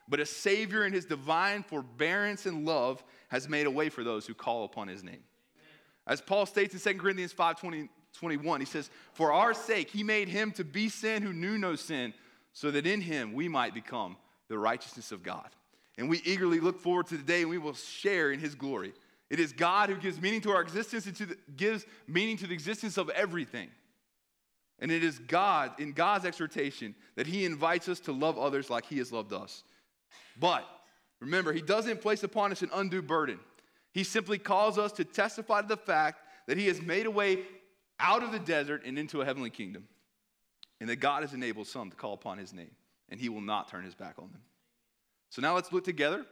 but 0.10 0.20
a 0.20 0.26
Savior 0.26 0.86
in 0.86 0.92
his 0.92 1.06
divine 1.06 1.62
forbearance 1.62 2.48
and 2.48 2.66
love 2.66 3.04
has 3.28 3.48
made 3.48 3.68
a 3.68 3.72
way 3.72 3.90
for 3.90 4.04
those 4.04 4.26
who 4.26 4.34
call 4.34 4.66
upon 4.66 4.88
his 4.88 5.04
name. 5.04 5.24
As 6.08 6.20
Paul 6.20 6.48
states 6.48 6.74
in 6.74 6.94
2 6.94 7.00
Corinthians 7.00 7.32
5 7.32 7.60
20, 7.60 7.88
21, 8.14 8.60
he 8.60 8.66
says, 8.66 8.90
For 9.14 9.32
our 9.32 9.54
sake, 9.54 9.90
he 9.90 10.04
made 10.04 10.28
him 10.28 10.52
to 10.54 10.64
be 10.64 10.90
sin 10.90 11.24
who 11.24 11.34
knew 11.34 11.58
no 11.58 11.76
sin, 11.76 12.14
so 12.54 12.72
that 12.72 12.88
in 12.88 13.02
him 13.02 13.34
we 13.34 13.48
might 13.48 13.74
become 13.74 14.18
the 14.48 14.58
righteousness 14.58 15.12
of 15.12 15.24
God. 15.24 15.50
And 15.98 16.10
we 16.10 16.22
eagerly 16.26 16.60
look 16.60 16.80
forward 16.80 17.08
to 17.08 17.18
the 17.18 17.24
day 17.24 17.46
we 17.46 17.58
will 17.58 17.74
share 17.74 18.32
in 18.32 18.40
his 18.40 18.56
glory. 18.56 18.94
It 19.30 19.40
is 19.40 19.52
God 19.52 19.90
who 19.90 19.96
gives 19.96 20.20
meaning 20.20 20.42
to 20.42 20.52
our 20.52 20.62
existence 20.62 21.06
and 21.06 21.16
to 21.18 21.26
the, 21.28 21.38
gives 21.56 21.86
meaning 22.08 22.38
to 22.38 22.48
the 22.48 22.54
existence 22.54 22.98
of 22.98 23.10
everything. 23.10 23.70
And 24.80 24.92
it 24.92 25.04
is 25.04 25.20
God, 25.20 25.72
in 25.80 25.92
God's 25.92 26.26
exhortation, 26.26 26.96
that 27.16 27.28
he 27.28 27.46
invites 27.46 27.90
us 27.90 28.00
to 28.02 28.14
love 28.14 28.40
others 28.40 28.70
like 28.70 28.86
he 28.86 28.98
has 28.98 29.12
loved 29.12 29.34
us. 29.34 29.64
But 30.40 30.66
remember, 31.20 31.52
he 31.52 31.62
doesn't 31.62 32.02
place 32.02 32.24
upon 32.24 32.52
us 32.52 32.62
an 32.62 32.70
undue 32.74 33.02
burden. 33.02 33.40
He 33.92 34.04
simply 34.04 34.38
calls 34.38 34.78
us 34.78 34.94
to 34.94 35.04
testify 35.04 35.62
to 35.62 35.68
the 35.68 35.78
fact 35.78 36.22
that 36.48 36.58
he 36.58 36.68
has 36.68 36.82
made 36.82 37.06
a 37.06 37.12
way 37.12 37.40
out 38.00 38.24
of 38.24 38.32
the 38.32 38.40
desert 38.40 38.84
and 38.86 38.98
into 38.98 39.22
a 39.22 39.26
heavenly 39.26 39.50
kingdom, 39.50 39.88
and 40.80 40.90
that 40.90 40.98
God 40.98 41.24
has 41.24 41.34
enabled 41.34 41.68
some 41.68 41.90
to 41.90 41.96
call 41.96 42.14
upon 42.14 42.38
his 42.38 42.54
name, 42.54 42.72
and 43.10 43.20
he 43.20 43.30
will 43.30 43.42
not 43.42 43.70
turn 43.70 43.84
his 43.84 43.96
back 43.96 44.16
on 44.18 44.30
them. 44.32 44.42
So 45.30 45.42
now 45.42 45.56
let's 45.56 45.72
look 45.72 45.84
together 45.84 46.26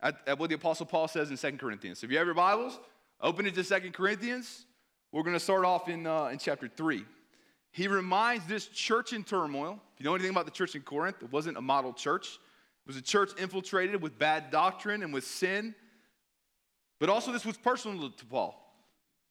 at, 0.00 0.16
at 0.26 0.38
what 0.38 0.50
the 0.50 0.56
Apostle 0.56 0.86
Paul 0.86 1.08
says 1.08 1.30
in 1.30 1.36
2 1.36 1.56
Corinthians. 1.56 2.00
So 2.00 2.04
if 2.04 2.10
you 2.10 2.18
have 2.18 2.26
your 2.26 2.34
Bibles, 2.34 2.78
open 3.20 3.46
it 3.46 3.54
to 3.54 3.64
2 3.64 3.90
Corinthians. 3.92 4.66
We're 5.12 5.22
going 5.22 5.36
to 5.36 5.40
start 5.40 5.64
off 5.64 5.88
in, 5.88 6.06
uh, 6.06 6.26
in 6.26 6.38
chapter 6.38 6.68
3. 6.68 7.04
He 7.70 7.88
reminds 7.88 8.46
this 8.46 8.66
church 8.66 9.12
in 9.12 9.24
turmoil. 9.24 9.80
If 9.94 10.00
you 10.00 10.04
know 10.04 10.14
anything 10.14 10.30
about 10.30 10.44
the 10.44 10.50
church 10.50 10.74
in 10.74 10.82
Corinth, 10.82 11.16
it 11.22 11.32
wasn't 11.32 11.56
a 11.56 11.60
model 11.60 11.92
church. 11.92 12.38
It 12.84 12.88
was 12.88 12.96
a 12.96 13.02
church 13.02 13.30
infiltrated 13.38 14.02
with 14.02 14.18
bad 14.18 14.50
doctrine 14.50 15.02
and 15.02 15.12
with 15.12 15.24
sin. 15.24 15.74
But 17.00 17.08
also, 17.08 17.32
this 17.32 17.44
was 17.44 17.56
personal 17.56 18.10
to 18.10 18.26
Paul. 18.26 18.63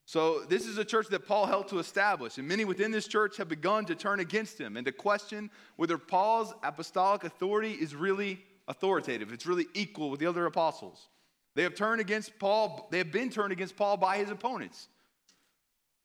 So, 0.06 0.42
this 0.42 0.68
is 0.68 0.78
a 0.78 0.84
church 0.84 1.08
that 1.10 1.26
Paul 1.28 1.46
helped 1.46 1.70
to 1.70 1.80
establish, 1.80 2.38
and 2.38 2.48
many 2.48 2.66
within 2.66 2.92
this 2.92 3.08
church 3.08 3.38
have 3.38 3.48
begun 3.48 3.86
to 3.86 3.96
turn 3.96 4.20
against 4.20 4.60
him 4.60 4.76
and 4.76 4.86
to 4.86 4.92
question 4.92 5.50
whether 5.78 5.98
Paul's 5.98 6.54
apostolic 6.62 7.24
authority 7.24 7.72
is 7.72 7.96
really 7.96 8.44
authoritative, 8.68 9.32
it's 9.32 9.46
really 9.46 9.68
equal 9.74 10.10
with 10.10 10.20
the 10.20 10.26
other 10.26 10.46
apostles. 10.46 11.08
They 11.56 11.64
have 11.64 11.76
turned 11.76 12.02
against 12.02 12.38
Paul, 12.38 12.88
they 12.92 12.98
have 12.98 13.12
been 13.12 13.30
turned 13.30 13.54
against 13.54 13.78
Paul 13.78 13.96
by 13.98 14.18
his 14.18 14.30
opponents. 14.30 14.88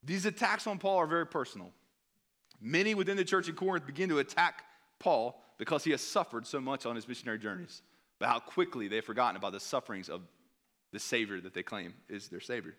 These 0.04 0.26
attacks 0.26 0.66
on 0.66 0.78
Paul 0.78 0.98
are 0.98 1.06
very 1.06 1.26
personal. 1.26 1.72
Many 2.60 2.94
within 2.94 3.16
the 3.16 3.24
church 3.24 3.48
in 3.48 3.54
Corinth 3.54 3.86
begin 3.86 4.08
to 4.10 4.18
attack 4.18 4.64
Paul 4.98 5.42
because 5.58 5.84
he 5.84 5.90
has 5.90 6.00
suffered 6.00 6.46
so 6.46 6.60
much 6.60 6.86
on 6.86 6.94
his 6.94 7.08
missionary 7.08 7.38
journeys, 7.38 7.82
but 8.18 8.28
how 8.28 8.38
quickly 8.38 8.86
they've 8.86 9.04
forgotten 9.04 9.36
about 9.36 9.52
the 9.52 9.60
sufferings 9.60 10.08
of 10.08 10.22
the 10.92 10.98
Savior 11.00 11.40
that 11.40 11.54
they 11.54 11.62
claim 11.62 11.94
is 12.08 12.28
their 12.28 12.40
Savior. 12.40 12.74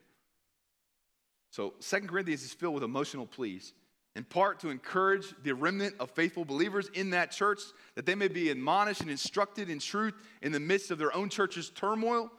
So, 1.51 1.73
Second 1.79 2.09
Corinthians 2.09 2.43
is 2.43 2.53
filled 2.53 2.75
with 2.75 2.83
emotional 2.83 3.25
pleas, 3.25 3.73
in 4.15 4.23
part 4.23 4.59
to 4.59 4.69
encourage 4.69 5.33
the 5.43 5.53
remnant 5.53 5.95
of 5.99 6.12
faithful 6.12 6.45
believers 6.45 6.89
in 6.93 7.12
that 7.12 7.31
church 7.31 7.59
that 7.95 8.05
they 8.05 8.15
may 8.15 8.27
be 8.27 8.49
admonished 8.49 9.01
and 9.01 9.09
instructed 9.09 9.69
in 9.69 9.79
truth 9.79 10.13
in 10.41 10.51
the 10.51 10.59
midst 10.59 10.91
of 10.91 10.97
their 10.97 11.15
own 11.15 11.29
church's 11.29 11.69
turmoil. 11.69 12.31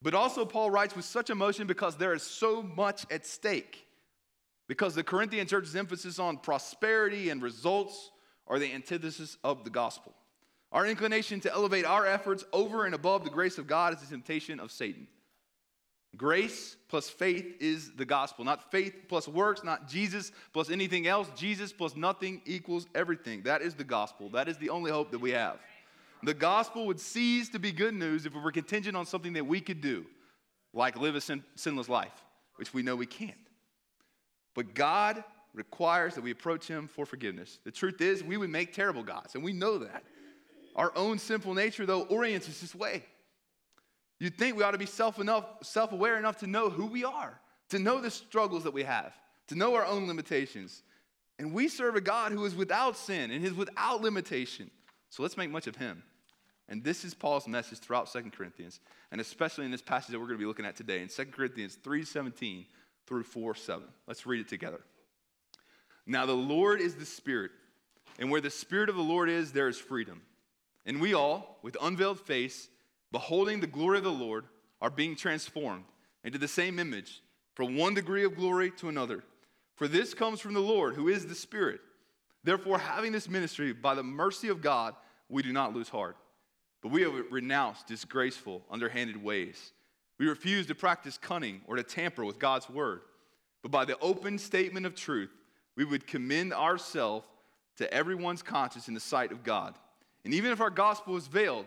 But 0.00 0.14
also, 0.14 0.44
Paul 0.44 0.70
writes 0.70 0.96
with 0.96 1.04
such 1.04 1.30
emotion 1.30 1.66
because 1.66 1.96
there 1.96 2.14
is 2.14 2.24
so 2.24 2.62
much 2.62 3.06
at 3.10 3.24
stake. 3.24 3.86
Because 4.66 4.94
the 4.94 5.04
Corinthian 5.04 5.46
church's 5.46 5.76
emphasis 5.76 6.18
on 6.18 6.38
prosperity 6.38 7.30
and 7.30 7.42
results 7.42 8.10
are 8.48 8.58
the 8.58 8.72
antithesis 8.72 9.36
of 9.44 9.64
the 9.64 9.70
gospel. 9.70 10.14
Our 10.72 10.86
inclination 10.86 11.40
to 11.40 11.52
elevate 11.52 11.84
our 11.84 12.06
efforts 12.06 12.44
over 12.52 12.86
and 12.86 12.94
above 12.94 13.24
the 13.24 13.30
grace 13.30 13.58
of 13.58 13.66
God 13.66 13.94
is 13.94 14.00
the 14.00 14.06
temptation 14.06 14.58
of 14.58 14.72
Satan. 14.72 15.06
Grace 16.16 16.76
plus 16.88 17.08
faith 17.08 17.56
is 17.58 17.92
the 17.92 18.04
gospel, 18.04 18.44
not 18.44 18.70
faith 18.70 18.94
plus 19.08 19.26
works, 19.26 19.64
not 19.64 19.88
Jesus 19.88 20.30
plus 20.52 20.70
anything 20.70 21.06
else. 21.06 21.28
Jesus 21.34 21.72
plus 21.72 21.96
nothing 21.96 22.42
equals 22.44 22.86
everything. 22.94 23.42
That 23.44 23.62
is 23.62 23.74
the 23.74 23.84
gospel. 23.84 24.28
That 24.28 24.48
is 24.48 24.58
the 24.58 24.68
only 24.68 24.90
hope 24.90 25.10
that 25.12 25.18
we 25.18 25.30
have. 25.30 25.58
The 26.22 26.34
gospel 26.34 26.86
would 26.86 27.00
cease 27.00 27.48
to 27.50 27.58
be 27.58 27.72
good 27.72 27.94
news 27.94 28.26
if 28.26 28.34
it 28.34 28.38
were 28.38 28.52
contingent 28.52 28.96
on 28.96 29.06
something 29.06 29.32
that 29.32 29.46
we 29.46 29.60
could 29.60 29.80
do, 29.80 30.04
like 30.74 30.96
live 30.96 31.16
a 31.16 31.20
sin- 31.20 31.44
sinless 31.54 31.88
life, 31.88 32.12
which 32.56 32.74
we 32.74 32.82
know 32.82 32.94
we 32.94 33.06
can't. 33.06 33.34
But 34.54 34.74
God 34.74 35.24
requires 35.54 36.14
that 36.14 36.22
we 36.22 36.30
approach 36.30 36.68
Him 36.68 36.88
for 36.88 37.06
forgiveness. 37.06 37.58
The 37.64 37.70
truth 37.70 38.00
is, 38.00 38.22
we 38.22 38.36
would 38.36 38.50
make 38.50 38.72
terrible 38.72 39.02
gods, 39.02 39.34
and 39.34 39.42
we 39.42 39.52
know 39.52 39.78
that. 39.78 40.04
Our 40.76 40.92
own 40.94 41.18
sinful 41.18 41.54
nature, 41.54 41.86
though, 41.86 42.02
orients 42.02 42.48
us 42.48 42.60
this 42.60 42.74
way. 42.74 43.04
You'd 44.22 44.38
think 44.38 44.56
we 44.56 44.62
ought 44.62 44.70
to 44.70 44.78
be 44.78 44.86
self 44.86 45.18
enough, 45.18 45.44
self-aware 45.62 46.16
enough 46.16 46.36
to 46.38 46.46
know 46.46 46.70
who 46.70 46.86
we 46.86 47.02
are, 47.02 47.40
to 47.70 47.80
know 47.80 48.00
the 48.00 48.08
struggles 48.08 48.62
that 48.62 48.72
we 48.72 48.84
have, 48.84 49.12
to 49.48 49.56
know 49.56 49.74
our 49.74 49.84
own 49.84 50.06
limitations. 50.06 50.84
And 51.40 51.52
we 51.52 51.66
serve 51.66 51.96
a 51.96 52.00
God 52.00 52.30
who 52.30 52.44
is 52.44 52.54
without 52.54 52.96
sin 52.96 53.32
and 53.32 53.44
is 53.44 53.52
without 53.52 54.00
limitation. 54.00 54.70
So 55.10 55.24
let's 55.24 55.36
make 55.36 55.50
much 55.50 55.66
of 55.66 55.74
him. 55.74 56.04
And 56.68 56.84
this 56.84 57.04
is 57.04 57.14
Paul's 57.14 57.48
message 57.48 57.80
throughout 57.80 58.08
Second 58.08 58.30
Corinthians, 58.30 58.78
and 59.10 59.20
especially 59.20 59.64
in 59.64 59.72
this 59.72 59.82
passage 59.82 60.12
that 60.12 60.20
we're 60.20 60.26
going 60.26 60.38
to 60.38 60.44
be 60.44 60.46
looking 60.46 60.66
at 60.66 60.76
today 60.76 61.02
in 61.02 61.08
Second 61.08 61.32
Corinthians 61.32 61.76
3:17 61.82 62.66
through 63.08 63.24
4:7. 63.24 63.82
Let's 64.06 64.24
read 64.24 64.40
it 64.40 64.48
together. 64.48 64.82
Now, 66.06 66.26
the 66.26 66.32
Lord 66.32 66.80
is 66.80 66.94
the 66.94 67.06
Spirit, 67.06 67.50
and 68.20 68.30
where 68.30 68.40
the 68.40 68.50
Spirit 68.50 68.88
of 68.88 68.94
the 68.94 69.02
Lord 69.02 69.28
is, 69.28 69.50
there 69.50 69.66
is 69.66 69.78
freedom. 69.78 70.22
And 70.86 71.00
we 71.00 71.12
all, 71.12 71.58
with 71.62 71.76
unveiled 71.82 72.20
face, 72.20 72.68
beholding 73.12 73.60
the 73.60 73.66
glory 73.66 73.98
of 73.98 74.04
the 74.04 74.10
Lord, 74.10 74.46
are 74.80 74.90
being 74.90 75.14
transformed 75.14 75.84
into 76.24 76.38
the 76.38 76.48
same 76.48 76.78
image 76.78 77.22
from 77.54 77.76
one 77.76 77.94
degree 77.94 78.24
of 78.24 78.34
glory 78.34 78.70
to 78.72 78.88
another. 78.88 79.22
For 79.76 79.86
this 79.86 80.14
comes 80.14 80.40
from 80.40 80.54
the 80.54 80.60
Lord, 80.60 80.94
who 80.94 81.08
is 81.08 81.26
the 81.26 81.34
Spirit. 81.34 81.80
Therefore, 82.42 82.78
having 82.78 83.12
this 83.12 83.28
ministry 83.28 83.72
by 83.72 83.94
the 83.94 84.02
mercy 84.02 84.48
of 84.48 84.60
God, 84.60 84.94
we 85.28 85.42
do 85.42 85.52
not 85.52 85.74
lose 85.74 85.88
heart. 85.88 86.16
But 86.82 86.90
we 86.90 87.02
have 87.02 87.14
renounced 87.30 87.86
disgraceful, 87.86 88.64
underhanded 88.70 89.22
ways. 89.22 89.72
We 90.18 90.26
refuse 90.26 90.66
to 90.66 90.74
practice 90.74 91.16
cunning 91.16 91.60
or 91.66 91.76
to 91.76 91.82
tamper 91.82 92.24
with 92.24 92.38
God's 92.38 92.68
word. 92.68 93.02
But 93.62 93.70
by 93.70 93.84
the 93.84 93.98
open 94.00 94.38
statement 94.38 94.86
of 94.86 94.96
truth, 94.96 95.30
we 95.76 95.84
would 95.84 96.06
commend 96.06 96.52
ourselves 96.52 97.26
to 97.76 97.92
everyone's 97.92 98.42
conscience 98.42 98.88
in 98.88 98.94
the 98.94 99.00
sight 99.00 99.32
of 99.32 99.44
God. 99.44 99.74
And 100.24 100.34
even 100.34 100.50
if 100.50 100.60
our 100.60 100.70
gospel 100.70 101.16
is 101.16 101.28
veiled, 101.28 101.66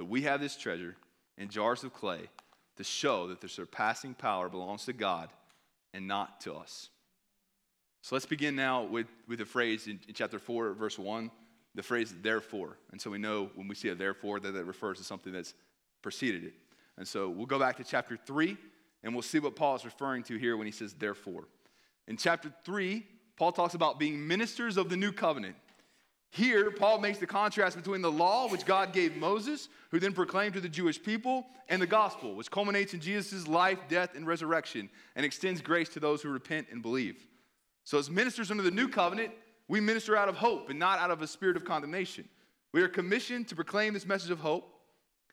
But 0.00 0.08
we 0.08 0.22
have 0.22 0.40
this 0.40 0.56
treasure 0.56 0.96
in 1.36 1.50
jars 1.50 1.84
of 1.84 1.92
clay 1.92 2.30
to 2.78 2.84
show 2.84 3.26
that 3.26 3.42
the 3.42 3.50
surpassing 3.50 4.14
power 4.14 4.48
belongs 4.48 4.86
to 4.86 4.94
God 4.94 5.28
and 5.92 6.08
not 6.08 6.40
to 6.40 6.54
us. 6.54 6.88
So 8.00 8.14
let's 8.14 8.24
begin 8.24 8.56
now 8.56 8.84
with, 8.84 9.08
with 9.28 9.40
the 9.40 9.44
phrase 9.44 9.88
in, 9.88 10.00
in 10.08 10.14
chapter 10.14 10.38
4, 10.38 10.72
verse 10.72 10.98
1, 10.98 11.30
the 11.74 11.82
phrase 11.82 12.14
therefore. 12.22 12.78
And 12.92 12.98
so 12.98 13.10
we 13.10 13.18
know 13.18 13.50
when 13.54 13.68
we 13.68 13.74
see 13.74 13.90
a 13.90 13.94
therefore 13.94 14.40
that 14.40 14.52
that 14.52 14.64
refers 14.64 14.96
to 14.96 15.04
something 15.04 15.34
that's 15.34 15.52
preceded 16.00 16.44
it. 16.44 16.54
And 16.96 17.06
so 17.06 17.28
we'll 17.28 17.44
go 17.44 17.58
back 17.58 17.76
to 17.76 17.84
chapter 17.84 18.16
3 18.16 18.56
and 19.02 19.12
we'll 19.12 19.20
see 19.20 19.38
what 19.38 19.54
Paul 19.54 19.76
is 19.76 19.84
referring 19.84 20.22
to 20.22 20.38
here 20.38 20.56
when 20.56 20.66
he 20.66 20.72
says 20.72 20.94
therefore. 20.94 21.46
In 22.08 22.16
chapter 22.16 22.50
3, 22.64 23.04
Paul 23.36 23.52
talks 23.52 23.74
about 23.74 23.98
being 23.98 24.26
ministers 24.26 24.78
of 24.78 24.88
the 24.88 24.96
new 24.96 25.12
covenant. 25.12 25.56
Here, 26.30 26.70
Paul 26.70 27.00
makes 27.00 27.18
the 27.18 27.26
contrast 27.26 27.76
between 27.76 28.02
the 28.02 28.10
law, 28.10 28.48
which 28.48 28.64
God 28.64 28.92
gave 28.92 29.16
Moses, 29.16 29.68
who 29.90 29.98
then 29.98 30.12
proclaimed 30.12 30.54
to 30.54 30.60
the 30.60 30.68
Jewish 30.68 31.02
people, 31.02 31.46
and 31.68 31.82
the 31.82 31.86
gospel, 31.86 32.36
which 32.36 32.50
culminates 32.50 32.94
in 32.94 33.00
Jesus' 33.00 33.48
life, 33.48 33.78
death, 33.88 34.14
and 34.14 34.26
resurrection, 34.26 34.88
and 35.16 35.26
extends 35.26 35.60
grace 35.60 35.88
to 35.90 36.00
those 36.00 36.22
who 36.22 36.28
repent 36.28 36.68
and 36.70 36.82
believe. 36.82 37.26
So, 37.82 37.98
as 37.98 38.08
ministers 38.08 38.52
under 38.52 38.62
the 38.62 38.70
new 38.70 38.88
covenant, 38.88 39.32
we 39.66 39.80
minister 39.80 40.16
out 40.16 40.28
of 40.28 40.36
hope 40.36 40.70
and 40.70 40.78
not 40.78 41.00
out 41.00 41.10
of 41.10 41.20
a 41.20 41.26
spirit 41.26 41.56
of 41.56 41.64
condemnation. 41.64 42.28
We 42.72 42.82
are 42.82 42.88
commissioned 42.88 43.48
to 43.48 43.56
proclaim 43.56 43.92
this 43.92 44.06
message 44.06 44.30
of 44.30 44.38
hope, 44.38 44.72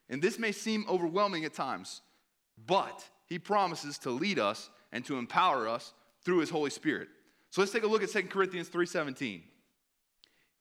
and 0.09 0.19
this 0.19 0.39
may 0.39 0.51
seem 0.51 0.85
overwhelming 0.89 1.45
at 1.45 1.53
times, 1.53 2.01
but 2.65 3.07
he 3.27 3.37
promises 3.37 3.99
to 3.99 4.09
lead 4.09 4.39
us 4.39 4.71
and 4.91 5.05
to 5.05 5.17
empower 5.17 5.67
us 5.67 5.93
through 6.23 6.39
his 6.39 6.49
Holy 6.49 6.71
Spirit. 6.71 7.09
So 7.51 7.61
let's 7.61 7.71
take 7.71 7.83
a 7.83 7.87
look 7.87 8.01
at 8.01 8.09
2 8.09 8.29
Corinthians 8.29 8.69
3:17. 8.69 9.43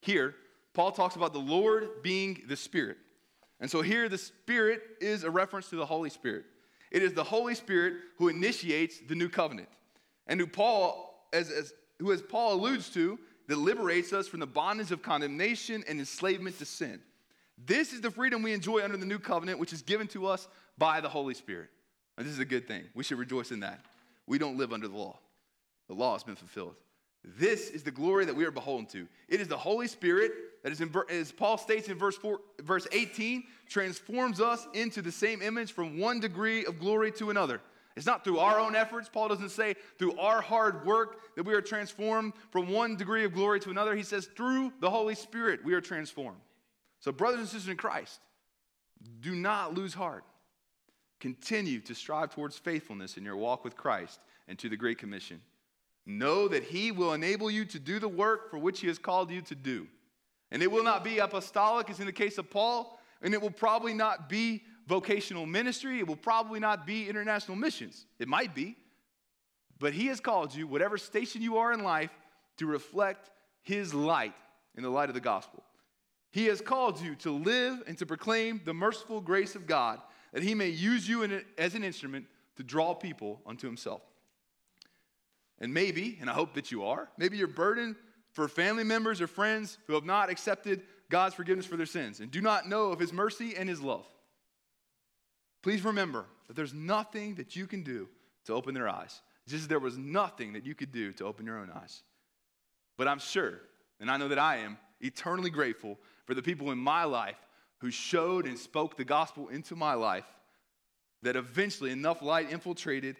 Here, 0.01 0.35
Paul 0.73 0.91
talks 0.91 1.15
about 1.15 1.33
the 1.33 1.39
Lord 1.39 2.03
being 2.03 2.43
the 2.47 2.55
Spirit. 2.55 2.97
And 3.59 3.69
so 3.69 3.81
here, 3.81 4.07
the 4.07 4.17
Spirit 4.17 4.81
is 5.01 5.23
a 5.23 5.31
reference 5.31 5.69
to 5.69 5.75
the 5.75 5.85
Holy 5.85 6.09
Spirit. 6.09 6.45
It 6.91 7.03
is 7.03 7.13
the 7.13 7.23
Holy 7.23 7.55
Spirit 7.55 7.95
who 8.17 8.27
initiates 8.27 8.99
the 9.07 9.15
new 9.15 9.29
covenant, 9.29 9.69
and 10.27 10.39
who 10.39 10.47
Paul, 10.47 11.27
as, 11.33 11.49
as, 11.49 11.73
who 11.99 12.11
as 12.11 12.21
Paul 12.21 12.53
alludes 12.53 12.89
to, 12.91 13.19
that 13.47 13.57
liberates 13.57 14.13
us 14.13 14.27
from 14.27 14.39
the 14.39 14.47
bondage 14.47 14.91
of 14.91 15.01
condemnation 15.01 15.83
and 15.87 15.99
enslavement 15.99 16.59
to 16.59 16.65
sin. 16.65 16.99
This 17.65 17.93
is 17.93 18.01
the 18.01 18.11
freedom 18.11 18.43
we 18.43 18.53
enjoy 18.53 18.83
under 18.83 18.97
the 18.97 19.05
new 19.05 19.19
covenant, 19.19 19.59
which 19.59 19.73
is 19.73 19.81
given 19.81 20.07
to 20.09 20.27
us 20.27 20.47
by 20.77 21.01
the 21.01 21.09
Holy 21.09 21.33
Spirit. 21.33 21.69
And 22.17 22.25
this 22.25 22.33
is 22.33 22.39
a 22.39 22.45
good 22.45 22.67
thing. 22.67 22.83
We 22.93 23.03
should 23.03 23.17
rejoice 23.17 23.51
in 23.51 23.61
that. 23.61 23.83
We 24.27 24.37
don't 24.37 24.57
live 24.57 24.73
under 24.73 24.87
the 24.87 24.97
law, 24.97 25.17
the 25.87 25.95
law 25.95 26.13
has 26.13 26.23
been 26.23 26.35
fulfilled. 26.35 26.75
This 27.35 27.69
is 27.69 27.83
the 27.83 27.91
glory 27.91 28.25
that 28.25 28.35
we 28.35 28.45
are 28.45 28.51
beholden 28.51 28.85
to. 28.87 29.07
It 29.27 29.41
is 29.41 29.47
the 29.47 29.57
Holy 29.57 29.87
Spirit 29.87 30.31
that 30.63 30.71
is, 30.71 30.81
in, 30.81 30.93
as 31.09 31.31
Paul 31.31 31.57
states 31.57 31.89
in 31.89 31.97
verse, 31.97 32.15
four, 32.15 32.39
verse 32.61 32.87
18, 32.91 33.43
transforms 33.67 34.39
us 34.39 34.67
into 34.73 35.01
the 35.01 35.11
same 35.11 35.41
image 35.41 35.73
from 35.73 35.99
one 35.99 36.19
degree 36.19 36.65
of 36.65 36.79
glory 36.79 37.11
to 37.13 37.29
another. 37.29 37.61
It's 37.97 38.05
not 38.05 38.23
through 38.23 38.39
our 38.39 38.59
own 38.59 38.75
efforts. 38.75 39.09
Paul 39.09 39.27
doesn't 39.27 39.49
say 39.49 39.75
through 39.97 40.17
our 40.19 40.39
hard 40.39 40.85
work 40.85 41.35
that 41.35 41.43
we 41.43 41.53
are 41.53 41.61
transformed 41.61 42.33
from 42.51 42.69
one 42.69 42.95
degree 42.95 43.25
of 43.25 43.33
glory 43.33 43.59
to 43.61 43.71
another. 43.71 43.95
He 43.95 44.03
says 44.03 44.29
through 44.37 44.71
the 44.79 44.89
Holy 44.89 45.15
Spirit 45.15 45.65
we 45.65 45.73
are 45.73 45.81
transformed. 45.81 46.39
So, 46.99 47.11
brothers 47.11 47.39
and 47.39 47.49
sisters 47.49 47.69
in 47.69 47.77
Christ, 47.77 48.19
do 49.19 49.35
not 49.35 49.73
lose 49.73 49.93
heart. 49.93 50.23
Continue 51.19 51.79
to 51.81 51.95
strive 51.95 52.33
towards 52.33 52.57
faithfulness 52.57 53.17
in 53.17 53.25
your 53.25 53.35
walk 53.35 53.63
with 53.63 53.75
Christ 53.75 54.19
and 54.47 54.57
to 54.59 54.69
the 54.69 54.77
Great 54.77 54.99
Commission. 54.99 55.41
Know 56.09 56.47
that 56.47 56.63
He 56.63 56.93
will 56.93 57.13
enable 57.13 57.51
you 57.51 57.65
to 57.65 57.79
do 57.79 57.99
the 57.99 58.07
work 58.07 58.49
for 58.49 58.57
which 58.57 58.79
He 58.79 58.87
has 58.87 58.97
called 58.97 59.29
you 59.29 59.41
to 59.41 59.55
do. 59.55 59.87
And 60.51 60.63
it 60.63 60.71
will 60.71 60.83
not 60.83 61.03
be 61.03 61.19
apostolic, 61.19 61.89
as 61.89 61.99
in 61.99 62.05
the 62.05 62.13
case 62.13 62.37
of 62.37 62.49
Paul, 62.49 62.97
and 63.21 63.33
it 63.33 63.41
will 63.41 63.51
probably 63.51 63.93
not 63.93 64.29
be 64.29 64.63
vocational 64.87 65.45
ministry. 65.45 65.99
It 65.99 66.07
will 66.07 66.15
probably 66.15 66.61
not 66.61 66.87
be 66.87 67.09
international 67.09 67.57
missions. 67.57 68.05
It 68.19 68.29
might 68.29 68.55
be. 68.55 68.77
But 69.79 69.91
He 69.91 70.07
has 70.07 70.21
called 70.21 70.55
you, 70.55 70.65
whatever 70.65 70.97
station 70.97 71.41
you 71.41 71.57
are 71.57 71.73
in 71.73 71.83
life, 71.83 72.11
to 72.55 72.65
reflect 72.65 73.29
His 73.61 73.93
light 73.93 74.33
in 74.77 74.83
the 74.83 74.89
light 74.89 75.09
of 75.09 75.15
the 75.15 75.21
gospel. 75.21 75.61
He 76.31 76.45
has 76.45 76.61
called 76.61 77.01
you 77.01 77.15
to 77.15 77.31
live 77.31 77.83
and 77.85 77.97
to 77.97 78.05
proclaim 78.05 78.61
the 78.63 78.73
merciful 78.73 79.19
grace 79.19 79.55
of 79.55 79.67
God, 79.67 79.99
that 80.31 80.41
He 80.41 80.55
may 80.55 80.69
use 80.69 81.07
you 81.09 81.25
a, 81.25 81.41
as 81.57 81.75
an 81.75 81.83
instrument 81.83 82.27
to 82.55 82.63
draw 82.63 82.93
people 82.93 83.41
unto 83.45 83.67
Himself. 83.67 84.01
And 85.59 85.73
maybe, 85.73 86.17
and 86.21 86.29
I 86.29 86.33
hope 86.33 86.53
that 86.53 86.71
you 86.71 86.85
are, 86.85 87.09
maybe 87.17 87.37
you're 87.37 87.47
burdened 87.47 87.95
for 88.31 88.47
family 88.47 88.83
members 88.83 89.21
or 89.21 89.27
friends 89.27 89.77
who 89.87 89.93
have 89.93 90.05
not 90.05 90.29
accepted 90.29 90.83
God's 91.09 91.35
forgiveness 91.35 91.65
for 91.65 91.77
their 91.77 91.85
sins 91.85 92.19
and 92.19 92.29
do 92.29 92.41
not 92.41 92.67
know 92.67 92.91
of 92.91 92.99
His 92.99 93.11
mercy 93.11 93.55
and 93.55 93.67
His 93.67 93.81
love. 93.81 94.05
Please 95.63 95.83
remember 95.83 96.25
that 96.47 96.55
there's 96.55 96.73
nothing 96.73 97.35
that 97.35 97.55
you 97.55 97.65
can 97.65 97.83
do 97.83 98.07
to 98.45 98.53
open 98.53 98.73
their 98.73 98.87
eyes, 98.87 99.21
just 99.47 99.63
as 99.63 99.67
there 99.67 99.79
was 99.79 99.97
nothing 99.97 100.53
that 100.53 100.65
you 100.65 100.75
could 100.75 100.91
do 100.91 101.11
to 101.13 101.25
open 101.25 101.45
your 101.45 101.57
own 101.57 101.71
eyes. 101.75 102.03
But 102.97 103.07
I'm 103.07 103.19
sure, 103.19 103.59
and 103.99 104.09
I 104.09 104.17
know 104.17 104.27
that 104.27 104.39
I 104.39 104.57
am, 104.57 104.77
eternally 105.01 105.49
grateful 105.49 105.97
for 106.25 106.33
the 106.33 106.41
people 106.41 106.71
in 106.71 106.77
my 106.77 107.03
life 107.03 107.37
who 107.79 107.91
showed 107.91 108.45
and 108.47 108.57
spoke 108.57 108.97
the 108.97 109.05
gospel 109.05 109.49
into 109.49 109.75
my 109.75 109.93
life 109.93 110.25
that 111.23 111.35
eventually 111.35 111.91
enough 111.91 112.21
light 112.21 112.51
infiltrated 112.51 113.17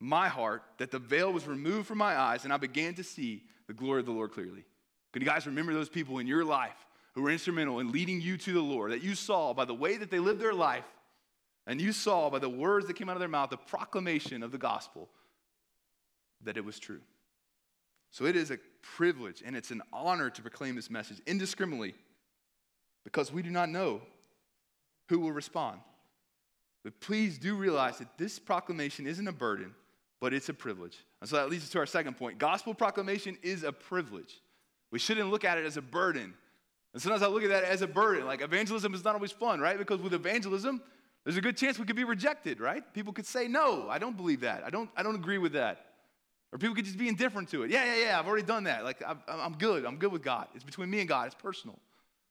my 0.00 0.28
heart 0.28 0.62
that 0.78 0.90
the 0.90 0.98
veil 0.98 1.32
was 1.32 1.46
removed 1.46 1.86
from 1.86 1.98
my 1.98 2.18
eyes 2.18 2.44
and 2.44 2.52
I 2.52 2.56
began 2.56 2.94
to 2.94 3.04
see 3.04 3.44
the 3.66 3.72
glory 3.72 4.00
of 4.00 4.06
the 4.06 4.12
Lord 4.12 4.32
clearly. 4.32 4.64
Can 5.12 5.22
you 5.22 5.28
guys 5.28 5.46
remember 5.46 5.72
those 5.72 5.88
people 5.88 6.18
in 6.18 6.26
your 6.26 6.44
life 6.44 6.86
who 7.14 7.22
were 7.22 7.30
instrumental 7.30 7.80
in 7.80 7.92
leading 7.92 8.20
you 8.20 8.36
to 8.36 8.52
the 8.52 8.60
Lord 8.60 8.92
that 8.92 9.02
you 9.02 9.14
saw 9.14 9.54
by 9.54 9.64
the 9.64 9.74
way 9.74 9.96
that 9.96 10.10
they 10.10 10.18
lived 10.18 10.40
their 10.40 10.54
life 10.54 10.84
and 11.66 11.80
you 11.80 11.92
saw 11.92 12.28
by 12.28 12.38
the 12.38 12.48
words 12.48 12.86
that 12.86 12.94
came 12.94 13.08
out 13.08 13.16
of 13.16 13.20
their 13.20 13.28
mouth 13.28 13.50
the 13.50 13.56
proclamation 13.56 14.42
of 14.42 14.52
the 14.52 14.58
gospel 14.58 15.08
that 16.44 16.56
it 16.56 16.64
was 16.64 16.78
true? 16.78 17.00
So 18.10 18.26
it 18.26 18.36
is 18.36 18.50
a 18.50 18.58
privilege 18.82 19.42
and 19.44 19.56
it's 19.56 19.70
an 19.70 19.82
honor 19.92 20.30
to 20.30 20.42
proclaim 20.42 20.76
this 20.76 20.90
message 20.90 21.20
indiscriminately 21.26 21.94
because 23.04 23.32
we 23.32 23.42
do 23.42 23.50
not 23.50 23.68
know 23.68 24.02
who 25.08 25.20
will 25.20 25.32
respond. 25.32 25.80
But 26.84 27.00
please 27.00 27.38
do 27.38 27.56
realize 27.56 27.98
that 27.98 28.16
this 28.18 28.38
proclamation 28.38 29.06
isn't 29.06 29.26
a 29.26 29.32
burden, 29.32 29.74
but 30.20 30.32
it's 30.32 30.48
a 30.48 30.54
privilege. 30.54 30.98
And 31.20 31.28
so 31.28 31.36
that 31.36 31.50
leads 31.50 31.64
us 31.64 31.70
to 31.70 31.78
our 31.78 31.86
second 31.86 32.16
point. 32.16 32.38
Gospel 32.38 32.74
proclamation 32.74 33.36
is 33.42 33.62
a 33.62 33.72
privilege. 33.72 34.40
We 34.90 34.98
shouldn't 34.98 35.30
look 35.30 35.44
at 35.44 35.58
it 35.58 35.66
as 35.66 35.76
a 35.76 35.82
burden. 35.82 36.34
And 36.92 37.02
sometimes 37.02 37.22
I 37.22 37.26
look 37.26 37.42
at 37.42 37.50
that 37.50 37.64
as 37.64 37.82
a 37.82 37.86
burden. 37.86 38.26
Like 38.26 38.40
evangelism 38.40 38.94
is 38.94 39.04
not 39.04 39.14
always 39.14 39.32
fun, 39.32 39.60
right? 39.60 39.76
Because 39.76 40.00
with 40.00 40.14
evangelism, 40.14 40.80
there's 41.24 41.36
a 41.36 41.40
good 41.40 41.56
chance 41.56 41.78
we 41.78 41.84
could 41.84 41.96
be 41.96 42.04
rejected, 42.04 42.60
right? 42.60 42.82
People 42.94 43.12
could 43.12 43.26
say, 43.26 43.48
no, 43.48 43.88
I 43.88 43.98
don't 43.98 44.16
believe 44.16 44.40
that. 44.40 44.62
I 44.64 44.70
don't, 44.70 44.88
I 44.96 45.02
don't 45.02 45.16
agree 45.16 45.38
with 45.38 45.52
that. 45.52 45.84
Or 46.52 46.58
people 46.58 46.74
could 46.74 46.84
just 46.84 46.96
be 46.96 47.08
indifferent 47.08 47.50
to 47.50 47.64
it. 47.64 47.70
Yeah, 47.70 47.84
yeah, 47.84 48.04
yeah, 48.04 48.18
I've 48.18 48.26
already 48.26 48.46
done 48.46 48.64
that. 48.64 48.84
Like, 48.84 49.02
I'm, 49.06 49.18
I'm 49.28 49.54
good. 49.54 49.84
I'm 49.84 49.96
good 49.96 50.12
with 50.12 50.22
God. 50.22 50.46
It's 50.54 50.64
between 50.64 50.88
me 50.88 51.00
and 51.00 51.08
God, 51.08 51.26
it's 51.26 51.34
personal. 51.34 51.78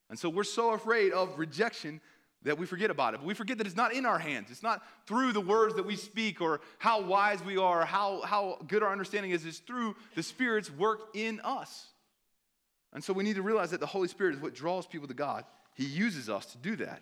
And 0.10 0.17
so 0.17 0.30
we're 0.30 0.43
so 0.43 0.71
afraid 0.71 1.12
of 1.12 1.38
rejection 1.38 2.00
that 2.46 2.58
we 2.58 2.66
forget 2.66 2.92
about 2.92 3.14
it. 3.14 3.18
But 3.18 3.26
we 3.26 3.34
forget 3.34 3.58
that 3.58 3.68
it's 3.68 3.76
not 3.76 3.94
in 3.94 4.06
our 4.06 4.20
hands. 4.20 4.50
It's 4.52 4.64
not 4.64 4.84
through 5.08 5.34
the 5.34 5.42
words 5.42 5.76
that 5.76 5.86
we 5.86 5.96
speak 5.96 6.42
or 6.42 6.62
how 6.78 7.02
wise 7.02 7.44
we 7.44 7.58
are, 7.58 7.82
or 7.82 7.86
how, 7.86 8.22
how 8.22 8.60
good 8.68 8.84
our 8.84 8.92
understanding 8.92 9.32
is. 9.32 9.46
It's 9.46 9.58
through 9.58 9.96
the 10.14 10.24
Spirit's 10.24 10.72
work 10.72 11.10
in 11.16 11.42
us. 11.44 11.88
And 12.94 13.04
so 13.04 13.14
we 13.14 13.24
need 13.24 13.36
to 13.36 13.42
realize 13.42 13.72
that 13.72 13.80
the 13.80 13.88
Holy 13.88 14.08
Spirit 14.08 14.36
is 14.36 14.42
what 14.42 14.54
draws 14.54 14.86
people 14.86 15.08
to 15.08 15.14
God. 15.14 15.44
He 15.74 15.86
uses 15.86 16.30
us 16.30 16.46
to 16.48 16.58
do 16.60 16.76
that. 16.78 17.02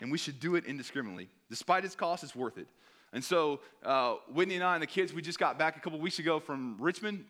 And 0.00 0.10
we 0.10 0.18
should 0.18 0.40
do 0.40 0.56
it 0.56 0.64
indiscriminately. 0.64 1.28
Despite 1.48 1.84
its 1.84 1.94
cost, 1.94 2.24
it's 2.24 2.34
worth 2.34 2.58
it. 2.58 2.66
And 3.12 3.22
so 3.22 3.60
uh, 3.84 4.16
Whitney 4.32 4.56
and 4.56 4.64
I 4.64 4.74
and 4.74 4.82
the 4.82 4.86
kids, 4.88 5.12
we 5.12 5.22
just 5.22 5.38
got 5.38 5.58
back 5.58 5.76
a 5.76 5.80
couple 5.80 5.98
weeks 6.00 6.18
ago 6.18 6.40
from 6.40 6.76
Richmond. 6.80 7.24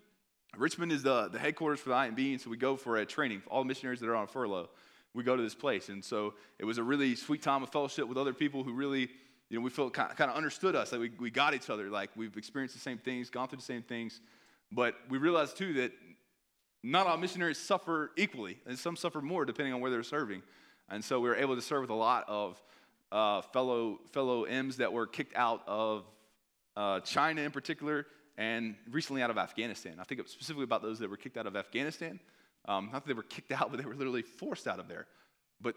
Richmond 0.57 0.93
is 0.93 1.03
the, 1.03 1.29
the 1.29 1.39
headquarters 1.39 1.81
for 1.81 1.91
the 1.91 1.97
IMB, 1.97 2.33
and 2.33 2.41
so 2.41 2.49
we 2.49 2.57
go 2.57 2.77
for 2.77 2.97
a 2.97 3.05
training 3.05 3.41
for 3.41 3.51
all 3.51 3.62
the 3.62 3.69
missionaries 3.69 4.01
that 4.01 4.09
are 4.09 4.17
on 4.17 4.27
furlough 4.27 4.71
we 5.16 5.22
go 5.22 5.35
to 5.35 5.42
this 5.42 5.55
place. 5.55 5.88
And 5.88 6.05
so 6.05 6.35
it 6.59 6.64
was 6.64 6.79
a 6.79 6.83
really 6.83 7.16
sweet 7.16 7.42
time 7.42 7.62
of 7.62 7.70
fellowship 7.70 8.07
with 8.07 8.18
other 8.18 8.35
people 8.35 8.62
who 8.62 8.72
really, 8.72 9.09
you 9.48 9.59
know, 9.59 9.61
we 9.61 9.70
felt 9.70 9.94
kind 9.94 10.12
of 10.18 10.37
understood 10.37 10.76
us. 10.76 10.92
Like 10.92 11.00
we, 11.00 11.11
we 11.18 11.31
got 11.31 11.55
each 11.55 11.70
other. 11.70 11.88
Like 11.88 12.11
we've 12.14 12.37
experienced 12.37 12.74
the 12.74 12.81
same 12.81 12.98
things, 12.98 13.31
gone 13.31 13.48
through 13.48 13.59
the 13.59 13.64
same 13.64 13.83
things. 13.83 14.20
But 14.70 14.94
we 15.09 15.18
realized 15.18 15.57
too 15.57 15.72
that 15.74 15.92
not 16.83 17.07
all 17.07 17.16
missionaries 17.16 17.59
suffer 17.59 18.12
equally, 18.16 18.59
and 18.66 18.79
some 18.79 18.96
suffer 18.96 19.20
more 19.20 19.44
depending 19.44 19.74
on 19.74 19.81
where 19.81 19.90
they're 19.90 20.02
serving. 20.02 20.42
And 20.88 21.05
so 21.05 21.18
we 21.18 21.29
were 21.29 21.37
able 21.37 21.57
to 21.57 21.62
serve 21.62 21.81
with 21.81 21.90
a 21.90 21.94
lot 21.94 22.24
of 22.29 22.62
uh, 23.11 23.40
fellow 23.40 23.98
fellow 24.12 24.44
M's 24.44 24.76
that 24.76 24.92
were 24.92 25.07
kicked 25.07 25.35
out 25.35 25.62
of 25.66 26.05
uh, 26.76 27.00
China 27.00 27.40
in 27.40 27.50
particular, 27.50 28.07
and 28.37 28.76
recently 28.90 29.22
out 29.22 29.31
of 29.31 29.38
Afghanistan. 29.38 29.94
I 29.98 30.05
think 30.05 30.20
specifically 30.29 30.64
about 30.64 30.83
those 30.83 30.98
that 30.98 31.09
were 31.09 31.16
kicked 31.16 31.38
out 31.38 31.46
of 31.46 31.57
Afghanistan. 31.57 32.20
Um, 32.68 32.90
not 32.92 33.05
that 33.05 33.09
they 33.09 33.14
were 33.14 33.22
kicked 33.22 33.52
out, 33.61 33.70
but 33.70 33.81
they 33.81 33.87
were 33.87 33.94
literally 33.94 34.22
forced 34.22 34.66
out 34.66 34.79
of 34.79 34.88
there. 34.88 35.07
But 35.61 35.74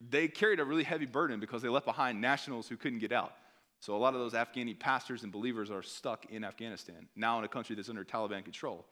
they 0.00 0.28
carried 0.28 0.60
a 0.60 0.64
really 0.64 0.84
heavy 0.84 1.06
burden 1.06 1.40
because 1.40 1.62
they 1.62 1.68
left 1.68 1.86
behind 1.86 2.20
nationals 2.20 2.68
who 2.68 2.76
couldn't 2.76 2.98
get 2.98 3.12
out. 3.12 3.32
So 3.80 3.94
a 3.94 3.98
lot 3.98 4.14
of 4.14 4.20
those 4.20 4.32
Afghani 4.32 4.78
pastors 4.78 5.22
and 5.22 5.32
believers 5.32 5.70
are 5.70 5.82
stuck 5.82 6.26
in 6.26 6.44
Afghanistan, 6.44 7.08
now 7.14 7.38
in 7.38 7.44
a 7.44 7.48
country 7.48 7.76
that's 7.76 7.88
under 7.88 8.04
Taliban 8.04 8.42
control. 8.42 8.86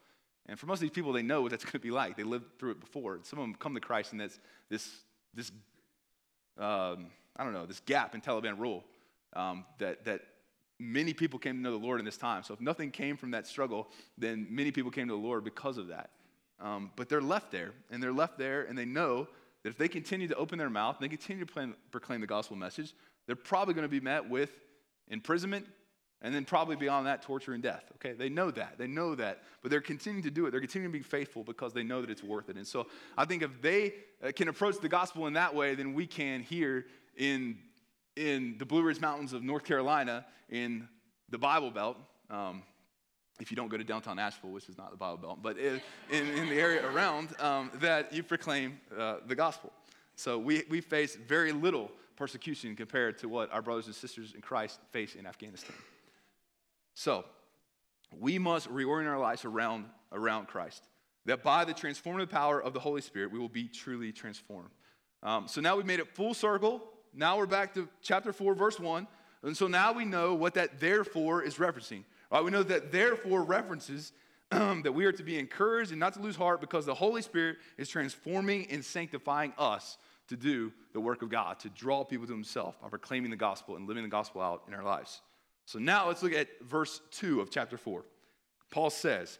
And 0.47 0.59
for 0.59 0.67
most 0.67 0.77
of 0.77 0.81
these 0.81 0.91
people, 0.91 1.11
they 1.11 1.23
know 1.23 1.41
what 1.41 1.51
that's 1.51 1.63
going 1.63 1.73
to 1.73 1.79
be 1.79 1.91
like. 1.91 2.15
They 2.15 2.23
lived 2.23 2.59
through 2.59 2.71
it 2.71 2.79
before. 2.79 3.19
Some 3.23 3.39
of 3.39 3.43
them 3.43 3.55
come 3.55 3.73
to 3.73 3.79
Christ, 3.79 4.11
and 4.11 4.21
that's 4.21 4.39
this, 4.69 4.89
this 5.33 5.51
um, 6.57 7.07
I 7.35 7.43
don't 7.43 7.53
know, 7.53 7.65
this 7.65 7.79
gap 7.79 8.13
in 8.13 8.21
Taliban 8.21 8.59
rule 8.59 8.83
um, 9.35 9.65
that, 9.79 10.05
that 10.05 10.21
many 10.79 11.13
people 11.13 11.39
came 11.39 11.55
to 11.55 11.61
know 11.61 11.71
the 11.71 11.83
Lord 11.83 11.99
in 11.99 12.05
this 12.05 12.17
time. 12.17 12.43
So 12.43 12.53
if 12.53 12.61
nothing 12.61 12.91
came 12.91 13.17
from 13.17 13.31
that 13.31 13.47
struggle, 13.47 13.87
then 14.17 14.47
many 14.49 14.71
people 14.71 14.91
came 14.91 15.07
to 15.07 15.13
the 15.13 15.19
Lord 15.19 15.43
because 15.43 15.77
of 15.77 15.87
that. 15.87 16.11
Um, 16.59 16.91
but 16.95 17.09
they're 17.09 17.21
left 17.21 17.51
there, 17.51 17.73
and 17.91 18.01
they're 18.01 18.13
left 18.13 18.37
there, 18.37 18.63
and 18.63 18.77
they 18.77 18.85
know 18.85 19.27
that 19.63 19.69
if 19.69 19.77
they 19.77 19.87
continue 19.87 20.27
to 20.27 20.35
open 20.35 20.57
their 20.57 20.69
mouth 20.69 20.95
and 20.97 21.03
they 21.03 21.09
continue 21.09 21.43
to 21.43 21.51
plan, 21.51 21.75
proclaim 21.91 22.21
the 22.21 22.27
gospel 22.27 22.55
message, 22.55 22.93
they're 23.25 23.35
probably 23.35 23.73
going 23.73 23.83
to 23.83 23.89
be 23.89 23.99
met 23.99 24.29
with 24.29 24.51
imprisonment, 25.09 25.65
And 26.21 26.33
then 26.33 26.45
probably 26.45 26.75
beyond 26.75 27.07
that, 27.07 27.21
torture 27.21 27.53
and 27.53 27.61
death. 27.61 27.83
Okay, 27.95 28.13
they 28.13 28.29
know 28.29 28.49
that. 28.51 28.77
They 28.77 28.87
know 28.87 29.15
that. 29.15 29.43
But 29.61 29.69
they're 29.69 29.81
continuing 29.81 30.23
to 30.23 30.31
do 30.31 30.45
it. 30.45 30.51
They're 30.51 30.59
continuing 30.59 30.91
to 30.91 30.97
be 30.97 31.03
faithful 31.03 31.43
because 31.43 31.73
they 31.73 31.83
know 31.83 32.01
that 32.01 32.09
it's 32.09 32.23
worth 32.23 32.49
it. 32.49 32.55
And 32.55 32.65
so 32.65 32.87
I 33.17 33.25
think 33.25 33.43
if 33.43 33.61
they 33.61 33.93
uh, 34.23 34.31
can 34.31 34.47
approach 34.47 34.79
the 34.79 34.89
gospel 34.89 35.27
in 35.27 35.33
that 35.33 35.53
way, 35.53 35.75
then 35.75 35.93
we 35.93 36.07
can 36.07 36.41
here 36.41 36.85
in, 37.15 37.57
in 38.15 38.55
the 38.57 38.65
Blue 38.65 38.81
Ridge 38.81 39.01
Mountains 39.01 39.33
of 39.33 39.43
North 39.43 39.65
Carolina, 39.65 40.25
in 40.49 40.87
the 41.29 41.37
Bible 41.37 41.69
Belt. 41.69 41.97
Um, 42.29 42.63
if 43.39 43.51
you 43.51 43.57
don't 43.57 43.67
go 43.67 43.77
to 43.77 43.83
downtown 43.83 44.17
Asheville, 44.19 44.51
which 44.51 44.69
is 44.69 44.77
not 44.77 44.91
the 44.91 44.97
Bible 44.97 45.17
Belt, 45.17 45.39
but 45.41 45.57
in, 45.57 45.81
in, 46.09 46.27
in 46.29 46.49
the 46.49 46.59
area 46.59 46.85
around, 46.89 47.29
um, 47.39 47.71
that 47.75 48.13
you 48.13 48.23
proclaim 48.23 48.79
uh, 48.97 49.17
the 49.27 49.35
gospel. 49.35 49.73
So 50.15 50.37
we, 50.37 50.63
we 50.69 50.81
face 50.81 51.15
very 51.15 51.51
little 51.51 51.91
persecution 52.15 52.75
compared 52.75 53.17
to 53.19 53.27
what 53.27 53.51
our 53.51 53.61
brothers 53.61 53.87
and 53.87 53.95
sisters 53.95 54.33
in 54.33 54.41
Christ 54.41 54.79
face 54.91 55.15
in 55.15 55.25
Afghanistan. 55.25 55.75
So, 56.93 57.25
we 58.17 58.39
must 58.39 58.69
reorient 58.69 59.09
our 59.09 59.19
lives 59.19 59.43
around, 59.43 59.85
around 60.13 60.47
Christ. 60.47 60.83
That 61.25 61.43
by 61.43 61.65
the 61.65 61.73
transformative 61.73 62.29
power 62.29 62.61
of 62.61 62.73
the 62.73 62.79
Holy 62.79 63.01
Spirit, 63.01 63.31
we 63.31 63.39
will 63.39 63.49
be 63.49 63.67
truly 63.67 64.11
transformed. 64.11 64.69
Um, 65.23 65.47
so 65.47 65.59
now 65.59 65.75
we've 65.75 65.85
made 65.85 65.99
it 65.99 66.07
full 66.15 66.33
circle. 66.33 66.83
Now 67.13 67.37
we're 67.37 67.47
back 67.47 67.73
to 67.73 67.89
chapter 68.01 68.31
4, 68.31 68.53
verse 68.53 68.79
1. 68.79 69.07
And 69.43 69.57
so 69.57 69.67
now 69.67 69.91
we 69.91 70.05
know 70.05 70.35
what 70.35 70.53
that 70.53 70.79
therefore 70.79 71.41
is 71.41 71.55
referencing. 71.55 72.03
Right? 72.31 72.43
We 72.43 72.51
know 72.51 72.63
that 72.63 72.91
therefore 72.91 73.43
references 73.43 74.11
um, 74.51 74.81
that 74.83 74.91
we 74.91 75.05
are 75.05 75.11
to 75.11 75.23
be 75.23 75.39
encouraged 75.39 75.91
and 75.91 75.99
not 75.99 76.13
to 76.13 76.21
lose 76.21 76.35
heart 76.35 76.61
because 76.61 76.85
the 76.85 76.93
Holy 76.93 77.21
Spirit 77.21 77.57
is 77.77 77.89
transforming 77.89 78.67
and 78.69 78.83
sanctifying 78.83 79.53
us 79.57 79.97
to 80.27 80.35
do 80.35 80.71
the 80.93 80.99
work 80.99 81.21
of 81.21 81.29
God, 81.29 81.59
to 81.59 81.69
draw 81.69 82.03
people 82.03 82.25
to 82.27 82.33
Himself 82.33 82.79
by 82.81 82.89
proclaiming 82.89 83.31
the 83.31 83.37
gospel 83.37 83.75
and 83.75 83.87
living 83.87 84.03
the 84.03 84.09
gospel 84.09 84.41
out 84.41 84.63
in 84.67 84.73
our 84.73 84.83
lives. 84.83 85.21
So 85.65 85.79
now 85.79 86.07
let's 86.07 86.21
look 86.21 86.33
at 86.33 86.47
verse 86.61 87.01
2 87.11 87.41
of 87.41 87.49
chapter 87.49 87.77
4. 87.77 88.03
Paul 88.71 88.89
says, 88.89 89.39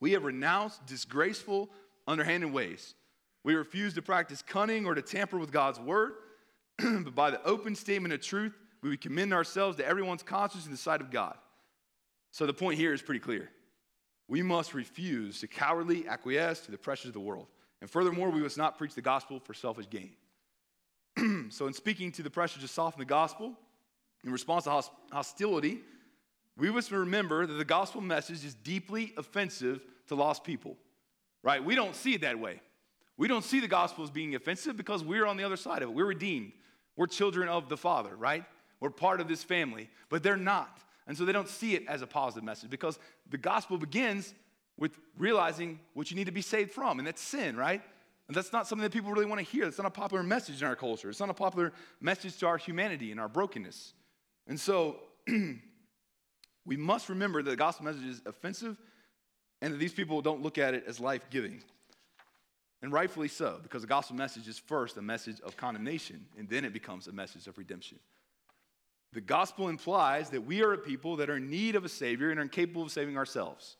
We 0.00 0.12
have 0.12 0.24
renounced 0.24 0.84
disgraceful, 0.86 1.70
underhanded 2.06 2.52
ways. 2.52 2.94
We 3.42 3.54
refuse 3.54 3.94
to 3.94 4.02
practice 4.02 4.42
cunning 4.42 4.86
or 4.86 4.94
to 4.94 5.02
tamper 5.02 5.38
with 5.38 5.52
God's 5.52 5.78
word, 5.78 6.12
but 6.78 7.14
by 7.14 7.30
the 7.30 7.42
open 7.44 7.74
statement 7.74 8.14
of 8.14 8.22
truth, 8.22 8.54
we 8.82 8.96
commend 8.96 9.32
ourselves 9.32 9.76
to 9.78 9.86
everyone's 9.86 10.22
conscience 10.22 10.66
in 10.66 10.70
the 10.70 10.78
sight 10.78 11.00
of 11.00 11.10
God. 11.10 11.36
So 12.34 12.46
the 12.46 12.52
point 12.52 12.80
here 12.80 12.92
is 12.92 13.00
pretty 13.00 13.20
clear. 13.20 13.48
We 14.26 14.42
must 14.42 14.74
refuse 14.74 15.38
to 15.38 15.46
cowardly 15.46 16.08
acquiesce 16.08 16.62
to 16.62 16.72
the 16.72 16.76
pressures 16.76 17.10
of 17.10 17.12
the 17.12 17.20
world. 17.20 17.46
And 17.80 17.88
furthermore, 17.88 18.28
we 18.28 18.40
must 18.40 18.58
not 18.58 18.76
preach 18.76 18.92
the 18.96 19.02
gospel 19.02 19.38
for 19.38 19.54
selfish 19.54 19.86
gain. 19.88 20.10
so, 21.52 21.68
in 21.68 21.72
speaking 21.72 22.10
to 22.10 22.24
the 22.24 22.30
pressure 22.30 22.58
to 22.58 22.66
soften 22.66 22.98
the 22.98 23.04
gospel, 23.04 23.56
in 24.24 24.32
response 24.32 24.64
to 24.64 24.82
hostility, 25.12 25.78
we 26.56 26.72
must 26.72 26.90
remember 26.90 27.46
that 27.46 27.52
the 27.52 27.64
gospel 27.64 28.00
message 28.00 28.44
is 28.44 28.54
deeply 28.54 29.12
offensive 29.16 29.80
to 30.08 30.16
lost 30.16 30.42
people, 30.42 30.76
right? 31.44 31.64
We 31.64 31.76
don't 31.76 31.94
see 31.94 32.14
it 32.14 32.22
that 32.22 32.40
way. 32.40 32.60
We 33.16 33.28
don't 33.28 33.44
see 33.44 33.60
the 33.60 33.68
gospel 33.68 34.02
as 34.02 34.10
being 34.10 34.34
offensive 34.34 34.76
because 34.76 35.04
we're 35.04 35.26
on 35.26 35.36
the 35.36 35.44
other 35.44 35.56
side 35.56 35.82
of 35.84 35.90
it. 35.90 35.94
We're 35.94 36.06
redeemed. 36.06 36.50
We're 36.96 37.06
children 37.06 37.48
of 37.48 37.68
the 37.68 37.76
Father, 37.76 38.16
right? 38.16 38.44
We're 38.80 38.90
part 38.90 39.20
of 39.20 39.28
this 39.28 39.44
family, 39.44 39.88
but 40.08 40.24
they're 40.24 40.36
not. 40.36 40.80
And 41.06 41.16
so 41.16 41.24
they 41.24 41.32
don't 41.32 41.48
see 41.48 41.74
it 41.74 41.84
as 41.86 42.02
a 42.02 42.06
positive 42.06 42.44
message 42.44 42.70
because 42.70 42.98
the 43.28 43.38
gospel 43.38 43.76
begins 43.76 44.34
with 44.78 44.98
realizing 45.18 45.78
what 45.92 46.10
you 46.10 46.16
need 46.16 46.26
to 46.26 46.32
be 46.32 46.42
saved 46.42 46.72
from, 46.72 46.98
and 46.98 47.06
that's 47.06 47.20
sin, 47.20 47.56
right? 47.56 47.82
And 48.26 48.36
that's 48.36 48.52
not 48.52 48.66
something 48.66 48.82
that 48.82 48.92
people 48.92 49.12
really 49.12 49.26
want 49.26 49.38
to 49.38 49.44
hear. 49.44 49.64
That's 49.64 49.78
not 49.78 49.86
a 49.86 49.90
popular 49.90 50.22
message 50.22 50.62
in 50.62 50.66
our 50.66 50.76
culture. 50.76 51.10
It's 51.10 51.20
not 51.20 51.30
a 51.30 51.34
popular 51.34 51.72
message 52.00 52.38
to 52.38 52.46
our 52.46 52.56
humanity 52.56 53.10
and 53.10 53.20
our 53.20 53.28
brokenness. 53.28 53.92
And 54.46 54.58
so 54.58 54.96
we 56.66 56.76
must 56.76 57.08
remember 57.08 57.42
that 57.42 57.50
the 57.50 57.56
gospel 57.56 57.84
message 57.84 58.04
is 58.04 58.22
offensive 58.24 58.78
and 59.60 59.74
that 59.74 59.78
these 59.78 59.92
people 59.92 60.22
don't 60.22 60.42
look 60.42 60.56
at 60.58 60.74
it 60.74 60.84
as 60.86 61.00
life 61.00 61.28
giving. 61.30 61.62
And 62.82 62.92
rightfully 62.92 63.28
so, 63.28 63.60
because 63.62 63.82
the 63.82 63.88
gospel 63.88 64.16
message 64.16 64.48
is 64.48 64.58
first 64.58 64.96
a 64.96 65.02
message 65.02 65.40
of 65.40 65.56
condemnation, 65.56 66.26
and 66.36 66.48
then 66.48 66.66
it 66.66 66.72
becomes 66.74 67.06
a 67.06 67.12
message 67.12 67.46
of 67.46 67.56
redemption. 67.56 67.98
The 69.14 69.20
gospel 69.20 69.68
implies 69.68 70.30
that 70.30 70.40
we 70.40 70.62
are 70.62 70.72
a 70.72 70.78
people 70.78 71.16
that 71.16 71.30
are 71.30 71.36
in 71.36 71.48
need 71.48 71.76
of 71.76 71.84
a 71.84 71.88
Savior 71.88 72.30
and 72.30 72.40
are 72.40 72.42
incapable 72.42 72.82
of 72.82 72.90
saving 72.90 73.16
ourselves. 73.16 73.76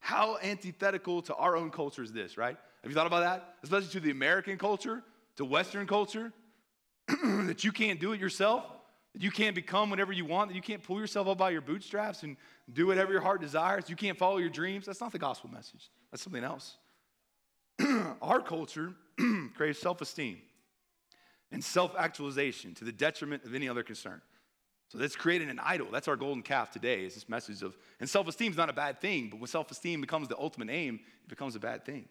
How 0.00 0.38
antithetical 0.42 1.20
to 1.22 1.34
our 1.34 1.54
own 1.54 1.70
culture 1.70 2.02
is 2.02 2.12
this, 2.12 2.38
right? 2.38 2.56
Have 2.82 2.90
you 2.90 2.94
thought 2.94 3.06
about 3.06 3.20
that? 3.20 3.56
Especially 3.62 3.90
to 3.90 4.00
the 4.00 4.10
American 4.10 4.56
culture, 4.56 5.02
to 5.36 5.44
Western 5.44 5.86
culture, 5.86 6.32
that 7.08 7.62
you 7.62 7.72
can't 7.72 8.00
do 8.00 8.12
it 8.12 8.20
yourself. 8.20 8.64
That 9.12 9.22
you 9.22 9.30
can't 9.30 9.54
become 9.54 9.90
whatever 9.90 10.10
you 10.10 10.24
want, 10.24 10.48
that 10.48 10.54
you 10.54 10.62
can't 10.62 10.82
pull 10.82 10.98
yourself 10.98 11.28
up 11.28 11.36
by 11.36 11.50
your 11.50 11.60
bootstraps 11.60 12.22
and 12.22 12.38
do 12.72 12.86
whatever 12.86 13.12
your 13.12 13.20
heart 13.20 13.42
desires. 13.42 13.90
You 13.90 13.96
can't 13.96 14.16
follow 14.16 14.38
your 14.38 14.48
dreams. 14.48 14.86
That's 14.86 15.02
not 15.02 15.12
the 15.12 15.18
gospel 15.18 15.50
message. 15.50 15.90
That's 16.10 16.22
something 16.22 16.42
else. 16.42 16.78
Our 18.22 18.40
culture 18.40 18.94
craves 19.54 19.78
self 19.78 20.00
esteem 20.00 20.38
and 21.52 21.62
self 21.62 21.94
actualization 21.96 22.74
to 22.74 22.84
the 22.84 22.92
detriment 22.92 23.44
of 23.44 23.54
any 23.54 23.68
other 23.68 23.82
concern. 23.82 24.20
So 24.88 24.98
that's 24.98 25.16
creating 25.16 25.48
an 25.48 25.58
idol. 25.58 25.86
That's 25.90 26.08
our 26.08 26.16
golden 26.16 26.42
calf 26.42 26.70
today, 26.70 27.04
is 27.04 27.14
this 27.14 27.28
message 27.28 27.62
of, 27.62 27.76
and 28.00 28.08
self 28.08 28.26
esteem 28.28 28.50
is 28.52 28.58
not 28.58 28.68
a 28.68 28.74
bad 28.74 29.00
thing, 29.00 29.28
but 29.30 29.38
when 29.40 29.46
self 29.46 29.70
esteem 29.70 30.00
becomes 30.00 30.28
the 30.28 30.36
ultimate 30.38 30.70
aim, 30.70 31.00
it 31.24 31.28
becomes 31.28 31.54
a 31.54 31.60
bad 31.60 31.84
thing. 31.84 32.08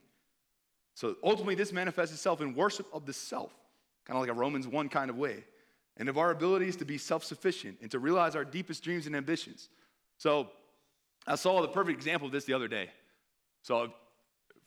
So 0.94 1.16
ultimately, 1.24 1.56
this 1.56 1.72
manifests 1.72 2.14
itself 2.14 2.42
in 2.42 2.54
worship 2.54 2.88
of 2.94 3.06
the 3.06 3.14
self, 3.14 3.52
kind 4.06 4.18
of 4.18 4.22
like 4.22 4.30
a 4.30 4.40
Romans 4.40 4.68
1 4.68 4.90
kind 4.90 5.10
of 5.10 5.18
way 5.18 5.44
and 5.98 6.10
of 6.10 6.18
our 6.18 6.32
abilities 6.32 6.76
to 6.78 6.86
be 6.86 6.98
self 6.98 7.24
sufficient 7.24 7.78
and 7.82 7.92
to 7.92 8.00
realize 8.00 8.36
our 8.36 8.46
deepest 8.46 8.84
dreams 8.84 9.08
and 9.08 9.16
ambitions. 9.16 9.70
So, 10.18 10.50
I 11.28 11.36
saw 11.36 11.62
the 11.62 11.68
perfect 11.68 11.98
example 11.98 12.26
of 12.28 12.32
this 12.32 12.46
the 12.46 12.54
other 12.54 12.68
day. 12.68 12.90
So, 13.64 13.94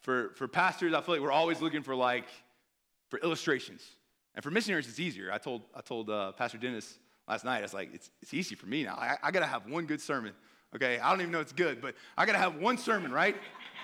for, 0.03 0.31
for 0.37 0.47
pastors, 0.47 0.95
I 0.95 1.01
feel 1.01 1.16
like 1.16 1.22
we're 1.22 1.33
always 1.33 1.61
looking 1.61 1.83
for 1.83 1.95
like 1.95 2.27
for 3.09 3.18
illustrations. 3.20 3.83
And 4.35 4.43
for 4.43 4.51
missionaries, 4.51 4.89
it's 4.89 5.01
easier. 5.01 5.32
I 5.32 5.39
told, 5.39 5.62
I 5.74 5.80
told 5.80 6.11
uh, 6.11 6.32
Pastor 6.32 6.59
Dennis 6.59 6.99
last 7.28 7.45
night, 7.45 7.59
I 7.59 7.62
was 7.62 7.74
like, 7.74 7.95
it's, 7.95 8.11
it's 8.20 8.35
easy 8.35 8.55
for 8.55 8.66
me 8.66 8.82
now. 8.82 8.95
I, 8.95 9.16
I 9.22 9.30
got 9.30 9.41
to 9.41 9.47
have 9.47 9.66
one 9.68 9.87
good 9.87 10.01
sermon. 10.01 10.32
Okay, 10.74 10.99
I 10.99 11.11
don't 11.11 11.20
even 11.20 11.30
know 11.30 11.41
it's 11.41 11.53
good, 11.53 11.80
but 11.80 11.95
I 12.16 12.26
got 12.26 12.32
to 12.32 12.39
have 12.39 12.57
one 12.57 12.78
sermon, 12.78 13.12
right? 13.12 13.37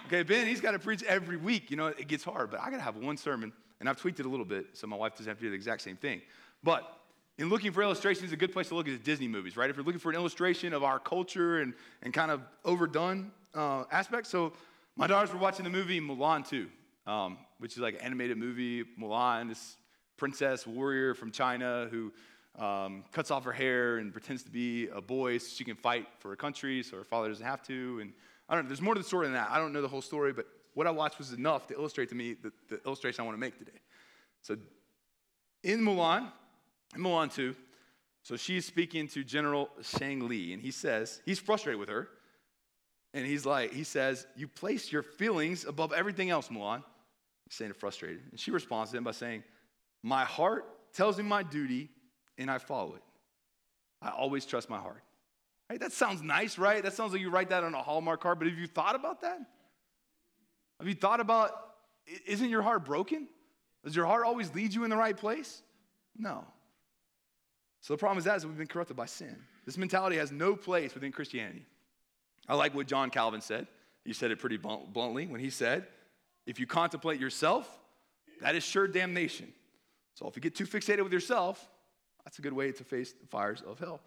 Okay, 0.07 0.25
Ben, 0.25 0.47
he's 0.47 0.61
got 0.61 0.73
to 0.73 0.79
preach 0.79 1.05
every 1.05 1.37
week. 1.37 1.71
You 1.71 1.77
know, 1.77 1.87
it 1.87 2.09
gets 2.09 2.25
hard, 2.25 2.51
but 2.51 2.61
I 2.61 2.71
got 2.71 2.79
to 2.79 2.83
have 2.83 2.97
one 2.97 3.17
sermon. 3.17 3.53
And 3.79 3.89
I've 3.89 3.97
tweaked 3.97 4.21
it 4.21 4.27
a 4.27 4.29
little 4.29 4.45
bit 4.45 4.67
so 4.73 4.87
my 4.87 4.97
wife 4.97 5.13
doesn't 5.13 5.27
have 5.27 5.39
to 5.39 5.45
do 5.45 5.51
the 5.51 5.57
exact 5.57 5.83
same 5.83 5.97
thing. 5.97 6.21
But 6.63 7.01
in 7.39 7.49
looking 7.49 7.73
for 7.73 7.83
illustrations, 7.83 8.33
a 8.33 8.37
good 8.37 8.53
place 8.53 8.69
to 8.69 8.75
look 8.75 8.89
is 8.89 8.99
Disney 8.99 9.29
movies, 9.29 9.57
right? 9.57 9.71
If 9.71 9.77
you're 9.77 9.85
looking 9.85 10.01
for 10.01 10.11
an 10.11 10.17
illustration 10.17 10.75
of 10.75 10.83
our 10.83 10.99
culture 10.99 11.61
and, 11.61 11.73
and 12.03 12.13
kind 12.13 12.31
of 12.31 12.43
overdone 12.65 13.31
uh, 13.55 13.85
aspects. 13.91 14.29
So 14.29 14.53
my 14.97 15.07
daughters 15.07 15.33
were 15.33 15.39
watching 15.39 15.65
the 15.65 15.71
movie 15.71 16.01
Mulan 16.01 16.47
2, 16.47 16.69
um, 17.07 17.39
which 17.59 17.73
is 17.73 17.79
like 17.79 17.95
an 17.95 18.01
animated 18.01 18.37
movie. 18.37 18.85
Mulan, 19.01 19.51
princess 20.21 20.67
warrior 20.67 21.15
from 21.15 21.33
China 21.33 21.89
who 21.91 22.13
um, 22.63 23.05
cuts 23.11 23.31
off 23.31 23.43
her 23.45 23.53
hair 23.53 23.97
and 23.97 24.13
pretends 24.13 24.43
to 24.43 24.51
be 24.51 24.87
a 24.89 25.01
boy 25.01 25.39
so 25.39 25.49
she 25.57 25.65
can 25.65 25.77
fight 25.77 26.07
for 26.19 26.29
her 26.29 26.37
country 26.37 26.83
so 26.83 26.97
her 26.99 27.05
father 27.05 27.29
doesn't 27.29 27.45
have 27.45 27.63
to. 27.63 27.99
And 28.03 28.13
I 28.49 28.55
don't 28.55 28.65
know, 28.65 28.69
there's 28.69 28.83
more 28.83 28.95
to 28.95 29.01
the 29.01 29.07
story 29.07 29.27
than 29.27 29.33
that. 29.33 29.49
I 29.51 29.59
don't 29.59 29.73
know 29.73 29.81
the 29.81 29.89
whole 29.89 30.03
story, 30.03 30.35
but 30.35 30.47
what 30.75 30.87
I 30.87 30.91
watched 30.91 31.19
was 31.19 31.33
enough 31.33 31.67
to 31.69 31.75
illustrate 31.75 32.11
to 32.11 32.15
me 32.15 32.35
the, 32.35 32.53
the 32.69 32.81
illustration 32.85 33.23
I 33.23 33.25
want 33.25 33.37
to 33.37 33.41
make 33.41 33.59
today. 33.59 33.79
So 34.43 34.57
in 35.65 35.81
Mulan, 35.81 36.31
and 36.95 37.03
Mulan 37.03 37.33
2. 37.33 37.57
So 38.23 38.37
she's 38.37 38.67
speaking 38.67 39.09
to 39.09 39.25
General 39.25 39.71
Shang 39.83 40.29
Li, 40.29 40.53
and 40.53 40.61
he 40.61 40.71
says, 40.71 41.23
he's 41.25 41.39
frustrated 41.39 41.81
with 41.81 41.89
her. 41.89 42.09
And 43.15 43.27
he's 43.27 43.47
like, 43.47 43.73
he 43.73 43.83
says, 43.85 44.27
You 44.37 44.47
place 44.47 44.93
your 44.93 45.03
feelings 45.03 45.65
above 45.65 45.93
everything 45.93 46.31
else, 46.31 46.49
Mulan. 46.49 46.85
He's 47.47 47.55
saying 47.55 47.73
frustrated. 47.73 48.21
And 48.31 48.39
she 48.39 48.51
responds 48.51 48.93
to 48.93 48.99
him 48.99 49.05
by 49.05 49.11
saying, 49.11 49.43
My 50.03 50.25
heart 50.25 50.65
tells 50.95 51.19
me 51.19 51.25
my 51.25 51.43
duty, 51.43 51.91
and 52.39 52.51
I 52.51 52.59
follow 52.59 52.95
it. 52.95 53.03
I 54.03 54.11
always 54.11 54.47
trust 54.47 54.71
my 54.71 54.79
heart. 54.79 55.03
Right? 55.69 55.79
That 55.79 55.93
sounds 55.93 56.23
nice, 56.23 56.59
right? 56.59 56.83
That 56.83 56.95
sounds 56.95 57.13
like 57.13 57.21
you 57.21 57.31
write 57.31 57.51
that 57.51 57.63
on 57.63 57.75
a 57.75 57.83
Hallmark 57.83 58.21
card, 58.21 58.39
but 58.39 58.49
have 58.49 58.59
you 58.59 58.67
thought 58.67 58.97
about 58.97 59.21
that? 59.21 59.39
Have 60.79 60.89
you 60.89 60.95
thought 60.95 61.21
about, 61.21 61.53
isn't 62.27 62.49
your 62.49 62.63
heart 62.63 62.85
broken? 62.85 63.29
Does 63.85 63.95
your 63.95 64.07
heart 64.07 64.25
always 64.25 64.55
lead 64.55 64.75
you 64.75 64.85
in 64.85 64.91
the 64.91 64.97
right 64.97 65.17
place? 65.17 65.63
No. 66.17 66.45
So 67.83 67.95
the 67.95 67.99
problem 67.99 68.19
is 68.19 68.25
that 68.25 68.37
is 68.37 68.47
we've 68.47 68.59
been 68.59 68.67
corrupted 68.67 68.97
by 68.97 69.07
sin. 69.07 69.37
This 69.65 69.79
mentality 69.79 70.17
has 70.17 70.33
no 70.33 70.57
place 70.57 70.95
within 70.95 71.13
Christianity. 71.13 71.67
I 72.49 72.55
like 72.55 72.75
what 72.75 72.87
John 72.87 73.11
Calvin 73.11 73.41
said. 73.41 73.69
He 74.05 74.13
said 74.13 74.31
it 74.31 74.39
pretty 74.39 74.57
bluntly 74.57 75.27
when 75.27 75.41
he 75.41 75.51
said, 75.51 75.87
if 76.47 76.59
you 76.59 76.67
contemplate 76.67 77.21
yourself, 77.21 77.69
that 78.41 78.55
is 78.55 78.65
sure 78.65 78.89
damnation. 78.89 79.53
So 80.21 80.29
if 80.29 80.37
you 80.37 80.43
get 80.43 80.55
too 80.55 80.67
fixated 80.67 81.03
with 81.03 81.15
yourself, 81.15 81.67
that's 82.25 82.39
a 82.39 82.43
good 82.43 82.53
way 82.53 82.73
to 82.73 82.85
face 82.85 83.13
the 83.13 83.27
fires 83.27 83.63
of 83.67 83.79
hell. 83.79 84.03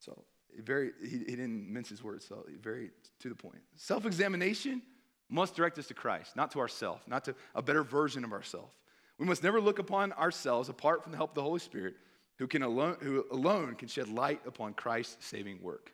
So 0.00 0.22
very, 0.62 0.90
he, 1.02 1.08
he 1.08 1.24
didn't 1.24 1.72
mince 1.72 1.88
his 1.88 2.04
words, 2.04 2.26
so 2.26 2.44
very 2.60 2.90
to 3.20 3.30
the 3.30 3.34
point. 3.34 3.62
Self 3.74 4.04
examination 4.04 4.82
must 5.30 5.56
direct 5.56 5.78
us 5.78 5.86
to 5.86 5.94
Christ, 5.94 6.36
not 6.36 6.50
to 6.50 6.60
ourselves, 6.60 7.02
not 7.06 7.24
to 7.24 7.34
a 7.54 7.62
better 7.62 7.82
version 7.82 8.22
of 8.22 8.34
ourselves. 8.34 8.74
We 9.18 9.24
must 9.24 9.42
never 9.42 9.62
look 9.62 9.78
upon 9.78 10.12
ourselves 10.12 10.68
apart 10.68 11.02
from 11.02 11.12
the 11.12 11.18
help 11.18 11.30
of 11.30 11.36
the 11.36 11.42
Holy 11.42 11.60
Spirit 11.60 11.94
who, 12.36 12.46
can 12.46 12.62
alone, 12.62 12.98
who 13.00 13.24
alone 13.32 13.76
can 13.76 13.88
shed 13.88 14.08
light 14.08 14.42
upon 14.46 14.74
Christ's 14.74 15.26
saving 15.26 15.62
work. 15.62 15.90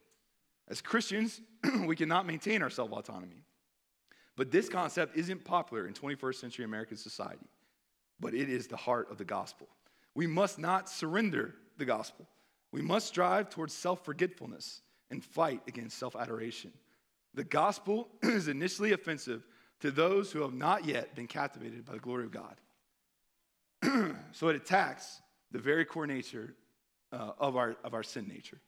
As 0.66 0.80
Christians, 0.80 1.40
we 1.86 1.94
cannot 1.94 2.26
maintain 2.26 2.62
our 2.62 2.70
self 2.70 2.90
autonomy. 2.90 3.44
But 4.36 4.50
this 4.50 4.68
concept 4.68 5.16
isn't 5.16 5.44
popular 5.44 5.86
in 5.86 5.94
21st 5.94 6.34
century 6.34 6.64
American 6.64 6.96
society, 6.96 7.46
but 8.20 8.34
it 8.34 8.48
is 8.48 8.66
the 8.66 8.76
heart 8.76 9.10
of 9.10 9.18
the 9.18 9.24
gospel. 9.24 9.68
We 10.14 10.26
must 10.26 10.58
not 10.58 10.88
surrender 10.88 11.54
the 11.78 11.84
gospel. 11.84 12.26
We 12.72 12.82
must 12.82 13.06
strive 13.06 13.50
towards 13.50 13.74
self 13.74 14.04
forgetfulness 14.04 14.82
and 15.10 15.24
fight 15.24 15.62
against 15.66 15.98
self 15.98 16.16
adoration. 16.16 16.72
The 17.34 17.44
gospel 17.44 18.08
is 18.22 18.48
initially 18.48 18.92
offensive 18.92 19.46
to 19.80 19.90
those 19.90 20.32
who 20.32 20.42
have 20.42 20.54
not 20.54 20.84
yet 20.84 21.14
been 21.14 21.26
captivated 21.26 21.84
by 21.84 21.94
the 21.94 21.98
glory 21.98 22.24
of 22.24 22.30
God. 22.30 22.56
so 24.32 24.48
it 24.48 24.56
attacks 24.56 25.20
the 25.50 25.58
very 25.58 25.84
core 25.84 26.06
nature 26.06 26.54
uh, 27.12 27.32
of, 27.38 27.56
our, 27.56 27.76
of 27.84 27.94
our 27.94 28.02
sin 28.02 28.26
nature. 28.26 28.58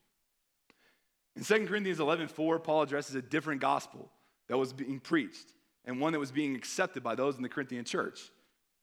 In 1.37 1.45
2 1.45 1.67
Corinthians 1.67 2.01
11 2.01 2.29
4, 2.29 2.59
Paul 2.61 2.83
addresses 2.83 3.15
a 3.15 3.23
different 3.23 3.61
gospel 3.61 4.11
that 4.49 4.57
was 4.57 4.73
being 4.73 5.01
preached 5.01 5.53
and 5.85 6.01
one 6.01 6.13
that 6.13 6.19
was 6.19 6.33
being 6.33 6.57
accepted 6.57 7.03
by 7.03 7.15
those 7.15 7.37
in 7.37 7.43
the 7.43 7.49
Corinthian 7.49 7.85
church. 7.85 8.31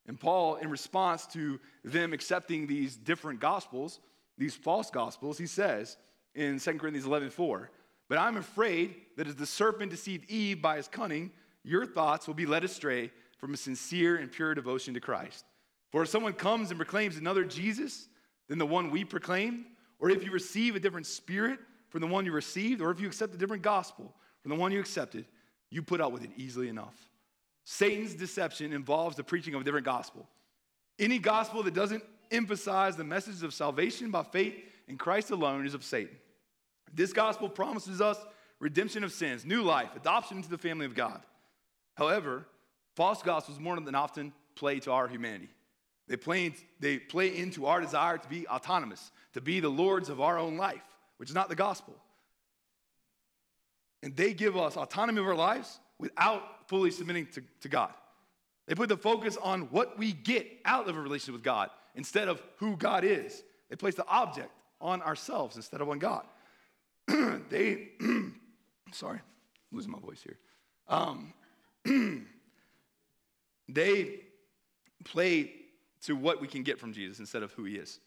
And 0.06 0.20
Paul, 0.20 0.56
in 0.56 0.68
response 0.68 1.26
to 1.28 1.58
them 1.82 2.12
accepting 2.12 2.66
these 2.66 2.96
different 2.96 3.40
gospels, 3.40 4.00
these 4.36 4.54
false 4.54 4.90
gospels, 4.90 5.38
he 5.38 5.46
says 5.46 5.96
in 6.34 6.58
2 6.58 6.78
Corinthians 6.78 7.06
11 7.06 7.30
4, 7.30 7.70
But 8.08 8.18
I'm 8.18 8.36
afraid 8.36 8.96
that 9.16 9.26
as 9.26 9.36
the 9.36 9.46
serpent 9.46 9.90
deceived 9.90 10.30
Eve 10.30 10.60
by 10.60 10.76
his 10.76 10.88
cunning, 10.88 11.30
your 11.62 11.86
thoughts 11.86 12.26
will 12.26 12.34
be 12.34 12.46
led 12.46 12.64
astray 12.64 13.10
from 13.38 13.54
a 13.54 13.56
sincere 13.56 14.16
and 14.16 14.30
pure 14.30 14.54
devotion 14.54 14.94
to 14.94 15.00
Christ. 15.00 15.44
For 15.90 16.02
if 16.02 16.08
someone 16.08 16.32
comes 16.32 16.70
and 16.70 16.78
proclaims 16.78 17.16
another 17.16 17.44
Jesus 17.44 18.08
than 18.48 18.58
the 18.58 18.66
one 18.66 18.90
we 18.90 19.04
proclaim, 19.04 19.66
or 19.98 20.10
if 20.10 20.24
you 20.24 20.30
receive 20.30 20.76
a 20.76 20.80
different 20.80 21.06
spirit 21.06 21.58
from 21.88 22.00
the 22.00 22.06
one 22.06 22.26
you 22.26 22.32
received, 22.32 22.82
or 22.82 22.90
if 22.90 23.00
you 23.00 23.06
accept 23.06 23.34
a 23.34 23.38
different 23.38 23.62
gospel 23.62 24.14
from 24.42 24.50
the 24.50 24.56
one 24.56 24.72
you 24.72 24.80
accepted, 24.80 25.24
you 25.70 25.82
put 25.82 26.00
up 26.00 26.12
with 26.12 26.24
it 26.24 26.30
easily 26.36 26.68
enough. 26.68 26.94
Satan's 27.64 28.14
deception 28.14 28.72
involves 28.72 29.16
the 29.16 29.24
preaching 29.24 29.54
of 29.54 29.62
a 29.62 29.64
different 29.64 29.86
gospel. 29.86 30.28
Any 30.98 31.18
gospel 31.18 31.62
that 31.62 31.74
doesn't 31.74 32.04
emphasize 32.30 32.96
the 32.96 33.04
message 33.04 33.42
of 33.42 33.54
salvation 33.54 34.10
by 34.10 34.22
faith 34.22 34.54
in 34.86 34.98
Christ 34.98 35.30
alone 35.30 35.66
is 35.66 35.74
of 35.74 35.84
Satan. 35.84 36.16
This 36.92 37.12
gospel 37.12 37.48
promises 37.48 38.00
us 38.00 38.18
redemption 38.60 39.02
of 39.02 39.12
sins, 39.12 39.44
new 39.44 39.62
life, 39.62 39.90
adoption 39.96 40.36
into 40.36 40.50
the 40.50 40.58
family 40.58 40.86
of 40.86 40.94
God. 40.94 41.20
However, 41.94 42.46
false 42.94 43.22
gospels 43.22 43.58
more 43.58 43.78
than 43.80 43.94
often 43.94 44.32
play 44.54 44.78
to 44.80 44.92
our 44.92 45.08
humanity. 45.08 45.48
They 46.06 46.16
play, 46.16 46.52
they 46.80 46.98
play 46.98 47.36
into 47.36 47.66
our 47.66 47.80
desire 47.80 48.18
to 48.18 48.28
be 48.28 48.46
autonomous, 48.46 49.10
to 49.32 49.40
be 49.40 49.60
the 49.60 49.70
lords 49.70 50.08
of 50.08 50.20
our 50.20 50.38
own 50.38 50.56
life, 50.56 50.82
which 51.16 51.30
is 51.30 51.34
not 51.34 51.48
the 51.48 51.54
gospel. 51.54 51.94
And 54.02 54.14
they 54.14 54.34
give 54.34 54.56
us 54.56 54.76
autonomy 54.76 55.20
of 55.20 55.26
our 55.26 55.34
lives 55.34 55.80
without 56.04 56.68
fully 56.68 56.90
submitting 56.90 57.26
to, 57.26 57.42
to 57.62 57.68
God. 57.68 57.92
They 58.66 58.74
put 58.74 58.88
the 58.88 58.96
focus 58.96 59.36
on 59.42 59.62
what 59.70 59.98
we 59.98 60.12
get 60.12 60.46
out 60.64 60.88
of 60.88 60.96
a 60.96 61.00
relationship 61.00 61.34
with 61.34 61.42
God 61.42 61.70
instead 61.94 62.28
of 62.28 62.42
who 62.56 62.76
God 62.76 63.04
is. 63.04 63.42
They 63.70 63.76
place 63.76 63.94
the 63.94 64.06
object 64.06 64.50
on 64.80 65.02
ourselves 65.02 65.56
instead 65.56 65.80
of 65.80 65.88
on 65.88 65.98
God. 65.98 66.24
they, 67.08 67.88
sorry, 68.92 69.18
I'm 69.18 69.76
losing 69.76 69.92
my 69.92 69.98
voice 69.98 70.22
here. 70.22 70.38
Um, 70.88 71.32
they 73.68 74.20
play 75.04 75.52
to 76.02 76.14
what 76.16 76.40
we 76.40 76.48
can 76.48 76.62
get 76.62 76.78
from 76.78 76.92
Jesus 76.92 77.18
instead 77.18 77.42
of 77.42 77.52
who 77.52 77.64
he 77.64 77.76
is. 77.76 77.98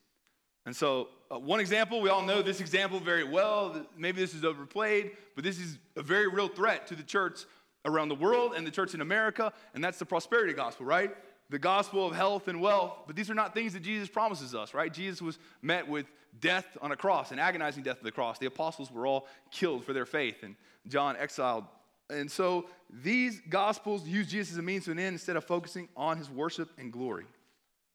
And 0.67 0.75
so, 0.75 1.07
uh, 1.31 1.39
one 1.39 1.59
example, 1.59 2.01
we 2.01 2.09
all 2.09 2.21
know 2.21 2.41
this 2.41 2.59
example 2.59 2.99
very 2.99 3.23
well. 3.23 3.87
Maybe 3.97 4.19
this 4.19 4.33
is 4.33 4.43
overplayed, 4.43 5.11
but 5.33 5.43
this 5.43 5.59
is 5.59 5.77
a 5.95 6.03
very 6.03 6.27
real 6.27 6.49
threat 6.49 6.87
to 6.87 6.95
the 6.95 7.03
church 7.03 7.45
around 7.85 8.09
the 8.09 8.15
world 8.15 8.53
and 8.55 8.65
the 8.65 8.71
church 8.71 8.93
in 8.93 9.01
America, 9.01 9.53
and 9.73 9.83
that's 9.83 9.99
the 9.99 10.05
prosperity 10.05 10.53
gospel, 10.53 10.85
right? 10.85 11.15
The 11.49 11.59
gospel 11.59 12.05
of 12.05 12.13
health 12.13 12.47
and 12.47 12.59
wealth. 12.59 12.93
But 13.07 13.15
these 13.15 13.29
are 13.29 13.35
not 13.35 13.53
things 13.53 13.73
that 13.73 13.83
Jesus 13.83 14.09
promises 14.09 14.53
us, 14.53 14.73
right? 14.73 14.93
Jesus 14.93 15.21
was 15.21 15.39
met 15.61 15.87
with 15.87 16.05
death 16.39 16.77
on 16.81 16.91
a 16.91 16.97
cross, 16.97 17.31
an 17.31 17.39
agonizing 17.39 17.83
death 17.83 17.97
on 17.97 18.03
the 18.03 18.11
cross. 18.11 18.37
The 18.37 18.47
apostles 18.47 18.91
were 18.91 19.07
all 19.07 19.27
killed 19.51 19.85
for 19.85 19.93
their 19.93 20.05
faith, 20.05 20.43
and 20.43 20.55
John 20.87 21.15
exiled 21.17 21.63
and 22.09 22.31
so 22.31 22.65
these 22.89 23.41
gospels 23.49 24.07
use 24.07 24.27
Jesus 24.27 24.53
as 24.53 24.59
a 24.59 24.61
means 24.61 24.85
to 24.85 24.91
an 24.91 24.99
end 24.99 25.13
instead 25.13 25.35
of 25.35 25.43
focusing 25.43 25.89
on 25.95 26.17
his 26.17 26.29
worship 26.29 26.69
and 26.77 26.91
glory. 26.91 27.25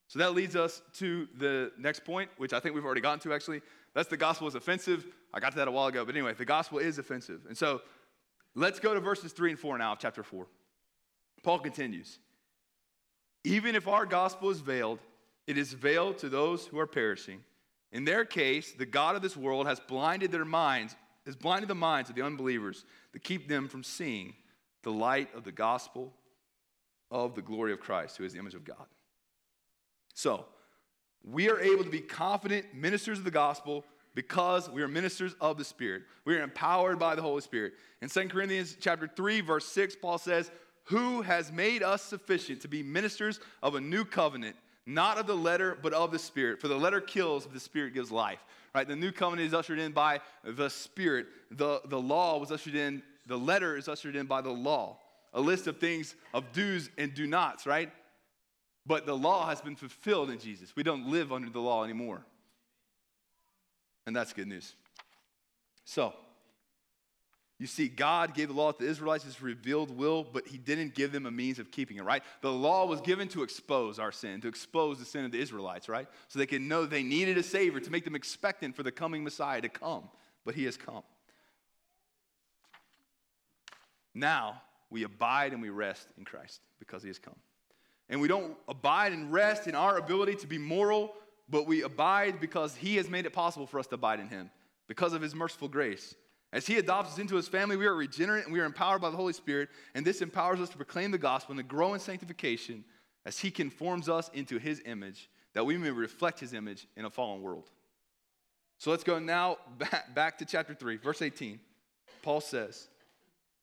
So 0.07 0.19
that 0.19 0.33
leads 0.33 0.55
us 0.55 0.81
to 0.95 1.27
the 1.37 1.71
next 1.79 2.05
point, 2.05 2.29
which 2.37 2.53
I 2.53 2.59
think 2.59 2.75
we've 2.75 2.85
already 2.85 3.01
gotten 3.01 3.19
to 3.21 3.33
actually. 3.33 3.61
That's 3.95 4.09
the 4.09 4.17
gospel 4.17 4.47
is 4.47 4.55
offensive. 4.55 5.05
I 5.33 5.39
got 5.39 5.51
to 5.51 5.57
that 5.57 5.67
a 5.67 5.71
while 5.71 5.87
ago, 5.87 6.05
but 6.05 6.15
anyway, 6.15 6.33
the 6.33 6.45
gospel 6.45 6.77
is 6.79 6.99
offensive. 6.99 7.41
And 7.47 7.57
so 7.57 7.81
let's 8.55 8.79
go 8.79 8.93
to 8.93 8.99
verses 8.99 9.31
3 9.31 9.51
and 9.51 9.59
4 9.59 9.77
now 9.77 9.93
of 9.93 9.99
chapter 9.99 10.23
4. 10.23 10.47
Paul 11.43 11.59
continues 11.59 12.19
Even 13.43 13.75
if 13.75 13.87
our 13.87 14.05
gospel 14.05 14.49
is 14.49 14.59
veiled, 14.59 14.99
it 15.47 15.57
is 15.57 15.73
veiled 15.73 16.17
to 16.19 16.29
those 16.29 16.65
who 16.65 16.79
are 16.79 16.87
perishing. 16.87 17.43
In 17.91 18.05
their 18.05 18.25
case, 18.25 18.71
the 18.71 18.85
God 18.85 19.15
of 19.15 19.21
this 19.21 19.37
world 19.37 19.67
has 19.67 19.79
blinded 19.79 20.31
their 20.31 20.45
minds 20.45 20.95
has 21.25 21.35
blinded 21.35 21.69
the 21.69 21.75
minds 21.75 22.09
of 22.09 22.15
the 22.15 22.21
unbelievers 22.21 22.85
to 23.13 23.19
keep 23.19 23.47
them 23.47 23.67
from 23.67 23.83
seeing 23.83 24.33
the 24.83 24.91
light 24.91 25.33
of 25.35 25.43
the 25.43 25.51
gospel 25.51 26.13
of 27.09 27.35
the 27.35 27.41
glory 27.41 27.71
of 27.71 27.79
Christ, 27.79 28.17
who 28.17 28.25
is 28.25 28.33
the 28.33 28.39
image 28.39 28.55
of 28.55 28.65
God. 28.65 28.85
So, 30.13 30.45
we 31.23 31.49
are 31.49 31.59
able 31.59 31.85
to 31.85 31.89
be 31.89 32.01
confident 32.01 32.73
ministers 32.73 33.17
of 33.17 33.23
the 33.23 33.31
gospel 33.31 33.85
because 34.15 34.69
we 34.69 34.81
are 34.81 34.87
ministers 34.87 35.35
of 35.41 35.57
the 35.57 35.63
Spirit. 35.63 36.03
We 36.25 36.35
are 36.35 36.43
empowered 36.43 36.99
by 36.99 37.15
the 37.15 37.21
Holy 37.21 37.41
Spirit. 37.41 37.73
In 38.01 38.09
2 38.09 38.29
Corinthians 38.29 38.77
chapter 38.79 39.07
3, 39.07 39.41
verse 39.41 39.65
6, 39.65 39.95
Paul 40.01 40.17
says, 40.17 40.51
Who 40.85 41.21
has 41.21 41.51
made 41.51 41.83
us 41.83 42.01
sufficient 42.01 42.61
to 42.61 42.67
be 42.67 42.83
ministers 42.83 43.39
of 43.61 43.75
a 43.75 43.81
new 43.81 44.05
covenant, 44.05 44.55
not 44.85 45.17
of 45.17 45.27
the 45.27 45.35
letter, 45.35 45.77
but 45.81 45.93
of 45.93 46.11
the 46.11 46.19
Spirit? 46.19 46.61
For 46.61 46.67
the 46.67 46.77
letter 46.77 47.01
kills, 47.01 47.45
but 47.45 47.53
the 47.53 47.59
Spirit 47.59 47.93
gives 47.93 48.11
life. 48.11 48.39
Right? 48.75 48.87
The 48.87 48.95
new 48.95 49.11
covenant 49.11 49.47
is 49.47 49.53
ushered 49.53 49.79
in 49.79 49.91
by 49.91 50.19
the 50.43 50.69
Spirit. 50.69 51.27
The, 51.51 51.81
the 51.85 51.99
law 51.99 52.37
was 52.37 52.51
ushered 52.51 52.75
in, 52.75 53.03
the 53.27 53.37
letter 53.37 53.77
is 53.77 53.87
ushered 53.87 54.15
in 54.15 54.25
by 54.25 54.41
the 54.41 54.51
law. 54.51 54.97
A 55.33 55.41
list 55.41 55.65
of 55.67 55.79
things 55.79 56.15
of 56.33 56.51
do's 56.53 56.89
and 56.97 57.13
do 57.13 57.25
nots, 57.25 57.65
right? 57.65 57.91
But 58.85 59.05
the 59.05 59.15
law 59.15 59.47
has 59.47 59.61
been 59.61 59.75
fulfilled 59.75 60.29
in 60.29 60.39
Jesus. 60.39 60.75
We 60.75 60.83
don't 60.83 61.09
live 61.09 61.31
under 61.31 61.49
the 61.49 61.61
law 61.61 61.83
anymore. 61.83 62.25
And 64.05 64.15
that's 64.15 64.33
good 64.33 64.47
news. 64.47 64.73
So, 65.85 66.13
you 67.59 67.67
see, 67.67 67.87
God 67.87 68.33
gave 68.33 68.49
the 68.49 68.53
law 68.53 68.71
to 68.71 68.83
the 68.83 68.89
Israelites, 68.89 69.23
his 69.23 69.41
revealed 69.41 69.95
will, 69.95 70.23
but 70.23 70.47
he 70.47 70.57
didn't 70.57 70.95
give 70.95 71.11
them 71.11 71.25
a 71.25 71.31
means 71.31 71.59
of 71.59 71.71
keeping 71.71 71.97
it, 71.97 72.03
right? 72.03 72.23
The 72.41 72.51
law 72.51 72.85
was 72.85 72.99
given 72.99 73.27
to 73.29 73.43
expose 73.43 73.99
our 73.99 74.11
sin, 74.11 74.41
to 74.41 74.47
expose 74.47 74.99
the 74.99 75.05
sin 75.05 75.23
of 75.23 75.31
the 75.31 75.39
Israelites, 75.39 75.87
right? 75.87 76.07
So 76.27 76.39
they 76.39 76.45
could 76.45 76.61
know 76.61 76.85
they 76.85 77.03
needed 77.03 77.37
a 77.37 77.43
Savior 77.43 77.79
to 77.79 77.91
make 77.91 78.03
them 78.03 78.15
expectant 78.15 78.75
for 78.75 78.83
the 78.83 78.91
coming 78.91 79.23
Messiah 79.23 79.61
to 79.61 79.69
come, 79.69 80.09
but 80.43 80.55
he 80.55 80.65
has 80.65 80.75
come. 80.75 81.03
Now 84.13 84.61
we 84.89 85.03
abide 85.03 85.53
and 85.53 85.61
we 85.61 85.69
rest 85.69 86.07
in 86.17 86.25
Christ 86.25 86.59
because 86.79 87.01
he 87.01 87.09
has 87.09 87.19
come. 87.19 87.35
And 88.09 88.19
we 88.19 88.27
don't 88.27 88.55
abide 88.67 89.13
and 89.13 89.31
rest 89.31 89.67
in 89.67 89.75
our 89.75 89.97
ability 89.97 90.35
to 90.35 90.47
be 90.47 90.57
moral, 90.57 91.13
but 91.53 91.67
we 91.67 91.83
abide 91.83 92.41
because 92.41 92.75
he 92.75 92.95
has 92.95 93.09
made 93.09 93.27
it 93.27 93.31
possible 93.31 93.67
for 93.67 93.79
us 93.79 93.87
to 93.87 93.95
abide 93.95 94.19
in 94.19 94.27
him 94.27 94.49
because 94.87 95.13
of 95.13 95.21
his 95.21 95.35
merciful 95.35 95.67
grace. 95.69 96.15
As 96.51 96.67
He 96.67 96.77
adopts 96.77 97.13
us 97.13 97.17
into 97.17 97.35
His 97.35 97.47
family, 97.47 97.75
we 97.75 97.87
are 97.87 97.95
regenerate 97.95 98.43
and 98.43 98.53
we 98.53 98.59
are 98.59 98.65
empowered 98.65 99.01
by 99.01 99.09
the 99.09 99.17
Holy 99.17 99.33
Spirit, 99.33 99.69
and 99.95 100.05
this 100.05 100.21
empowers 100.21 100.61
us 100.61 100.69
to 100.69 100.77
proclaim 100.77 101.09
the 101.09 101.17
gospel 101.17 101.53
and 101.53 101.57
to 101.57 101.63
grow 101.63 101.95
in 101.95 101.99
sanctification 101.99 102.85
as 103.25 103.39
He 103.39 103.49
conforms 103.49 104.07
us 104.07 104.29
into 104.35 104.59
His 104.59 104.79
image, 104.85 105.31
that 105.55 105.65
we 105.65 105.79
may 105.79 105.89
reflect 105.89 106.39
His 106.39 106.53
image 106.53 106.85
in 106.95 107.05
a 107.05 107.09
fallen 107.09 107.41
world. 107.41 107.71
So 108.77 108.91
let's 108.91 109.03
go 109.03 109.17
now 109.17 109.57
back, 109.79 110.13
back 110.13 110.37
to 110.37 110.45
chapter 110.45 110.75
3, 110.75 110.97
verse 110.97 111.23
18. 111.23 111.59
Paul 112.21 112.39
says, 112.39 112.87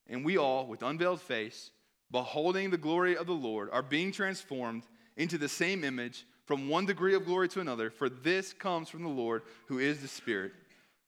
And 0.08 0.24
we 0.24 0.36
all, 0.36 0.66
with 0.66 0.82
unveiled 0.82 1.20
face, 1.20 1.70
beholding 2.10 2.70
the 2.70 2.76
glory 2.76 3.16
of 3.16 3.28
the 3.28 3.32
Lord, 3.34 3.70
are 3.70 3.84
being 3.84 4.10
transformed 4.10 4.82
into 5.16 5.38
the 5.38 5.48
same 5.48 5.84
image 5.84 6.24
from 6.50 6.68
one 6.68 6.84
degree 6.84 7.14
of 7.14 7.26
glory 7.26 7.48
to 7.48 7.60
another, 7.60 7.90
for 7.90 8.08
this 8.08 8.52
comes 8.52 8.88
from 8.88 9.04
the 9.04 9.08
Lord 9.08 9.42
who 9.66 9.78
is 9.78 10.02
the 10.02 10.08
Spirit. 10.08 10.50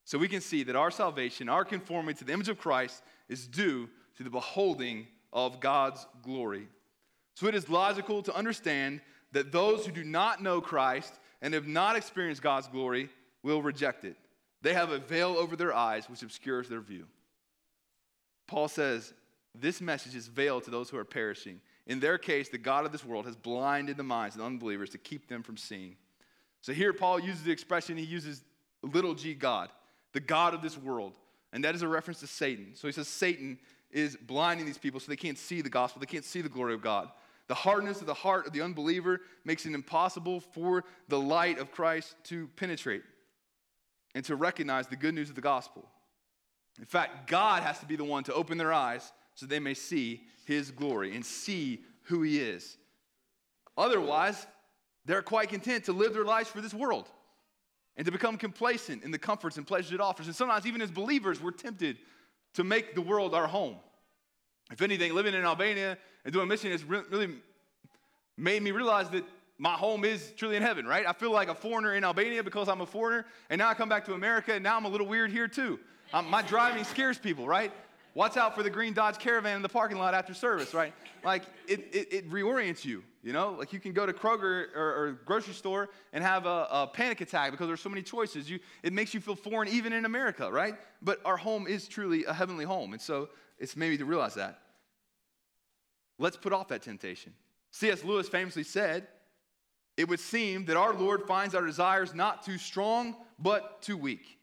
So 0.05 0.17
we 0.17 0.29
can 0.29 0.39
see 0.39 0.63
that 0.63 0.77
our 0.77 0.89
salvation, 0.89 1.49
our 1.49 1.65
conformity 1.65 2.19
to 2.19 2.23
the 2.23 2.31
image 2.31 2.47
of 2.47 2.57
Christ, 2.57 3.03
is 3.27 3.45
due 3.45 3.89
to 4.15 4.23
the 4.23 4.29
beholding 4.29 5.05
of 5.33 5.59
God's 5.59 6.07
glory. 6.21 6.69
So 7.33 7.47
it 7.47 7.55
is 7.55 7.67
logical 7.67 8.23
to 8.23 8.33
understand 8.33 9.01
that 9.33 9.51
those 9.51 9.85
who 9.85 9.91
do 9.91 10.05
not 10.05 10.41
know 10.41 10.61
Christ 10.61 11.13
and 11.41 11.53
have 11.53 11.67
not 11.67 11.97
experienced 11.97 12.41
God's 12.41 12.67
glory 12.67 13.09
will 13.43 13.61
reject 13.61 14.05
it. 14.05 14.15
They 14.61 14.73
have 14.73 14.91
a 14.91 14.99
veil 14.99 15.35
over 15.37 15.57
their 15.57 15.73
eyes 15.73 16.09
which 16.09 16.23
obscures 16.23 16.69
their 16.69 16.79
view. 16.79 17.05
Paul 18.47 18.69
says, 18.69 19.13
This 19.53 19.81
message 19.81 20.15
is 20.15 20.27
veiled 20.27 20.63
to 20.63 20.71
those 20.71 20.89
who 20.89 20.95
are 20.95 21.03
perishing. 21.03 21.59
In 21.85 21.99
their 21.99 22.17
case, 22.17 22.49
the 22.49 22.57
God 22.57 22.85
of 22.85 22.91
this 22.91 23.03
world 23.03 23.25
has 23.25 23.35
blinded 23.35 23.97
the 23.97 24.03
minds 24.03 24.35
of 24.35 24.39
the 24.39 24.45
unbelievers 24.45 24.89
to 24.91 24.97
keep 24.97 25.27
them 25.27 25.43
from 25.43 25.57
seeing. 25.57 25.97
So 26.61 26.71
here, 26.71 26.93
Paul 26.93 27.19
uses 27.19 27.43
the 27.43 27.51
expression, 27.51 27.97
he 27.97 28.05
uses 28.05 28.41
little 28.81 29.13
g 29.13 29.33
God, 29.33 29.69
the 30.13 30.19
God 30.19 30.53
of 30.53 30.61
this 30.61 30.77
world. 30.77 31.13
And 31.51 31.63
that 31.65 31.75
is 31.75 31.81
a 31.81 31.87
reference 31.87 32.19
to 32.21 32.27
Satan. 32.27 32.71
So 32.73 32.87
he 32.87 32.93
says 32.93 33.07
Satan 33.07 33.59
is 33.91 34.15
blinding 34.15 34.65
these 34.65 34.77
people 34.77 34.99
so 34.99 35.09
they 35.09 35.15
can't 35.15 35.37
see 35.37 35.61
the 35.61 35.69
gospel, 35.69 35.99
they 35.99 36.05
can't 36.05 36.25
see 36.25 36.41
the 36.41 36.49
glory 36.49 36.73
of 36.73 36.81
God. 36.81 37.09
The 37.47 37.53
hardness 37.53 37.99
of 37.99 38.07
the 38.07 38.13
heart 38.13 38.47
of 38.47 38.53
the 38.53 38.61
unbeliever 38.61 39.19
makes 39.43 39.65
it 39.65 39.73
impossible 39.73 40.39
for 40.39 40.85
the 41.09 41.19
light 41.19 41.59
of 41.59 41.71
Christ 41.71 42.15
to 42.25 42.47
penetrate 42.55 43.03
and 44.15 44.23
to 44.25 44.35
recognize 44.35 44.87
the 44.87 44.95
good 44.95 45.13
news 45.13 45.29
of 45.29 45.35
the 45.35 45.41
gospel. 45.41 45.85
In 46.79 46.85
fact, 46.85 47.27
God 47.27 47.61
has 47.61 47.79
to 47.79 47.85
be 47.85 47.95
the 47.95 48.03
one 48.03 48.23
to 48.23 48.33
open 48.33 48.57
their 48.57 48.73
eyes 48.73 49.11
so 49.35 49.45
they 49.45 49.59
may 49.59 49.73
see 49.73 50.21
his 50.45 50.71
glory 50.71 51.15
and 51.15 51.25
see 51.25 51.81
who 52.03 52.21
he 52.21 52.39
is. 52.39 52.77
Otherwise, 53.77 54.45
they're 55.05 55.21
quite 55.21 55.49
content 55.49 55.85
to 55.85 55.93
live 55.93 56.13
their 56.13 56.25
lives 56.25 56.49
for 56.49 56.61
this 56.61 56.73
world 56.73 57.09
and 57.95 58.05
to 58.05 58.11
become 58.11 58.37
complacent 58.37 59.03
in 59.03 59.11
the 59.11 59.17
comforts 59.17 59.57
and 59.57 59.67
pleasures 59.67 59.91
it 59.91 60.01
offers. 60.01 60.27
And 60.27 60.35
sometimes, 60.35 60.65
even 60.65 60.81
as 60.81 60.91
believers, 60.91 61.41
we're 61.41 61.51
tempted 61.51 61.97
to 62.53 62.63
make 62.63 62.95
the 62.95 63.01
world 63.01 63.33
our 63.33 63.47
home. 63.47 63.77
If 64.71 64.81
anything, 64.81 65.13
living 65.13 65.33
in 65.33 65.43
Albania 65.43 65.97
and 66.23 66.33
doing 66.33 66.47
mission 66.47 66.71
has 66.71 66.83
really 66.83 67.35
made 68.37 68.63
me 68.63 68.71
realize 68.71 69.09
that 69.09 69.23
my 69.59 69.73
home 69.73 70.03
is 70.03 70.33
truly 70.35 70.55
in 70.55 70.63
heaven, 70.63 70.85
right? 70.85 71.05
I 71.05 71.13
feel 71.13 71.31
like 71.31 71.47
a 71.47 71.55
foreigner 71.55 71.93
in 71.93 72.03
Albania 72.03 72.43
because 72.43 72.67
I'm 72.67 72.81
a 72.81 72.85
foreigner, 72.85 73.25
and 73.49 73.59
now 73.59 73.69
I 73.69 73.73
come 73.73 73.87
back 73.87 74.05
to 74.05 74.13
America, 74.13 74.53
and 74.53 74.63
now 74.63 74.75
I'm 74.75 74.85
a 74.85 74.89
little 74.89 75.05
weird 75.07 75.31
here 75.31 75.47
too. 75.47 75.79
My 76.11 76.41
driving 76.41 76.83
scares 76.83 77.17
people, 77.17 77.47
right? 77.47 77.71
Watch 78.15 78.37
out 78.37 78.55
for 78.55 78.61
the 78.61 78.69
green 78.69 78.93
Dodge 78.93 79.17
Caravan 79.17 79.55
in 79.55 79.61
the 79.63 79.69
parking 79.69 79.97
lot 79.97 80.13
after 80.13 80.35
service, 80.35 80.73
right? 80.75 80.93
Like 81.23 81.43
it, 81.67 81.79
it, 81.91 82.13
it 82.13 82.29
reorients 82.29 82.85
you, 82.85 83.03
you 83.23 83.33
know? 83.33 83.55
Like 83.57 83.73
you 83.73 83.79
can 83.79 83.91
go 83.91 84.05
to 84.05 84.13
Kroger 84.13 84.67
or, 84.75 84.95
or 84.95 85.19
grocery 85.25 85.55
store 85.55 85.89
and 86.11 86.23
have 86.23 86.45
a, 86.45 86.67
a, 86.69 86.89
panic 86.93 87.21
attack 87.21 87.49
because 87.49 87.67
there's 87.67 87.81
so 87.81 87.89
many 87.89 88.03
choices. 88.03 88.47
You, 88.47 88.59
it 88.83 88.93
makes 88.93 89.15
you 89.15 89.19
feel 89.19 89.35
foreign 89.35 89.67
even 89.67 89.93
in 89.93 90.05
America, 90.05 90.51
right? 90.51 90.75
But 91.01 91.21
our 91.25 91.37
home 91.37 91.65
is 91.65 91.87
truly 91.87 92.23
a 92.25 92.33
heavenly 92.33 92.65
home. 92.65 92.93
And 92.93 93.01
so 93.01 93.29
it's 93.57 93.75
maybe 93.75 93.97
to 93.97 94.05
realize 94.05 94.35
that. 94.35 94.59
Let's 96.19 96.37
put 96.37 96.53
off 96.53 96.67
that 96.67 96.83
temptation. 96.83 97.33
C.S. 97.71 98.03
Lewis 98.03 98.29
famously 98.29 98.63
said, 98.63 99.07
It 99.97 100.07
would 100.07 100.19
seem 100.19 100.65
that 100.65 100.77
our 100.77 100.93
Lord 100.93 101.23
finds 101.23 101.55
our 101.55 101.65
desires 101.65 102.13
not 102.13 102.45
too 102.45 102.59
strong, 102.59 103.15
but 103.39 103.81
too 103.81 103.97
weak. 103.97 104.37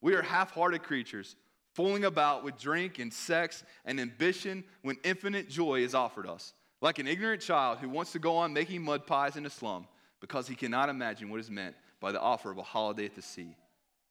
We 0.00 0.14
are 0.14 0.22
half 0.22 0.52
hearted 0.52 0.82
creatures 0.82 1.36
fooling 1.74 2.04
about 2.04 2.44
with 2.44 2.58
drink 2.58 2.98
and 2.98 3.12
sex 3.12 3.64
and 3.84 4.00
ambition 4.00 4.64
when 4.82 4.96
infinite 5.04 5.48
joy 5.48 5.80
is 5.80 5.94
offered 5.94 6.26
us. 6.26 6.54
Like 6.80 6.98
an 6.98 7.06
ignorant 7.06 7.42
child 7.42 7.78
who 7.78 7.88
wants 7.88 8.12
to 8.12 8.18
go 8.18 8.36
on 8.36 8.52
making 8.52 8.82
mud 8.82 9.06
pies 9.06 9.36
in 9.36 9.46
a 9.46 9.50
slum 9.50 9.86
because 10.20 10.48
he 10.48 10.54
cannot 10.54 10.88
imagine 10.88 11.30
what 11.30 11.40
is 11.40 11.50
meant 11.50 11.76
by 12.00 12.12
the 12.12 12.20
offer 12.20 12.50
of 12.50 12.58
a 12.58 12.62
holiday 12.62 13.06
at 13.06 13.14
the 13.14 13.22
sea. 13.22 13.56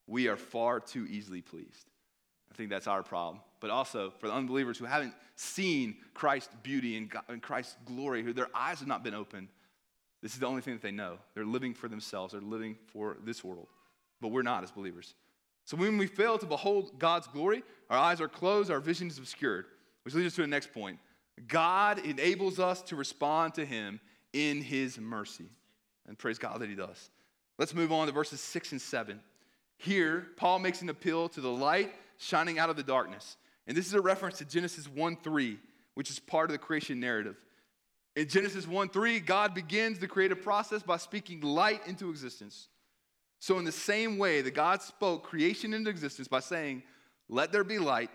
We 0.07 0.28
are 0.28 0.38
far 0.38 0.80
too 0.80 1.05
easily 1.09 1.41
pleased. 1.41 1.89
I 2.51 2.55
think 2.55 2.70
that's 2.70 2.88
our 2.88 3.03
problem. 3.03 3.41
But 3.59 3.70
also 3.70 4.12
for 4.20 4.28
the 4.28 4.34
unbelievers 4.34 4.78
who 4.78 4.86
haven't 4.86 5.14
seen 5.36 5.95
Christ's 6.14 6.53
beauty 6.64 6.97
and, 6.97 7.12
and 7.30 7.41
Christ's 7.41 7.76
glory, 7.86 8.24
who 8.24 8.34
their 8.34 8.49
eyes 8.53 8.80
have 8.80 8.88
not 8.88 9.03
been 9.03 9.14
opened, 9.14 9.47
this 10.22 10.34
is 10.34 10.39
the 10.39 10.47
only 10.47 10.62
thing 10.62 10.74
that 10.74 10.82
they 10.82 10.91
know. 10.91 11.18
They're 11.34 11.45
living 11.45 11.74
for 11.74 11.88
themselves, 11.88 12.34
they're 12.34 12.41
living 12.41 12.78
for 12.88 13.18
this 13.24 13.43
world. 13.43 13.68
But 14.20 14.30
we're 14.30 14.43
not 14.43 14.64
as 14.64 14.72
believers. 14.72 15.16
So 15.72 15.78
when 15.78 15.97
we 15.97 16.05
fail 16.05 16.38
to 16.38 16.45
behold 16.45 16.99
God's 16.99 17.28
glory, 17.28 17.63
our 17.89 17.97
eyes 17.97 18.19
are 18.19 18.28
closed, 18.28 18.69
our 18.69 18.82
vision 18.82 19.07
is 19.07 19.17
obscured. 19.17 19.67
Which 20.03 20.13
leads 20.13 20.28
us 20.28 20.36
to 20.36 20.41
the 20.41 20.47
next 20.47 20.74
point. 20.74 20.99
God 21.47 21.99
enables 21.99 22.59
us 22.59 22.82
to 22.82 22.97
respond 22.97 23.53
to 23.53 23.63
Him 23.63 24.01
in 24.34 24.61
His 24.61 24.99
mercy. 24.99 25.45
And 26.09 26.19
praise 26.19 26.38
God 26.38 26.59
that 26.59 26.67
He 26.67 26.76
does. 26.76 27.09
Let's 27.57 27.74
move 27.74 27.93
on 27.93 28.07
to 28.07 28.11
verses 28.11 28.41
6 28.41 28.74
and 28.74 28.82
7. 28.82 29.22
Here, 29.78 30.28
Paul 30.36 30.59
makes 30.59 30.82
an 30.82 30.89
appeal 30.89 31.30
to 31.30 31.39
the 31.39 31.49
light 31.49 31.95
shining 32.17 32.59
out 32.59 32.69
of 32.69 32.76
the 32.76 32.84
darkness. 32.84 33.38
And 33.65 33.78
this 33.78 33.88
is 33.88 33.93
a 33.93 34.01
reference 34.01 34.39
to 34.39 34.45
Genesis 34.45 34.89
1 34.89 35.19
3, 35.24 35.57
which 35.93 36.09
is 36.09 36.19
part 36.19 36.49
of 36.49 36.51
the 36.51 36.57
creation 36.57 36.99
narrative. 36.99 37.38
In 38.17 38.28
Genesis 38.28 38.67
1 38.67 38.89
3, 38.89 39.22
God 39.22 39.53
begins 39.53 39.99
the 39.99 40.07
creative 40.09 40.41
process 40.41 40.84
by 40.84 40.97
speaking 40.97 41.39
light 41.39 41.88
into 41.88 42.09
existence. 42.09 42.67
So, 43.42 43.58
in 43.58 43.66
the 43.66 43.72
same 43.72 44.20
way 44.20 44.42
that 44.44 44.54
God 44.54 44.84
spoke 44.84 45.24
creation 45.24 45.74
into 45.74 45.89
existence 45.89 46.28
by 46.28 46.42
saying, 46.42 46.84
Let 47.28 47.52
there 47.52 47.64
be 47.64 47.80
light, 47.80 48.12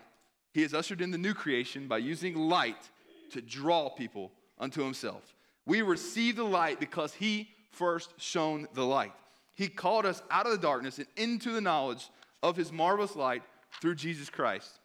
he 0.53 0.61
has 0.61 0.73
ushered 0.73 1.01
in 1.01 1.11
the 1.11 1.17
new 1.17 1.33
creation 1.33 1.89
by 1.89 1.97
using 1.97 2.33
light 2.33 2.89
to 3.31 3.41
draw 3.41 3.89
people 3.89 4.31
unto 4.57 4.81
himself. 4.81 5.35
We 5.65 5.81
receive 5.81 6.37
the 6.37 6.45
light 6.45 6.79
because 6.79 7.13
he 7.13 7.49
first 7.71 8.13
shone 8.15 8.69
the 8.73 8.85
light. 8.85 9.11
He 9.53 9.67
called 9.67 10.05
us 10.05 10.23
out 10.31 10.45
of 10.45 10.53
the 10.53 10.57
darkness 10.57 10.97
and 10.97 11.07
into 11.17 11.51
the 11.51 11.59
knowledge 11.59 12.09
of 12.41 12.55
his 12.55 12.71
marvelous 12.71 13.17
light 13.17 13.43
through 13.81 13.95
Jesus 13.95 14.29
Christ. 14.29 14.79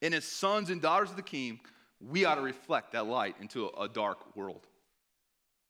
And 0.00 0.14
as 0.14 0.24
sons 0.24 0.70
and 0.70 0.80
daughters 0.80 1.10
of 1.10 1.16
the 1.16 1.22
King, 1.22 1.58
we 2.00 2.24
ought 2.24 2.36
to 2.36 2.40
reflect 2.40 2.92
that 2.92 3.06
light 3.06 3.34
into 3.40 3.66
a 3.66 3.88
dark 3.88 4.36
world. 4.36 4.64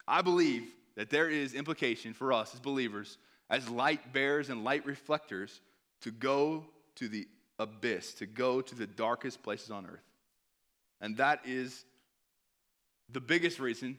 I 0.07 0.21
believe 0.21 0.65
that 0.97 1.09
there 1.09 1.31
is 1.31 1.55
implication 1.55 2.13
for 2.13 2.35
us 2.35 2.53
as 2.53 2.61
believers 2.61 3.17
as 3.49 3.69
light 3.69 4.13
bearers 4.13 4.51
and 4.51 4.65
light 4.65 4.85
reflectors 4.87 5.61
to 6.03 6.11
go 6.11 6.65
to 6.97 7.09
the 7.09 7.27
abyss, 7.59 8.15
to 8.15 8.27
go 8.27 8.61
to 8.61 8.75
the 8.75 8.87
darkest 8.87 9.43
places 9.43 9.71
on 9.71 9.87
earth. 9.87 10.05
And 11.01 11.17
that 11.19 11.41
is 11.45 11.85
the 13.11 13.21
biggest 13.21 13.61
reason 13.61 13.99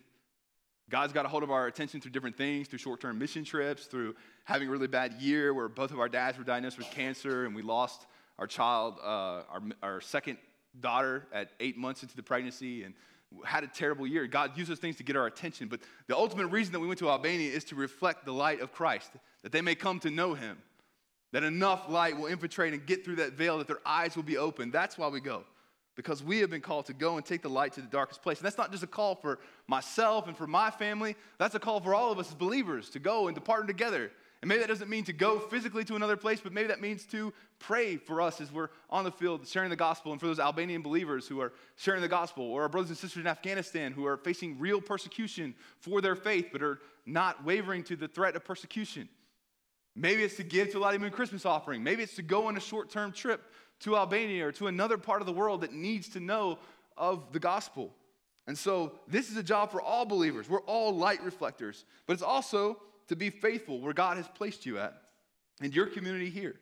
God's 0.90 1.12
got 1.12 1.26
a 1.26 1.28
hold 1.28 1.44
of 1.44 1.52
our 1.52 1.68
attention 1.68 2.00
through 2.00 2.12
different 2.12 2.38
things, 2.38 2.68
through 2.68 2.80
short 2.80 3.02
term 3.02 3.20
mission 3.20 3.44
trips, 3.44 3.86
through 3.86 4.16
having 4.46 4.70
a 4.70 4.72
really 4.72 4.88
bad 4.88 5.14
year 5.20 5.54
where 5.54 5.68
both 5.68 5.92
of 5.92 6.00
our 6.00 6.08
dads 6.08 6.38
were 6.38 6.46
diagnosed 6.46 6.78
with 6.78 6.90
cancer 6.92 7.46
and 7.46 7.54
we 7.54 7.62
lost 7.62 8.06
our 8.40 8.48
child, 8.48 8.96
uh, 9.04 9.44
our, 9.50 9.62
our 9.84 10.02
second 10.02 10.38
daughter 10.80 11.28
at 11.34 11.50
eight 11.60 11.78
months 11.78 12.04
into 12.04 12.16
the 12.16 12.24
pregnancy. 12.24 12.84
And 12.84 12.94
had 13.44 13.64
a 13.64 13.68
terrible 13.68 14.08
year. 14.08 14.26
God 14.26 14.58
used 14.58 14.72
those 14.72 14.80
things 14.80 14.96
to 14.98 15.04
get 15.04 15.18
our 15.18 15.26
attention. 15.28 15.68
But 15.68 15.82
the 16.08 16.16
ultimate 16.16 16.48
reason 16.48 16.72
that 16.72 16.80
we 16.80 16.88
went 16.88 17.00
to 17.00 17.10
Albania 17.10 17.52
is 17.52 17.66
to 17.66 17.76
reflect 17.76 18.24
the 18.24 18.32
light 18.32 18.62
of 18.62 18.72
Christ, 18.72 19.12
that 19.48 19.54
they 19.54 19.62
may 19.62 19.76
come 19.76 19.98
to 19.98 20.12
know 20.12 20.34
him, 20.34 20.58
that 21.32 21.42
enough 21.42 21.88
light 21.88 22.18
will 22.18 22.26
infiltrate 22.26 22.74
and 22.74 22.86
get 22.86 23.06
through 23.06 23.16
that 23.16 23.32
veil, 23.32 23.60
that 23.60 23.68
their 23.68 23.80
eyes 23.86 24.14
will 24.14 24.24
be 24.24 24.36
open. 24.36 24.72
That's 24.72 24.98
why 24.98 25.08
we 25.08 25.22
go. 25.22 25.46
Because 25.96 26.22
we 26.22 26.40
have 26.40 26.50
been 26.50 26.60
called 26.60 26.88
to 26.88 26.94
go 26.94 27.16
and 27.16 27.26
take 27.26 27.44
the 27.44 27.50
light 27.50 27.72
to 27.76 27.82
the 27.82 27.88
darkest 27.88 28.22
place. 28.22 28.40
And 28.40 28.46
that's 28.46 28.58
not 28.58 28.74
just 28.74 28.84
a 28.84 28.88
call 28.88 29.16
for 29.16 29.40
myself 29.66 30.28
and 30.28 30.36
for 30.36 30.48
my 30.48 30.70
family, 30.70 31.16
that's 31.38 31.56
a 31.56 31.62
call 31.62 31.80
for 31.80 31.96
all 31.96 32.12
of 32.12 32.20
us 32.20 32.28
as 32.28 32.34
believers 32.34 32.90
to 32.90 33.00
go 33.00 33.28
and 33.28 33.36
to 33.36 33.42
partner 33.42 33.68
together 33.68 34.12
and 34.42 34.50
maybe 34.50 34.60
that 34.60 34.68
doesn't 34.68 34.90
mean 34.90 35.04
to 35.06 35.14
go 35.14 35.40
physically 35.40 35.84
to 35.86 35.96
another 35.96 36.16
place, 36.16 36.40
but 36.42 36.54
maybe 36.54 36.68
that 36.68 36.80
means 36.80 37.06
to 37.08 37.34
pray 37.58 37.98
for 37.98 38.22
us 38.22 38.40
as 38.40 38.52
we're 38.52 38.70
on 38.90 39.04
the 39.04 39.12
field 39.12 39.48
sharing 39.48 39.72
the 39.72 39.76
gospel, 39.76 40.12
and 40.12 40.22
for 40.22 40.28
those 40.28 40.40
Albanian 40.40 40.84
believers 40.84 41.28
who 41.28 41.42
are 41.42 41.54
sharing 41.76 42.02
the 42.02 42.08
gospel, 42.08 42.44
or 42.44 42.62
our 42.62 42.70
brothers 42.70 42.90
and 42.90 42.98
sisters 42.98 43.22
in 43.22 43.28
Afghanistan 43.28 43.92
who 43.92 44.06
are 44.06 44.18
facing 44.18 44.60
real 44.60 44.80
persecution 44.80 45.56
for 45.80 46.02
their 46.02 46.16
faith, 46.16 46.50
but 46.52 46.62
are 46.62 46.80
not 47.06 47.44
wavering 47.44 47.84
to 47.86 47.96
the 47.96 48.08
threat 48.08 48.36
of 48.36 48.46
persecution. 48.46 49.10
Maybe 50.00 50.24
it's 50.24 50.36
to 50.36 50.44
give 50.44 50.72
to 50.72 50.78
a 50.78 50.80
Lottie 50.80 51.00
Moon 51.00 51.10
Christmas 51.10 51.44
offering. 51.44 51.84
Maybe 51.84 52.04
it's 52.04 52.16
to 52.16 52.22
go 52.22 52.46
on 52.46 52.56
a 52.56 52.60
short 52.60 52.92
term 52.92 53.12
trip 53.12 53.44
to 53.80 53.98
Albania 53.98 54.48
or 54.48 54.52
to 54.54 54.68
another 54.68 54.98
part 54.98 55.22
of 55.22 55.26
the 55.26 55.34
world 55.34 55.62
that 55.62 55.74
needs 55.74 56.08
to 56.10 56.20
know 56.20 56.60
of 56.96 57.34
the 57.34 57.40
gospel. 57.40 57.94
And 58.46 58.58
so, 58.58 58.94
this 59.08 59.30
is 59.30 59.38
a 59.38 59.44
job 59.44 59.72
for 59.72 59.82
all 59.82 60.06
believers. 60.06 60.48
We're 60.48 60.62
all 60.62 60.96
light 60.96 61.22
reflectors, 61.24 61.84
but 62.06 62.14
it's 62.14 62.22
also 62.22 62.80
to 63.08 63.16
be 63.16 63.30
faithful 63.30 63.82
where 63.82 63.94
God 63.94 64.18
has 64.18 64.28
placed 64.28 64.66
you 64.66 64.78
at 64.78 65.02
and 65.62 65.74
your 65.74 65.88
community 65.88 66.30
here. 66.30 66.56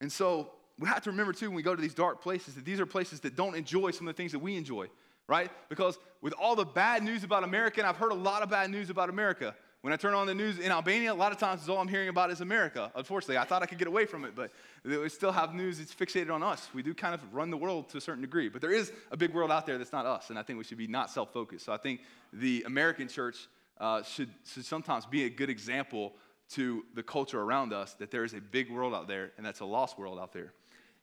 And 0.00 0.12
so 0.12 0.50
we 0.78 0.88
have 0.88 1.02
to 1.04 1.10
remember 1.10 1.32
too 1.32 1.46
when 1.46 1.56
we 1.56 1.62
go 1.62 1.74
to 1.74 1.80
these 1.80 1.94
dark 1.94 2.22
places 2.22 2.54
that 2.56 2.64
these 2.64 2.80
are 2.80 2.86
places 2.86 3.20
that 3.20 3.36
don't 3.36 3.54
enjoy 3.54 3.92
some 3.92 4.06
of 4.06 4.14
the 4.14 4.16
things 4.16 4.32
that 4.32 4.40
we 4.40 4.56
enjoy, 4.56 4.88
right? 5.28 5.50
Because 5.68 5.98
with 6.20 6.34
all 6.34 6.56
the 6.56 6.64
bad 6.64 7.02
news 7.02 7.24
about 7.24 7.44
America, 7.44 7.80
and 7.80 7.88
I've 7.88 7.96
heard 7.96 8.12
a 8.12 8.16
lot 8.16 8.42
of 8.42 8.50
bad 8.50 8.70
news 8.70 8.90
about 8.90 9.08
America. 9.08 9.54
When 9.82 9.92
I 9.92 9.96
turn 9.96 10.14
on 10.14 10.28
the 10.28 10.34
news 10.34 10.60
in 10.60 10.70
Albania, 10.70 11.12
a 11.12 11.14
lot 11.14 11.32
of 11.32 11.38
times 11.38 11.68
all 11.68 11.78
I'm 11.78 11.88
hearing 11.88 12.08
about 12.08 12.30
is 12.30 12.40
America. 12.40 12.92
Unfortunately, 12.94 13.36
I 13.36 13.42
thought 13.42 13.64
I 13.64 13.66
could 13.66 13.78
get 13.78 13.88
away 13.88 14.06
from 14.06 14.24
it, 14.24 14.36
but 14.36 14.52
we 14.84 15.08
still 15.08 15.32
have 15.32 15.56
news 15.56 15.78
that's 15.78 15.92
fixated 15.92 16.32
on 16.32 16.40
us. 16.40 16.68
We 16.72 16.84
do 16.84 16.94
kind 16.94 17.16
of 17.16 17.34
run 17.34 17.50
the 17.50 17.56
world 17.56 17.88
to 17.88 17.98
a 17.98 18.00
certain 18.00 18.22
degree, 18.22 18.48
but 18.48 18.60
there 18.60 18.70
is 18.70 18.92
a 19.10 19.16
big 19.16 19.34
world 19.34 19.50
out 19.50 19.66
there 19.66 19.78
that's 19.78 19.90
not 19.90 20.06
us, 20.06 20.30
and 20.30 20.38
I 20.38 20.44
think 20.44 20.56
we 20.56 20.64
should 20.64 20.78
be 20.78 20.86
not 20.86 21.10
self 21.10 21.32
focused. 21.32 21.64
So 21.64 21.72
I 21.72 21.78
think 21.78 22.02
the 22.32 22.62
American 22.64 23.08
church 23.08 23.48
uh, 23.80 24.04
should, 24.04 24.28
should 24.46 24.64
sometimes 24.64 25.04
be 25.04 25.24
a 25.24 25.28
good 25.28 25.50
example 25.50 26.12
to 26.50 26.84
the 26.94 27.02
culture 27.02 27.40
around 27.40 27.72
us 27.72 27.94
that 27.94 28.12
there 28.12 28.22
is 28.22 28.34
a 28.34 28.40
big 28.40 28.70
world 28.70 28.94
out 28.94 29.08
there, 29.08 29.32
and 29.36 29.44
that's 29.44 29.60
a 29.60 29.64
lost 29.64 29.98
world 29.98 30.20
out 30.20 30.32
there. 30.32 30.52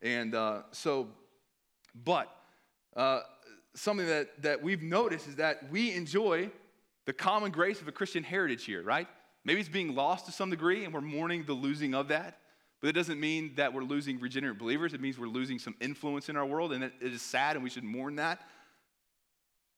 And 0.01 0.33
uh, 0.33 0.61
so, 0.71 1.09
but 2.05 2.33
uh, 2.95 3.23
something 3.73 4.07
that, 4.07 4.41
that 4.41 4.63
we've 4.63 4.83
noticed 4.83 5.27
is 5.27 5.35
that 5.35 5.69
we 5.69 5.93
enjoy 5.93 6.49
the 7.09 7.13
common 7.13 7.49
grace 7.49 7.81
of 7.81 7.87
a 7.87 7.91
Christian 7.91 8.23
heritage 8.23 8.65
here, 8.65 8.83
right? 8.83 9.07
Maybe 9.43 9.59
it's 9.59 9.67
being 9.67 9.95
lost 9.95 10.27
to 10.27 10.31
some 10.31 10.51
degree, 10.51 10.85
and 10.85 10.93
we're 10.93 11.01
mourning 11.01 11.43
the 11.43 11.53
losing 11.53 11.95
of 11.95 12.09
that. 12.09 12.37
But 12.81 12.89
it 12.89 12.93
doesn't 12.93 13.19
mean 13.19 13.53
that 13.55 13.73
we're 13.73 13.81
losing 13.81 14.19
regenerate 14.19 14.59
believers. 14.59 14.93
It 14.93 15.01
means 15.01 15.17
we're 15.17 15.25
losing 15.25 15.57
some 15.57 15.73
influence 15.81 16.29
in 16.29 16.35
our 16.37 16.45
world, 16.45 16.71
and 16.71 16.83
it 16.83 16.93
is 17.01 17.23
sad, 17.23 17.55
and 17.55 17.63
we 17.63 17.71
should 17.71 17.83
mourn 17.83 18.17
that. 18.17 18.47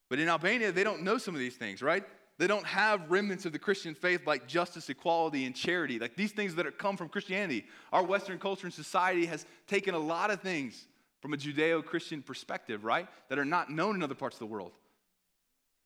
But 0.10 0.20
in 0.20 0.28
Albania, 0.28 0.74
they 0.74 0.84
don't 0.84 1.04
know 1.04 1.18
some 1.18 1.34
of 1.34 1.40
these 1.40 1.56
things, 1.56 1.82
right? 1.82 2.04
They 2.38 2.48
don't 2.48 2.66
have 2.66 3.10
remnants 3.10 3.46
of 3.46 3.54
the 3.54 3.60
Christian 3.60 3.96
faith 3.96 4.28
like 4.28 4.46
justice, 4.46 4.90
equality, 4.90 5.46
and 5.46 5.56
charity, 5.56 6.00
like 6.00 6.18
these 6.18 6.34
things 6.34 6.54
that 6.56 6.78
come 6.78 6.98
from 6.98 7.08
Christianity. 7.08 7.64
Our 7.94 8.04
Western 8.04 8.40
culture 8.40 8.68
and 8.68 8.74
society 8.74 9.26
has 9.28 9.46
taken 9.68 9.96
a 9.96 10.00
lot 10.00 10.32
of 10.32 10.42
things 10.42 10.86
from 11.22 11.34
a 11.34 11.38
Judeo 11.38 11.82
Christian 11.86 12.24
perspective, 12.24 12.84
right, 12.84 13.08
that 13.30 13.40
are 13.40 13.46
not 13.46 13.70
known 13.70 13.96
in 13.96 14.04
other 14.04 14.16
parts 14.16 14.36
of 14.36 14.40
the 14.40 14.48
world. 14.48 14.74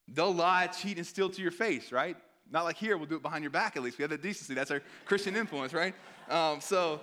They'll 0.08 0.34
lie, 0.34 0.68
cheat, 0.68 0.97
and 0.97 1.06
steal 1.06 1.30
to 1.30 1.41
your 1.41 1.51
face, 1.51 1.91
right? 1.91 2.16
Not 2.51 2.64
like 2.64 2.78
here, 2.78 2.97
we'll 2.97 3.08
do 3.08 3.16
it 3.16 3.24
behind 3.24 3.43
your 3.43 3.51
back 3.51 3.76
at 3.76 3.84
least. 3.84 3.97
We 3.97 4.03
have 4.03 4.12
that 4.12 4.22
decency. 4.22 4.53
That's 4.53 4.72
our 4.72 4.82
Christian 5.06 5.36
influence, 5.36 5.74
right? 5.74 5.95
Um, 6.30 6.62
so, 6.62 7.01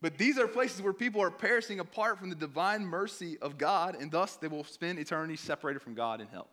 but 0.00 0.16
these 0.18 0.38
are 0.38 0.46
places 0.46 0.82
where 0.82 0.92
people 0.92 1.22
are 1.22 1.30
perishing 1.30 1.80
apart 1.80 2.18
from 2.18 2.30
the 2.30 2.36
divine 2.36 2.84
mercy 2.84 3.38
of 3.40 3.58
God, 3.58 3.96
and 3.98 4.10
thus 4.10 4.36
they 4.36 4.48
will 4.48 4.64
spend 4.64 4.98
eternity 4.98 5.36
separated 5.36 5.80
from 5.80 5.94
God 5.94 6.20
in 6.20 6.28
hell. 6.28 6.48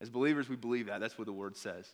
As 0.00 0.08
believers, 0.08 0.48
we 0.48 0.56
believe 0.56 0.86
that. 0.86 1.00
That's 1.00 1.18
what 1.18 1.26
the 1.26 1.32
word 1.32 1.56
says. 1.56 1.92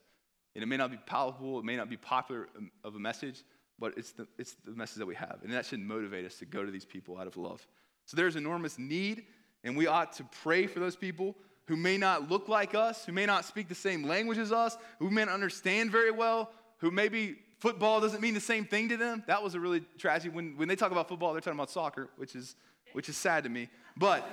And 0.54 0.62
it 0.62 0.66
may 0.66 0.76
not 0.76 0.90
be 0.90 0.98
palatable, 1.04 1.58
it 1.58 1.64
may 1.64 1.76
not 1.76 1.90
be 1.90 1.96
popular 1.96 2.48
um, 2.56 2.70
of 2.82 2.94
a 2.94 2.98
message, 2.98 3.42
but 3.78 3.92
it's 3.98 4.12
the, 4.12 4.26
it's 4.38 4.54
the 4.64 4.70
message 4.70 4.98
that 4.98 5.06
we 5.06 5.14
have. 5.16 5.40
And 5.42 5.52
that 5.52 5.66
should 5.66 5.80
motivate 5.80 6.24
us 6.24 6.38
to 6.38 6.46
go 6.46 6.64
to 6.64 6.70
these 6.70 6.84
people 6.84 7.18
out 7.18 7.26
of 7.26 7.36
love. 7.36 7.66
So 8.06 8.16
there's 8.16 8.36
enormous 8.36 8.78
need, 8.78 9.24
and 9.64 9.76
we 9.76 9.86
ought 9.86 10.12
to 10.14 10.24
pray 10.42 10.66
for 10.66 10.78
those 10.78 10.96
people 10.96 11.36
who 11.66 11.76
may 11.76 11.96
not 11.96 12.30
look 12.30 12.48
like 12.48 12.74
us, 12.74 13.04
who 13.04 13.12
may 13.12 13.26
not 13.26 13.44
speak 13.44 13.68
the 13.68 13.74
same 13.74 14.04
language 14.04 14.38
as 14.38 14.52
us, 14.52 14.76
who 14.98 15.10
may 15.10 15.24
not 15.24 15.34
understand 15.34 15.90
very 15.90 16.10
well, 16.10 16.50
who 16.78 16.90
maybe 16.90 17.36
football 17.58 18.00
doesn't 18.00 18.20
mean 18.20 18.34
the 18.34 18.40
same 18.40 18.64
thing 18.64 18.88
to 18.88 18.96
them. 18.96 19.22
That 19.26 19.42
was 19.42 19.54
a 19.54 19.60
really 19.60 19.82
tragic 19.98 20.34
when, 20.34 20.56
when 20.56 20.68
they 20.68 20.76
talk 20.76 20.92
about 20.92 21.08
football, 21.08 21.32
they're 21.32 21.40
talking 21.40 21.58
about 21.58 21.70
soccer, 21.70 22.08
which 22.16 22.34
is 22.34 22.54
which 22.92 23.08
is 23.08 23.16
sad 23.16 23.44
to 23.44 23.50
me. 23.50 23.68
But 23.96 24.26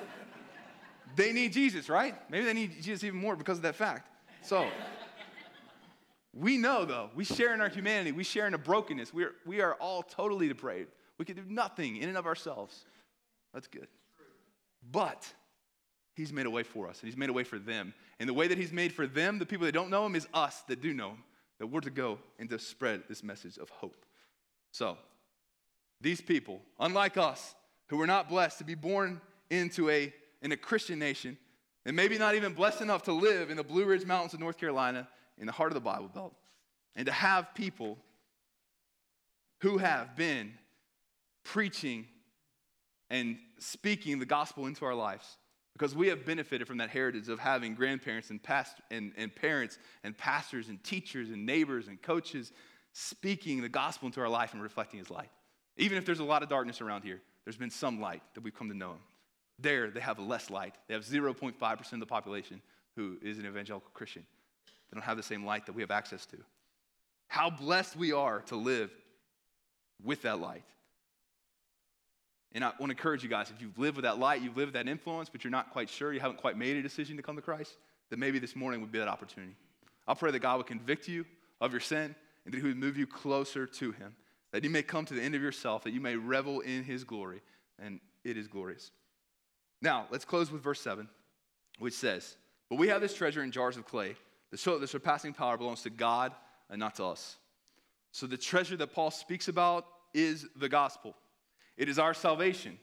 they 1.16 1.34
need 1.34 1.52
Jesus, 1.52 1.90
right? 1.90 2.16
Maybe 2.30 2.46
they 2.46 2.54
need 2.54 2.82
Jesus 2.82 3.04
even 3.04 3.20
more 3.20 3.36
because 3.36 3.58
of 3.58 3.64
that 3.64 3.76
fact. 3.76 4.10
So 4.42 4.68
we 6.34 6.58
know 6.58 6.86
though, 6.86 7.10
we 7.16 7.26
share 7.26 7.54
in 7.54 7.62
our 7.62 7.70
humanity, 7.70 8.12
we 8.12 8.24
share 8.24 8.48
in 8.48 8.54
a 8.54 8.58
brokenness. 8.58 9.14
We 9.14 9.24
are, 9.24 9.34
we 9.46 9.62
are 9.62 9.74
all 9.76 10.04
totally 10.04 10.48
depraved. 10.48 10.92
We 11.18 11.26
can 11.26 11.36
do 11.36 11.44
nothing 11.48 11.98
in 11.98 12.10
and 12.10 12.18
of 12.18 12.26
ourselves. 12.26 12.86
That's 13.54 13.68
good. 13.68 13.88
But 14.92 15.32
He's 16.16 16.32
made 16.32 16.45
a 16.45 16.49
way 16.49 16.64
for 16.64 16.88
us, 16.88 16.99
and 16.99 17.07
He's 17.07 17.18
made 17.18 17.30
a 17.30 17.34
way 17.34 17.43
for 17.43 17.57
them. 17.57 17.93
And 18.20 18.30
the 18.30 18.34
way 18.34 18.47
that 18.47 18.57
He's 18.57 18.72
made 18.72 18.93
for 18.93 19.07
them, 19.07 19.39
the 19.39 19.45
people 19.45 19.66
that 19.66 19.72
don't 19.72 19.89
know 19.89 20.05
Him, 20.05 20.16
is 20.16 20.28
us 20.34 20.61
that 20.68 20.82
do 20.82 20.93
know 20.93 21.09
Him, 21.09 21.24
that 21.59 21.68
we're 21.68 21.82
to 21.82 21.89
go 21.89 22.20
and 22.39 22.49
to 22.49 22.59
spread 22.59 23.03
this 23.09 23.24
message 23.24 23.57
of 23.57 23.70
hope. 23.70 24.05
So, 24.72 24.97
these 26.01 26.22
people, 26.22 26.61
unlike 26.80 27.18
us, 27.18 27.55
who 27.88 27.97
were 27.97 28.07
not 28.07 28.30
blessed 28.30 28.59
to 28.59 28.64
be 28.64 28.76
born 28.76 29.22
into 29.49 29.89
a, 29.89 30.14
in 30.41 30.51
a 30.51 30.57
Christian 30.57 30.99
nation, 30.99 31.38
and 31.86 31.95
maybe 31.95 32.18
not 32.18 32.36
even 32.36 32.53
blessed 32.53 32.82
enough 32.82 33.03
to 33.03 33.14
live 33.14 33.49
in 33.49 33.57
the 33.57 33.64
Blue 33.64 33.86
Ridge 33.86 34.05
Mountains 34.05 34.34
of 34.34 34.39
North 34.39 34.57
Carolina, 34.57 35.07
in 35.38 35.47
the 35.47 35.51
heart 35.51 35.72
of 35.72 35.76
the 35.76 35.82
Bible 35.82 36.09
Belt, 36.14 36.36
and 36.95 37.07
to 37.07 37.11
have 37.11 37.55
people 37.55 37.97
who 39.61 39.78
have 39.80 40.16
been 40.16 40.53
preaching 41.43 42.07
and 43.09 43.38
speaking 43.57 44.20
the 44.20 44.26
gospel 44.26 44.68
into 44.68 44.86
our 44.86 44.93
lives 44.93 45.38
because 45.74 45.95
we 45.95 46.07
have 46.07 46.26
benefited 46.26 46.67
from 46.67 46.78
that 46.78 46.89
heritage 46.89 47.30
of 47.30 47.39
having 47.39 47.74
grandparents 47.74 48.30
and, 48.30 48.41
past, 48.41 48.78
and, 48.91 49.11
and 49.17 49.36
parents 49.36 49.80
and 50.03 50.17
pastors 50.17 50.69
and 50.69 50.84
teachers 50.84 51.30
and 51.30 51.45
neighbors 51.45 51.88
and 51.88 52.01
coaches 52.01 52.51
speaking 52.93 53.61
the 53.61 53.69
gospel 53.69 54.05
into 54.05 54.21
our 54.21 54.30
life 54.30 54.53
and 54.53 54.61
reflecting 54.61 54.99
his 54.99 55.09
light. 55.09 55.30
Even 55.78 55.97
if 55.97 56.05
there's 56.05 56.19
a 56.19 56.24
lot 56.24 56.43
of 56.43 56.49
darkness 56.49 56.80
around 56.80 57.03
here, 57.03 57.19
there's 57.43 57.57
been 57.57 57.71
some 57.71 57.99
light 57.99 58.21
that 58.36 58.43
we've 58.43 58.55
come 58.55 58.69
to 58.69 58.78
know 58.78 58.91
him. 58.91 58.99
There, 59.59 59.89
they 59.89 59.99
have 59.99 60.19
less 60.19 60.49
light. 60.49 60.76
They 60.88 60.93
have 60.93 61.03
0.5% 61.03 61.93
of 61.93 61.99
the 61.99 62.05
population 62.05 62.61
who 62.95 63.17
is 63.21 63.39
an 63.39 63.45
evangelical 63.47 63.89
Christian. 63.93 64.24
They 64.65 64.95
don't 64.95 65.03
have 65.03 65.17
the 65.17 65.24
same 65.24 65.43
light 65.43 65.65
that 65.65 65.74
we 65.74 65.82
have 65.82 65.91
access 65.91 66.26
to. 66.28 66.38
How 67.28 67.49
blessed 67.49 67.95
we 67.95 68.11
are 68.11 68.41
to 68.41 68.55
live 68.55 68.91
with 70.03 70.21
that 70.21 70.39
light. 70.39 70.63
And 72.54 72.64
I 72.64 72.68
want 72.80 72.91
to 72.91 72.91
encourage 72.91 73.24
you 73.24 73.30
guys 73.30 73.49
if 73.49 73.62
you've 73.62 73.78
lived 73.80 73.97
with 73.97 74.04
that 74.04 74.20
light, 74.20 74.41
you've 74.41 74.56
lived 74.56 74.74
with 74.74 74.86
that 74.86 74.89
influence, 74.89 75.30
but 75.30 75.43
you're 75.43 75.51
not 75.51 75.72
quite 75.72 75.89
sure, 75.89 76.14
you 76.14 76.20
haven't 76.20 76.38
quite 76.38 76.58
made 76.58 76.78
a 76.78 76.82
decision 76.82 77.18
to 77.18 77.24
come 77.24 77.36
to 77.36 77.41
Christ, 77.41 77.78
then 78.10 78.20
maybe 78.20 78.38
this 78.38 78.56
morning 78.56 78.82
would 78.82 78.91
be 78.91 78.99
that 78.99 79.08
opportunity. 79.08 79.56
I'll 80.08 80.16
pray 80.16 80.32
that 80.32 80.39
God 80.39 80.58
would 80.58 80.68
convict 80.68 81.08
you 81.08 81.26
of 81.62 81.72
your 81.72 81.80
sin 81.80 82.16
and 82.45 82.54
that 82.54 82.58
He 82.60 82.68
would 82.68 82.78
move 82.78 82.97
you 82.97 83.08
closer 83.08 83.66
to 83.66 83.91
Him, 83.91 84.16
that 84.51 84.64
you 84.64 84.70
may 84.70 84.84
come 84.84 85.06
to 85.06 85.14
the 85.14 85.22
end 85.22 85.34
of 85.34 85.41
yourself, 85.41 85.84
that 85.84 85.93
you 85.93 86.01
may 86.01 86.16
revel 86.16 86.60
in 86.60 86.84
His 86.84 87.04
glory, 87.04 87.41
and 87.80 87.99
it 88.24 88.38
is 88.38 88.47
glorious. 88.47 88.91
Now, 89.82 90.06
let's 90.12 90.26
close 90.26 90.51
with 90.51 90.62
verse 90.62 90.80
7, 90.82 91.08
which 91.80 91.93
says, 91.93 92.38
But 92.70 92.78
we 92.78 92.88
have 92.89 93.01
this 93.01 93.16
treasure 93.16 93.43
in 93.43 93.51
jars 93.51 93.78
of 93.78 93.86
clay, 93.86 94.16
the, 94.51 94.78
the 94.78 94.88
surpassing 94.88 95.34
power 95.34 95.58
belongs 95.58 95.82
to 95.82 95.89
God 95.89 96.34
and 96.70 96.80
not 96.80 96.95
to 96.95 97.06
us. 97.06 97.38
So 98.12 98.28
the 98.28 98.38
treasure 98.38 98.78
that 98.78 98.93
Paul 98.93 99.10
speaks 99.10 99.47
about 99.47 99.88
is 100.14 100.45
the 100.56 100.70
gospel. 100.70 101.16
It 101.78 101.89
is 101.89 101.99
our 101.99 102.13
salvation. 102.13 102.78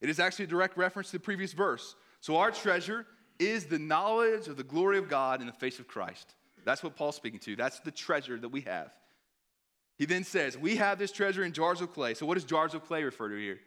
It 0.00 0.08
is 0.08 0.18
actually 0.18 0.46
a 0.46 0.48
direct 0.48 0.76
reference 0.76 1.10
to 1.10 1.18
the 1.18 1.22
previous 1.24 1.52
verse. 1.52 1.94
So 2.20 2.36
our 2.36 2.50
treasure 2.50 3.06
is 3.38 3.66
the 3.66 3.78
knowledge 3.78 4.48
of 4.48 4.56
the 4.56 4.64
glory 4.64 4.98
of 4.98 5.08
God 5.08 5.40
in 5.40 5.46
the 5.46 5.52
face 5.52 5.78
of 5.78 5.88
Christ. 5.88 6.34
That's 6.64 6.82
what 6.82 6.96
Paul's 6.96 7.16
speaking 7.16 7.40
to. 7.40 7.56
That's 7.56 7.80
the 7.80 7.90
treasure 7.90 8.38
that 8.38 8.48
we 8.48 8.62
have. 8.62 8.90
He 9.96 10.06
then 10.06 10.24
says, 10.24 10.56
We 10.56 10.76
have 10.76 10.98
this 10.98 11.12
treasure 11.12 11.44
in 11.44 11.52
jars 11.52 11.80
of 11.80 11.92
clay. 11.92 12.14
So, 12.14 12.26
what 12.26 12.34
does 12.34 12.44
jars 12.44 12.74
of 12.74 12.84
clay 12.84 13.02
refer 13.02 13.28
to 13.28 13.36
here? 13.36 13.60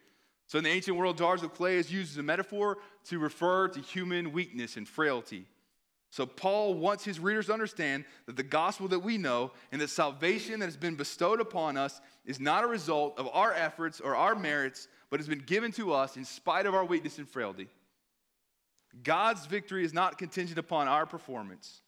So, 0.46 0.58
in 0.58 0.64
the 0.64 0.70
ancient 0.70 0.96
world, 0.96 1.18
jars 1.18 1.42
of 1.42 1.54
clay 1.54 1.76
is 1.76 1.92
used 1.92 2.12
as 2.12 2.18
a 2.18 2.22
metaphor 2.22 2.78
to 3.04 3.18
refer 3.18 3.68
to 3.68 3.80
human 3.80 4.32
weakness 4.32 4.76
and 4.76 4.88
frailty. 4.88 5.46
So, 6.14 6.26
Paul 6.26 6.74
wants 6.74 7.04
his 7.04 7.18
readers 7.18 7.46
to 7.46 7.52
understand 7.52 8.04
that 8.26 8.36
the 8.36 8.44
gospel 8.44 8.86
that 8.86 9.00
we 9.00 9.18
know 9.18 9.50
and 9.72 9.80
the 9.80 9.88
salvation 9.88 10.60
that 10.60 10.66
has 10.66 10.76
been 10.76 10.94
bestowed 10.94 11.40
upon 11.40 11.76
us 11.76 12.00
is 12.24 12.38
not 12.38 12.62
a 12.62 12.68
result 12.68 13.18
of 13.18 13.28
our 13.32 13.52
efforts 13.52 13.98
or 13.98 14.14
our 14.14 14.36
merits, 14.36 14.86
but 15.10 15.18
has 15.18 15.26
been 15.26 15.40
given 15.40 15.72
to 15.72 15.92
us 15.92 16.16
in 16.16 16.24
spite 16.24 16.66
of 16.66 16.74
our 16.74 16.84
weakness 16.84 17.18
and 17.18 17.28
frailty. 17.28 17.66
God's 19.02 19.46
victory 19.46 19.84
is 19.84 19.92
not 19.92 20.16
contingent 20.16 20.56
upon 20.56 20.86
our 20.86 21.04
performance. 21.04 21.80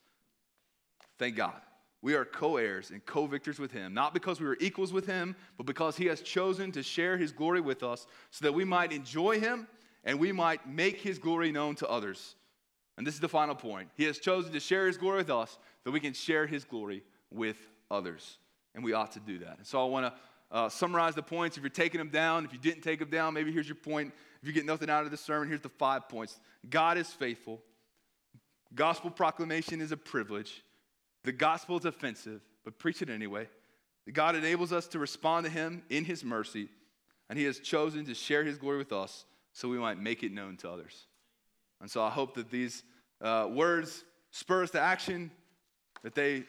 Thank 1.21 1.37
God. 1.37 1.61
We 2.03 2.15
are 2.15 2.25
co 2.25 2.57
heirs 2.57 2.91
and 2.91 3.07
co 3.07 3.29
victors 3.29 3.61
with 3.61 3.71
Him, 3.71 3.95
not 3.95 4.13
because 4.13 4.41
we 4.41 4.49
were 4.49 4.59
equals 4.59 4.93
with 4.93 5.07
Him, 5.07 5.37
but 5.57 5.67
because 5.67 5.97
He 5.97 6.07
has 6.07 6.21
chosen 6.21 6.73
to 6.73 6.83
share 6.83 7.17
His 7.17 7.31
glory 7.31 7.61
with 7.61 7.85
us 7.85 8.09
so 8.33 8.45
that 8.45 8.55
we 8.55 8.65
might 8.65 8.91
enjoy 8.91 9.39
Him 9.39 9.69
and 10.03 10.19
we 10.19 10.33
might 10.33 10.69
make 10.69 11.01
His 11.01 11.21
glory 11.21 11.53
known 11.53 11.77
to 11.77 11.89
others. 11.89 12.35
And 12.97 13.07
this 13.07 13.15
is 13.15 13.21
the 13.21 13.29
final 13.29 13.55
point. 13.55 13.91
He 13.97 14.05
has 14.05 14.19
chosen 14.19 14.53
to 14.53 14.61
share 14.61 14.87
his 14.87 14.97
glory 14.97 15.19
with 15.19 15.31
us 15.31 15.59
that 15.85 15.91
we 15.91 16.01
can 16.01 16.13
share 16.13 16.47
his 16.47 16.65
glory 16.65 17.03
with 17.31 17.57
others. 17.91 18.39
And 18.75 18.83
we 18.85 18.93
ought 18.93 19.13
to 19.13 19.21
do 19.21 19.39
that. 19.41 19.59
And 19.59 19.67
so 19.67 19.83
I 19.83 19.89
want 19.89 20.07
to 20.07 20.13
uh, 20.51 20.69
summarize 20.69 21.15
the 21.15 21.23
points. 21.23 21.57
If 21.57 21.63
you're 21.63 21.71
taking 21.71 21.99
them 21.99 22.09
down, 22.09 22.45
if 22.45 22.53
you 22.53 22.59
didn't 22.59 22.83
take 22.83 22.99
them 22.99 23.11
down, 23.11 23.35
maybe 23.35 23.53
here's 23.53 23.69
your 23.69 23.77
point. 23.77 24.13
If 24.43 24.49
you 24.49 24.55
get 24.55 24.65
nothing 24.65 24.89
out 24.89 25.05
of 25.05 25.11
the 25.11 25.17
sermon, 25.17 25.49
here's 25.49 25.61
the 25.61 25.69
five 25.69 26.09
points 26.09 26.39
God 26.69 26.99
is 26.99 27.11
faithful. 27.11 27.61
Gospel 28.75 29.11
proclamation 29.11 29.81
is 29.81 29.93
a 29.93 29.97
privilege. 29.97 30.63
The 31.25 31.33
gospel 31.33 31.79
is 31.79 31.85
offensive, 31.85 32.41
but 32.65 32.79
preach 32.79 33.03
it 33.03 33.11
anyway. 33.11 33.49
God 34.13 34.37
enables 34.37 34.73
us 34.73 34.87
to 34.89 34.99
respond 34.99 35.45
to 35.45 35.51
him 35.51 35.83
in 35.91 36.05
his 36.05 36.23
mercy, 36.25 36.69
and 37.29 37.39
he 37.39 37.45
has 37.47 37.59
chosen 37.59 38.05
to 38.07 38.15
share 38.15 38.45
his 38.45 38.59
glory 38.59 38.79
with 38.79 38.93
us 38.93 39.25
so 39.53 39.69
we 39.69 39.79
might 39.79 39.99
make 39.99 40.23
it 40.23 40.33
known 40.33 40.57
to 40.59 40.71
others. 40.71 41.07
And 41.81 41.91
so 41.91 42.03
I 42.03 42.11
hope 42.11 42.35
that 42.35 42.51
these 42.51 42.83
uh, 43.21 43.49
words 43.51 44.05
spur 44.31 44.63
us 44.63 44.71
to 44.71 44.81
action, 44.81 45.31
that 46.03 46.15
they 46.15 46.45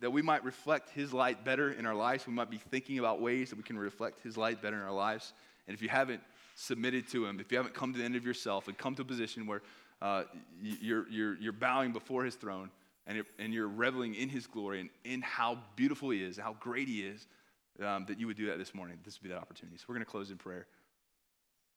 that 0.00 0.10
we 0.10 0.20
might 0.20 0.44
reflect 0.44 0.90
his 0.90 1.14
light 1.14 1.44
better 1.44 1.70
in 1.70 1.86
our 1.86 1.94
lives. 1.94 2.26
We 2.26 2.34
might 2.34 2.50
be 2.50 2.58
thinking 2.58 2.98
about 2.98 3.22
ways 3.22 3.48
that 3.48 3.56
we 3.56 3.62
can 3.62 3.78
reflect 3.78 4.20
his 4.20 4.36
light 4.36 4.60
better 4.60 4.76
in 4.76 4.82
our 4.82 4.92
lives. 4.92 5.32
And 5.66 5.74
if 5.74 5.80
you 5.80 5.88
haven't 5.88 6.20
submitted 6.56 7.08
to 7.08 7.24
him, 7.24 7.40
if 7.40 7.50
you 7.50 7.56
haven't 7.56 7.74
come 7.74 7.92
to 7.92 7.98
the 7.98 8.04
end 8.04 8.14
of 8.14 8.24
yourself 8.24 8.68
and 8.68 8.76
come 8.76 8.94
to 8.96 9.02
a 9.02 9.04
position 9.04 9.46
where 9.46 9.62
uh, 10.02 10.24
you're, 10.60 11.08
you're, 11.08 11.36
you're 11.36 11.52
bowing 11.52 11.92
before 11.92 12.24
his 12.24 12.34
throne 12.34 12.70
and, 13.06 13.18
it, 13.18 13.26
and 13.38 13.54
you're 13.54 13.68
reveling 13.68 14.14
in 14.14 14.28
his 14.28 14.46
glory 14.46 14.80
and 14.80 14.90
in 15.04 15.22
how 15.22 15.58
beautiful 15.76 16.10
he 16.10 16.22
is, 16.22 16.36
how 16.36 16.54
great 16.60 16.86
he 16.86 17.00
is, 17.00 17.26
um, 17.82 18.04
that 18.06 18.20
you 18.20 18.26
would 18.26 18.36
do 18.36 18.46
that 18.46 18.58
this 18.58 18.74
morning. 18.74 18.98
This 19.04 19.18
would 19.18 19.28
be 19.28 19.34
that 19.34 19.40
opportunity. 19.40 19.78
So 19.78 19.84
we're 19.88 19.94
going 19.94 20.04
to 20.04 20.10
close 20.10 20.30
in 20.30 20.36
prayer. 20.36 20.66